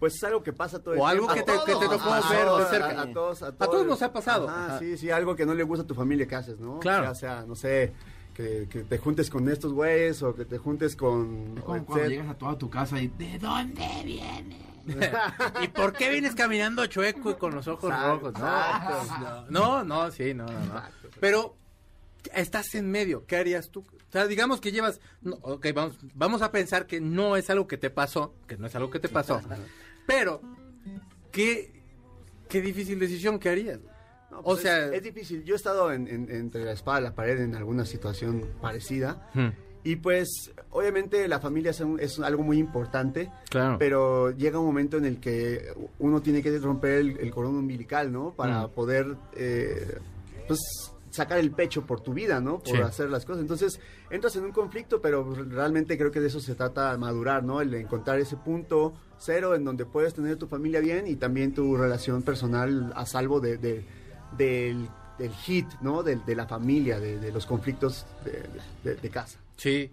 Pues 0.00 0.16
es 0.16 0.24
algo 0.24 0.42
que 0.42 0.52
pasa 0.52 0.80
todo 0.82 0.94
el 0.94 1.00
O 1.00 1.06
algo 1.06 1.32
tiempo. 1.32 1.52
que 1.52 1.58
te, 1.72 1.72
que 1.72 1.78
te 1.78 1.88
tocó 1.88 2.12
A 2.12 2.28
ver 2.28 2.38
de 2.40 2.44
todos, 2.44 2.68
cerca. 2.70 2.86
A, 2.88 3.02
a 3.02 3.12
todos, 3.12 3.42
a 3.42 3.46
A 3.46 3.52
todos. 3.52 3.70
todos 3.70 3.86
nos 3.86 4.02
ha 4.02 4.12
pasado. 4.12 4.48
Ajá. 4.48 4.78
sí, 4.80 4.98
sí, 4.98 5.10
algo 5.10 5.36
que 5.36 5.46
no 5.46 5.54
le 5.54 5.62
gusta 5.62 5.84
a 5.84 5.86
tu 5.86 5.94
familia 5.94 6.26
que 6.26 6.34
haces, 6.34 6.58
¿no? 6.58 6.80
Claro. 6.80 7.04
Ya 7.04 7.14
sea, 7.14 7.44
no 7.46 7.54
sé, 7.54 7.92
que, 8.34 8.66
que 8.68 8.82
te 8.82 8.98
juntes 8.98 9.30
con 9.30 9.48
estos 9.48 9.72
güeyes 9.72 10.22
o 10.22 10.34
que 10.34 10.44
te 10.44 10.58
juntes 10.58 10.96
con... 10.96 11.54
Es 11.56 11.62
como 11.64 11.84
cuando 11.84 12.08
llegas 12.08 12.28
a 12.28 12.34
toda 12.34 12.58
tu 12.58 12.68
casa 12.68 13.00
y 13.00 13.08
¿de 13.08 13.38
dónde 13.38 13.86
viene? 14.04 14.58
¿Y 15.62 15.68
por 15.68 15.94
qué 15.94 16.10
vienes 16.10 16.34
caminando 16.34 16.84
chueco 16.86 17.30
y 17.30 17.34
con 17.36 17.54
los 17.54 17.66
ojos 17.68 17.90
Exacto, 17.90 18.30
rojos? 18.30 18.30
exacto. 18.30 19.46
No, 19.48 19.84
no, 19.84 19.84
no, 19.84 20.10
sí, 20.10 20.34
no, 20.34 20.44
no, 20.46 20.60
no. 20.66 20.82
Pero 21.20 21.56
estás 22.34 22.74
en 22.74 22.90
medio, 22.90 23.24
¿qué 23.26 23.36
harías 23.36 23.70
tú? 23.70 23.80
O 23.80 24.12
sea, 24.12 24.26
digamos 24.26 24.60
que 24.60 24.72
llevas, 24.72 25.00
no, 25.22 25.36
ok, 25.42 25.66
vamos, 25.74 25.96
vamos 26.14 26.42
a 26.42 26.52
pensar 26.52 26.86
que 26.86 27.00
no 27.00 27.36
es 27.36 27.48
algo 27.50 27.66
que 27.66 27.78
te 27.78 27.90
pasó, 27.90 28.34
que 28.46 28.56
no 28.56 28.66
es 28.66 28.74
algo 28.74 28.90
que 28.90 29.00
te 29.00 29.08
pasó, 29.08 29.40
pero 30.06 30.40
qué, 31.32 31.82
qué 32.48 32.60
difícil 32.60 32.98
decisión 32.98 33.38
que 33.38 33.48
harías. 33.48 33.80
No, 34.34 34.40
o 34.40 34.42
pues 34.42 34.62
sea, 34.62 34.86
es, 34.86 34.94
es 34.94 35.02
difícil. 35.04 35.44
Yo 35.44 35.54
he 35.54 35.56
estado 35.56 35.92
en- 35.92 36.08
en- 36.08 36.28
entre 36.30 36.64
la 36.64 36.72
espada 36.72 37.00
y 37.00 37.02
la 37.04 37.14
pared 37.14 37.40
en 37.40 37.54
alguna 37.54 37.84
situación 37.84 38.44
parecida. 38.60 39.30
Hmm, 39.34 39.48
Y 39.86 39.96
pues, 39.96 40.50
obviamente 40.70 41.28
la 41.28 41.40
familia 41.40 41.70
es, 41.72 41.80
un- 41.80 42.00
es 42.00 42.18
algo 42.18 42.42
muy 42.42 42.58
importante, 42.58 43.30
claro. 43.50 43.76
pero 43.78 44.30
llega 44.30 44.58
un 44.58 44.64
momento 44.64 44.96
en 44.96 45.04
el 45.04 45.20
que 45.20 45.72
uno 45.98 46.22
tiene 46.22 46.42
que 46.42 46.58
romper 46.58 46.92
el, 47.00 47.18
el 47.18 47.30
cordón 47.30 47.56
umbilical, 47.56 48.10
¿no? 48.10 48.32
Para 48.34 48.66
Mm. 48.66 48.70
poder, 48.70 49.14
eh, 49.36 49.98
pues, 50.48 50.58
sacar 51.10 51.38
el 51.38 51.50
pecho 51.52 51.84
por 51.86 52.00
tu 52.00 52.12
vida, 52.14 52.40
¿no? 52.40 52.60
Por 52.60 52.76
Sí. 52.76 52.82
hacer 52.82 53.10
las 53.10 53.24
cosas. 53.26 53.42
Entonces, 53.42 53.78
entras 54.10 54.34
en 54.36 54.44
un 54.44 54.52
conflicto, 54.52 55.00
pero 55.02 55.32
realmente 55.50 55.96
creo 55.98 56.10
que 56.10 56.20
de 56.20 56.26
eso 56.28 56.40
se 56.40 56.54
trata 56.54 56.96
madurar, 56.96 57.44
¿no? 57.44 57.60
El 57.60 57.70
de 57.70 57.80
encontrar 57.82 58.18
ese 58.18 58.36
punto 58.38 58.94
cero 59.18 59.54
en 59.54 59.64
donde 59.64 59.84
puedes 59.84 60.12
tener 60.14 60.36
tu 60.38 60.46
familia 60.48 60.80
bien 60.80 61.06
y 61.06 61.14
también 61.16 61.52
tu 61.54 61.76
relación 61.76 62.22
personal 62.22 62.92
a 62.96 63.04
salvo 63.06 63.38
de, 63.38 63.58
de- 63.58 63.84
del, 64.36 64.88
del 65.18 65.32
hit, 65.32 65.66
¿no? 65.80 66.02
De, 66.02 66.16
de 66.16 66.34
la 66.34 66.46
familia, 66.46 66.98
de, 67.00 67.18
de 67.18 67.32
los 67.32 67.46
conflictos 67.46 68.06
de- 68.24 68.44
de- 68.84 68.96
de 68.96 69.10
casa. 69.10 69.38
Sí. 69.56 69.90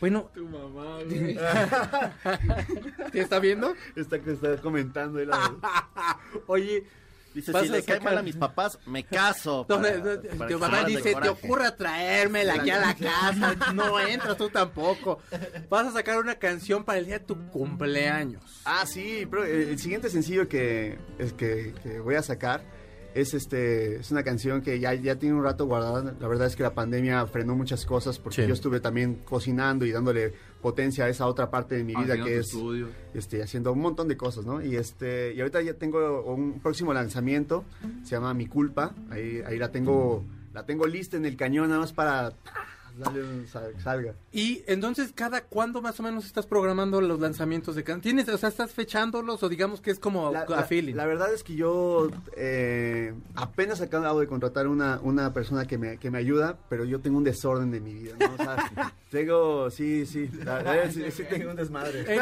Bueno, 0.00 0.30
Tu 0.34 0.46
mamá, 0.48 0.98
güey. 1.04 1.36
¿te 3.12 3.20
está 3.20 3.38
viendo? 3.38 3.74
Está 3.96 4.18
que 4.20 4.32
está 4.32 4.56
comentando 4.58 5.18
él. 5.18 5.30
Oye, 6.46 6.84
Dice, 7.32 7.52
si 7.52 7.58
a 7.58 7.62
le 7.62 7.84
cae 7.84 8.00
mal 8.00 8.18
a 8.18 8.22
mis 8.22 8.34
papás, 8.34 8.76
me 8.86 9.04
caso. 9.04 9.64
No, 9.68 9.76
para- 9.80 9.98
no, 9.98 10.20
para 10.36 10.50
tu 10.50 10.58
mamá 10.58 10.82
dice, 10.84 11.02
te 11.02 11.12
coraje". 11.12 11.30
ocurra 11.30 11.76
traérmela 11.76 12.54
aquí 12.54 12.70
a 12.70 12.80
la 12.80 12.94
casa, 12.96 13.54
no 13.74 14.00
entras 14.00 14.36
tú 14.36 14.48
tampoco. 14.50 15.20
Vas 15.68 15.86
a 15.86 15.92
sacar 15.92 16.18
una 16.18 16.34
canción 16.34 16.82
para 16.82 16.98
el 16.98 17.06
día 17.06 17.20
de 17.20 17.24
tu 17.26 17.36
cumpleaños. 17.50 18.42
Ah, 18.64 18.84
sí, 18.84 19.28
pero 19.30 19.44
el, 19.44 19.68
el 19.68 19.78
siguiente 19.78 20.10
sencillo 20.10 20.48
que, 20.48 20.98
es 21.18 21.32
que, 21.32 21.72
que 21.84 22.00
voy 22.00 22.16
a 22.16 22.22
sacar 22.24 22.64
es 23.14 23.34
este 23.34 23.96
es 23.96 24.10
una 24.10 24.22
canción 24.22 24.62
que 24.62 24.78
ya, 24.80 24.94
ya 24.94 25.16
tiene 25.16 25.34
un 25.34 25.42
rato 25.44 25.66
guardada. 25.66 26.14
La 26.20 26.28
verdad 26.28 26.46
es 26.46 26.56
que 26.56 26.62
la 26.62 26.74
pandemia 26.74 27.26
frenó 27.26 27.56
muchas 27.56 27.84
cosas 27.84 28.18
porque 28.18 28.42
Sí. 28.42 28.48
yo 28.48 28.54
estuve 28.54 28.80
también 28.80 29.20
cocinando 29.24 29.84
y 29.84 29.90
dándole 29.92 30.32
potencia 30.62 31.04
a 31.04 31.08
esa 31.08 31.26
otra 31.26 31.50
parte 31.50 31.74
de 31.76 31.84
mi 31.84 31.94
vida 31.94 32.22
que 32.22 32.38
es 32.38 32.46
estudio. 32.48 32.88
este 33.14 33.42
haciendo 33.42 33.72
un 33.72 33.80
montón 33.80 34.08
de 34.08 34.16
cosas, 34.16 34.44
¿no? 34.44 34.62
Y 34.62 34.76
este 34.76 35.32
y 35.34 35.40
ahorita 35.40 35.60
ya 35.62 35.74
tengo 35.74 36.22
un 36.22 36.60
próximo 36.60 36.92
lanzamiento, 36.94 37.64
se 38.04 38.10
llama 38.12 38.32
Mi 38.34 38.46
culpa. 38.46 38.94
Ahí 39.10 39.42
ahí 39.46 39.58
la 39.58 39.70
tengo 39.72 40.24
la 40.52 40.66
tengo 40.66 40.86
lista 40.86 41.16
en 41.16 41.24
el 41.26 41.36
cañón 41.36 41.68
nada 41.68 41.80
más 41.80 41.92
para 41.92 42.32
darle 42.98 43.22
un 43.22 43.46
sal- 43.48 43.74
salga. 43.82 44.14
Y 44.32 44.62
entonces, 44.66 45.12
¿cada 45.14 45.42
cuándo 45.42 45.80
más 45.82 45.98
o 46.00 46.02
menos 46.02 46.24
estás 46.26 46.46
programando 46.46 47.00
los 47.00 47.20
lanzamientos 47.20 47.74
de 47.76 47.84
canciones? 47.84 48.24
¿Tienes, 48.24 48.34
o 48.34 48.38
sea, 48.38 48.48
estás 48.48 48.72
fechándolos 48.72 49.42
o 49.42 49.48
digamos 49.48 49.80
que 49.80 49.90
es 49.90 49.98
como 49.98 50.30
La, 50.32 50.40
a 50.42 50.48
la- 50.50 50.62
feeling? 50.64 50.94
la 50.94 51.06
verdad 51.06 51.32
es 51.32 51.42
que 51.44 51.54
yo 51.54 52.10
eh, 52.36 53.14
apenas 53.34 53.80
acabo 53.80 54.20
de 54.20 54.26
contratar 54.26 54.66
una, 54.68 54.98
una 55.02 55.32
persona 55.32 55.66
que 55.66 55.78
me, 55.78 55.98
que 55.98 56.10
me 56.10 56.18
ayuda, 56.18 56.58
pero 56.68 56.84
yo 56.84 57.00
tengo 57.00 57.18
un 57.18 57.24
desorden 57.24 57.70
de 57.70 57.80
mi 57.80 57.94
vida, 57.94 58.14
¿no? 58.18 58.32
O 58.34 58.36
sea, 58.36 58.56
tengo, 59.10 59.70
sí, 59.70 60.04
la 60.44 60.90
sí, 60.90 61.04
sí 61.10 61.22
tengo 61.28 61.50
un 61.50 61.56
desmadre. 61.56 62.04
Eh, 62.06 62.20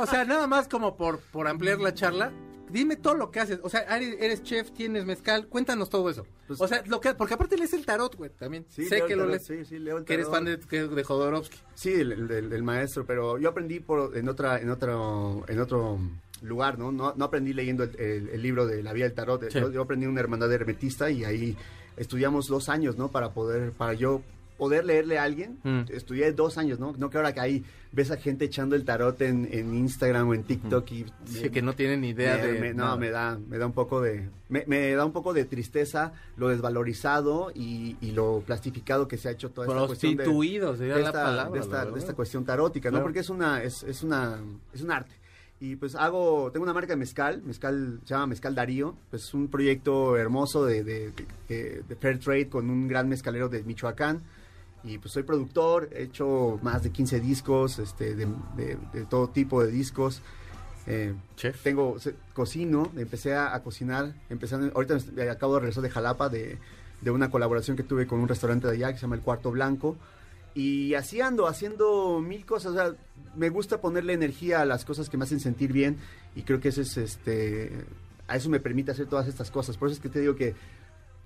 o 0.00 0.06
sea, 0.06 0.24
nada 0.24 0.46
más 0.46 0.68
como 0.68 0.96
por, 0.96 1.18
por 1.20 1.48
ampliar 1.48 1.78
la 1.80 1.94
charla, 1.94 2.30
dime 2.70 2.96
todo 2.96 3.14
lo 3.14 3.30
que 3.30 3.40
haces. 3.40 3.60
O 3.62 3.68
sea, 3.68 3.80
eres, 3.96 4.16
eres 4.20 4.42
chef, 4.42 4.70
tienes 4.72 5.04
mezcal, 5.04 5.46
cuéntanos 5.48 5.90
todo 5.90 6.08
eso. 6.10 6.26
Pues- 6.46 6.60
o 6.60 6.66
sea, 6.68 6.82
lo 6.86 7.00
que, 7.00 7.14
porque 7.14 7.34
aparte 7.34 7.56
lees 7.56 7.72
el 7.74 7.84
tarot, 7.86 8.14
güey, 8.16 8.30
también. 8.30 8.64
Sí, 8.68 8.84
sé 8.86 9.02
que 9.06 9.14
lo 9.16 9.24
tarot, 9.24 9.30
lees. 9.30 9.46
sí, 9.46 9.64
sí, 9.64 9.78
leo 9.78 9.98
el 9.98 10.04
que 10.04 10.14
eres 10.14 10.30
tarot. 10.30 10.58
fan 10.58 10.68
de, 10.70 10.88
de 10.96 11.04
Jodorowsky. 11.04 11.58
Sí, 11.74 11.92
el, 11.92 12.12
el- 12.12 12.30
el- 12.30 12.52
el 12.52 12.62
maestro, 12.62 13.04
pero 13.06 13.38
yo 13.38 13.48
aprendí 13.50 13.80
por, 13.80 14.16
en 14.16 14.28
otra, 14.28 14.58
en 14.60 14.70
otro, 14.70 15.44
en 15.48 15.60
otro 15.60 15.98
lugar, 16.42 16.78
¿no? 16.78 16.90
No, 16.92 17.14
no 17.16 17.24
aprendí 17.24 17.52
leyendo 17.52 17.84
el, 17.84 17.98
el- 18.00 18.28
el 18.30 18.42
libro 18.42 18.66
de 18.66 18.82
la 18.82 18.92
vida 18.92 19.04
del 19.04 19.14
tarot. 19.14 19.50
Sí. 19.50 19.60
Yo, 19.60 19.70
yo 19.70 19.82
aprendí 19.82 20.04
en 20.06 20.12
una 20.12 20.20
hermandad 20.20 20.52
hermetista 20.52 21.10
y 21.10 21.24
ahí 21.24 21.56
estudiamos 21.96 22.46
dos 22.48 22.68
años, 22.68 22.96
¿no? 22.96 23.08
Para 23.08 23.32
poder, 23.34 23.72
para 23.72 23.92
yo 23.94 24.22
poder 24.60 24.84
leerle 24.84 25.18
a 25.18 25.24
alguien. 25.24 25.58
Mm. 25.64 25.80
Estudié 25.88 26.30
dos 26.32 26.58
años, 26.58 26.78
¿no? 26.78 26.92
No 26.96 27.08
que 27.10 27.16
ahora 27.16 27.32
que 27.32 27.40
ahí 27.40 27.64
ves 27.92 28.10
a 28.12 28.16
gente 28.18 28.44
echando 28.44 28.76
el 28.76 28.84
tarot 28.84 29.20
en, 29.22 29.48
en 29.50 29.74
Instagram 29.74 30.28
o 30.28 30.34
en 30.34 30.44
TikTok 30.44 30.92
y 30.92 31.06
Sí, 31.24 31.48
que 31.50 31.62
no 31.62 31.72
tienen 31.74 32.04
idea 32.04 32.36
me- 32.36 32.46
de. 32.46 32.60
me- 32.60 32.74
no, 32.74 32.84
nada. 32.84 32.96
me 32.96 33.10
da, 33.10 33.38
me 33.48 33.58
da 33.58 33.66
un 33.66 33.72
poco 33.72 34.00
de, 34.02 34.28
me, 34.48 34.92
da 34.92 35.04
un 35.04 35.12
poco 35.12 35.32
de 35.32 35.44
tristeza 35.46 36.12
lo 36.36 36.48
desvalorizado 36.48 37.50
y, 37.54 37.96
y 38.00 38.12
lo 38.12 38.42
plastificado 38.46 39.08
que 39.08 39.16
se 39.16 39.28
ha 39.28 39.32
hecho 39.32 39.50
toda 39.50 39.66
esta 39.66 39.86
cuestión 39.86 40.12
de, 40.12 40.16
Prostituidos, 40.24 40.78
sería 40.78 40.94
de 40.96 41.02
la 41.02 41.08
esta, 41.08 41.22
palabra. 41.24 41.52
de 41.52 41.58
esta, 41.58 41.84
de 41.86 41.98
esta 41.98 42.14
cuestión 42.14 42.44
tarótica, 42.44 42.90
Claro. 42.90 42.98
¿no? 43.02 43.04
Porque 43.06 43.20
es 43.20 43.30
una, 43.30 43.62
es, 43.62 43.82
es 43.82 44.02
una, 44.02 44.38
es 44.72 44.82
un 44.82 44.92
arte. 44.92 45.14
Y 45.62 45.76
pues 45.76 45.94
hago, 45.94 46.50
tengo 46.52 46.64
una 46.64 46.72
marca 46.72 46.94
de 46.94 46.96
mezcal, 46.96 47.42
mezcal, 47.44 48.00
se 48.04 48.14
llama 48.14 48.28
Mezcal 48.28 48.54
Darío, 48.54 48.96
pues 49.10 49.24
es 49.24 49.34
un 49.34 49.48
proyecto 49.48 50.16
hermoso 50.16 50.64
de, 50.64 50.82
de, 50.84 51.12
de- 51.48 51.82
de 51.86 51.96
Fair 51.96 52.18
Trade 52.18 52.48
con 52.48 52.70
un 52.70 52.88
gran 52.88 53.08
mezcalero 53.10 53.48
de 53.50 53.62
Michoacán. 53.62 54.22
Y 54.84 54.98
pues 54.98 55.12
soy 55.12 55.22
productor, 55.24 55.90
he 55.92 56.04
hecho 56.04 56.58
más 56.62 56.82
de 56.82 56.90
15 56.90 57.20
discos, 57.20 57.78
este, 57.78 58.14
de, 58.14 58.26
de- 58.56 58.78
de 58.92 59.04
todo 59.04 59.28
tipo 59.28 59.62
de 59.62 59.70
discos. 59.70 60.22
Eh, 60.86 61.14
Chef. 61.36 61.62
tengo, 61.62 61.96
cocino, 62.32 62.90
empecé 62.96 63.34
a, 63.34 63.54
a 63.54 63.62
cocinar, 63.62 64.06
a- 64.30 64.70
ahorita 64.74 64.96
acabo 65.30 65.54
de 65.54 65.60
regresar 65.60 65.82
de 65.82 65.90
Jalapa 65.90 66.28
de, 66.30 66.58
de 67.02 67.10
una 67.10 67.30
colaboración 67.30 67.76
que 67.76 67.82
tuve 67.82 68.06
con 68.06 68.20
un 68.20 68.28
restaurante 68.28 68.66
de 68.66 68.72
allá 68.74 68.88
que 68.92 68.98
se 68.98 69.02
llama 69.02 69.16
El 69.16 69.20
Cuarto 69.22 69.50
Blanco. 69.50 69.96
Y 70.54 70.94
así 70.94 71.20
ando, 71.20 71.46
haciendo 71.46 72.20
mil 72.20 72.44
cosas. 72.46 72.72
O 72.72 72.74
sea, 72.74 72.94
me 73.36 73.50
gusta 73.50 73.80
ponerle 73.80 74.14
energía 74.14 74.62
a 74.62 74.64
las 74.64 74.84
cosas 74.84 75.08
que 75.08 75.16
me 75.16 75.24
hacen 75.24 75.38
sentir 75.40 75.72
bien. 75.72 75.98
Y 76.34 76.42
creo 76.42 76.58
que 76.58 76.70
eso 76.70 76.80
es 76.80 76.96
este. 76.96 77.84
A 78.26 78.34
eso 78.36 78.48
me 78.48 78.58
permite 78.60 78.90
hacer 78.90 79.06
todas 79.06 79.28
estas 79.28 79.50
cosas. 79.50 79.76
Por 79.76 79.88
eso 79.88 79.96
es 79.96 80.00
que 80.02 80.08
te 80.08 80.20
digo 80.20 80.34
que 80.34 80.54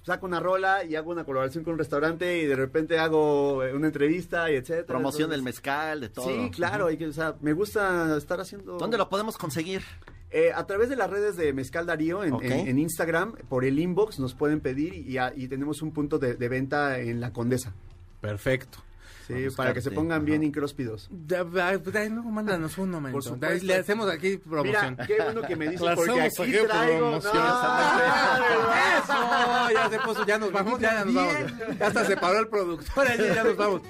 saco 0.04 0.26
una 0.26 0.38
rola 0.38 0.84
y 0.84 0.94
hago 0.94 1.10
una 1.10 1.24
colaboración 1.24 1.64
con 1.64 1.72
un 1.72 1.78
restaurante 1.80 2.38
y 2.38 2.46
de 2.46 2.54
repente 2.54 2.98
hago 3.00 3.64
eh, 3.64 3.74
una 3.74 3.88
entrevista 3.88 4.50
y 4.50 4.54
etcétera. 4.54 4.86
Promoción 4.86 5.30
del 5.30 5.42
mezcal, 5.42 6.00
de 6.00 6.10
todo. 6.10 6.26
Sí, 6.28 6.50
claro. 6.52 6.86
hay 6.86 6.96
que, 6.96 7.06
o 7.06 7.12
sea, 7.12 7.34
me 7.40 7.52
gusta 7.54 8.16
estar 8.16 8.40
haciendo. 8.40 8.76
¿Dónde 8.78 8.96
lo 8.98 9.08
podemos 9.08 9.36
conseguir? 9.36 9.82
Eh, 10.30 10.52
a 10.54 10.66
través 10.66 10.88
de 10.88 10.96
las 10.96 11.08
redes 11.10 11.36
de 11.36 11.52
Mezcal 11.52 11.86
Darío 11.86 12.22
en, 12.24 12.32
Ok. 12.34 12.42
en- 12.44 12.68
en 12.68 12.78
Instagram, 12.78 13.32
por 13.48 13.64
el 13.64 13.78
inbox 13.78 14.18
nos 14.18 14.34
pueden 14.34 14.60
pedir 14.60 14.94
y, 14.94 15.16
a- 15.18 15.32
y 15.34 15.48
tenemos 15.48 15.80
un 15.80 15.92
punto 15.92 16.18
de, 16.18 16.34
de 16.34 16.48
venta 16.48 16.98
en 16.98 17.20
la 17.20 17.32
Condesa. 17.32 17.72
Perfecto. 18.20 18.78
Sí, 19.26 19.46
para 19.56 19.72
que 19.72 19.80
se 19.80 19.90
pongan 19.90 20.18
ajá. 20.18 20.24
bien 20.26 20.42
incróspidos. 20.42 21.08
No, 21.10 22.22
mándanos 22.24 22.76
un 22.78 22.90
momento. 22.90 23.16
Por 23.16 23.22
supuesto. 23.24 23.66
Le 23.66 23.74
hacemos 23.76 24.10
aquí 24.10 24.36
promoción. 24.36 24.90
Mira, 24.92 25.06
qué 25.06 25.16
bueno 25.22 25.42
que 25.42 25.56
me 25.56 25.68
dicen 25.68 25.88
Le 25.88 25.94
porque 25.96 26.20
aquí 26.20 26.52
traigo... 26.66 26.98
promoción. 26.98 27.34
No, 27.34 28.74
Eso, 28.98 29.70
ya 29.72 29.90
se 29.90 29.98
puso, 30.00 30.26
ya 30.26 30.38
nos 30.38 30.52
vamos, 30.52 30.80
ya 30.80 31.04
nos 31.04 31.14
vamos. 31.14 31.34
Ya 31.78 31.86
hasta 31.86 32.04
se 32.04 32.16
paró 32.16 32.38
el 32.40 32.48
productor, 32.48 33.06
ya, 33.16 33.34
ya 33.34 33.44
nos 33.44 33.56
vamos. 33.56 33.82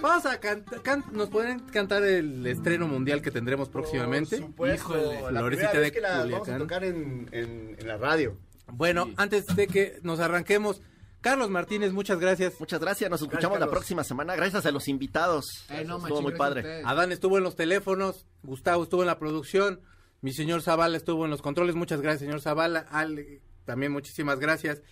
Vamos 0.00 0.26
a 0.26 0.40
cantar, 0.40 1.12
nos 1.12 1.28
pueden 1.28 1.60
cantar 1.60 2.02
el 2.02 2.44
estreno 2.46 2.88
mundial 2.88 3.22
que 3.22 3.30
tendremos 3.30 3.68
próximamente. 3.68 4.38
Por 4.38 4.46
supuesto, 4.48 5.12
Híjole. 5.14 5.32
la 5.32 5.46
primera 5.46 5.72
de 5.72 5.78
vez 5.78 5.92
que 5.92 6.00
la 6.00 6.08
vamos 6.18 6.24
a 6.24 6.38
Culiacán. 6.38 6.58
tocar 6.58 6.84
en, 6.84 7.28
en- 7.30 7.76
en 7.78 7.86
la 7.86 7.96
radio. 7.98 8.36
Bueno, 8.66 9.10
antes 9.16 9.46
de 9.54 9.66
que 9.68 10.00
nos 10.02 10.18
arranquemos, 10.18 10.82
Carlos 11.22 11.50
Martínez, 11.50 11.92
muchas 11.92 12.18
gracias. 12.18 12.58
Muchas 12.58 12.80
gracias, 12.80 13.08
nos 13.08 13.22
escuchamos 13.22 13.60
la 13.60 13.70
próxima 13.70 14.02
semana. 14.02 14.34
Gracias 14.34 14.66
a 14.66 14.72
los 14.72 14.88
invitados. 14.88 15.64
Ay, 15.68 15.84
no, 15.84 15.96
Estuvo 15.98 16.16
machín, 16.16 16.22
muy 16.24 16.32
padre. 16.36 16.82
Adán 16.84 17.12
estuvo 17.12 17.38
en 17.38 17.44
los 17.44 17.54
teléfonos, 17.54 18.26
Gustavo 18.42 18.82
estuvo 18.82 19.02
en 19.02 19.06
la 19.06 19.20
producción, 19.20 19.80
mi 20.20 20.32
señor 20.32 20.62
Zavala 20.62 20.96
estuvo 20.96 21.24
en 21.24 21.30
los 21.30 21.40
controles. 21.40 21.76
Muchas 21.76 22.00
gracias, 22.00 22.22
señor 22.22 22.40
Zavala. 22.40 22.80
Al 22.90 23.40
también 23.64 23.92
muchísimas 23.92 24.40
gracias. 24.40 24.82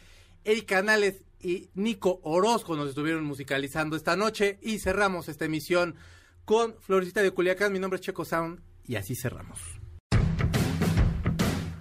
Eric 0.45 0.67
Canales 0.67 1.25
y 1.41 1.71
Nico 1.75 2.21
Orozco 2.23 2.77
nos 2.77 2.89
estuvieron 2.91 3.25
musicalizando 3.25 3.97
esta 3.97 4.15
noche 4.15 4.61
y 4.63 4.79
cerramos 4.79 5.29
esta 5.29 5.47
emisión 5.47 5.97
con 6.45 6.77
Florecita 6.79 7.23
de 7.23 7.33
Culiacán. 7.33 7.73
Mi 7.73 7.81
nombre 7.81 7.99
es 7.99 8.07
Checo 8.07 8.25
Sound 8.25 8.61
y 8.87 8.95
así 8.95 9.17
cerramos. 9.17 9.59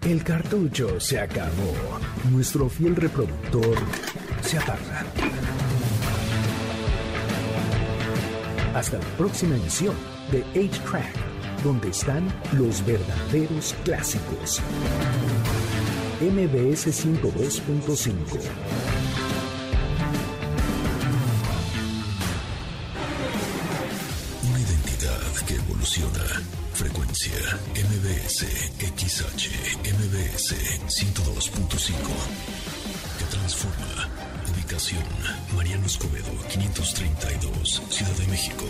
El 0.02 0.24
cartucho 0.24 1.00
se 1.00 1.20
acabó. 1.20 1.72
Nuestro 2.32 2.68
fiel 2.68 2.96
reproductor 2.96 3.78
se. 4.50 5.06
Hasta 8.74 8.98
la 8.98 9.06
próxima 9.16 9.56
emisión 9.56 9.96
de 10.32 10.44
8-Track, 10.56 11.14
donde 11.64 11.90
están 11.90 12.28
los 12.54 12.84
verdaderos 12.84 13.76
clásicos. 13.84 14.60
MBS 16.20 16.88
102.5. 16.88 18.16
Una 24.50 24.60
identidad 24.60 25.46
que 25.48 25.56
evoluciona. 25.56 26.26
Frecuencia 26.74 27.36
MBS 27.76 28.46
XH 28.80 29.50
MBS 29.84 30.56
102.5 30.88 32.79
que 32.79 32.79
transforma. 32.79 32.79
Mariano 35.58 35.86
Escobedo 35.86 36.32
532 36.48 37.82
Ciudad 37.90 38.14
de 38.14 38.28
México 38.28 38.66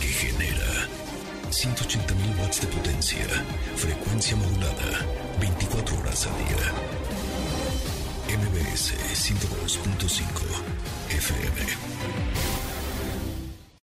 que 0.00 0.06
genera 0.06 0.88
180.000 1.50 2.40
watts 2.40 2.60
de 2.60 2.68
potencia. 2.68 3.26
Frecuencia 3.74 4.36
modulada 4.36 5.04
24 5.40 5.98
horas 5.98 6.28
al 6.28 6.38
día. 6.46 6.72
MBS 8.38 8.94
102.5 9.12 10.22
FM. 11.10 12.17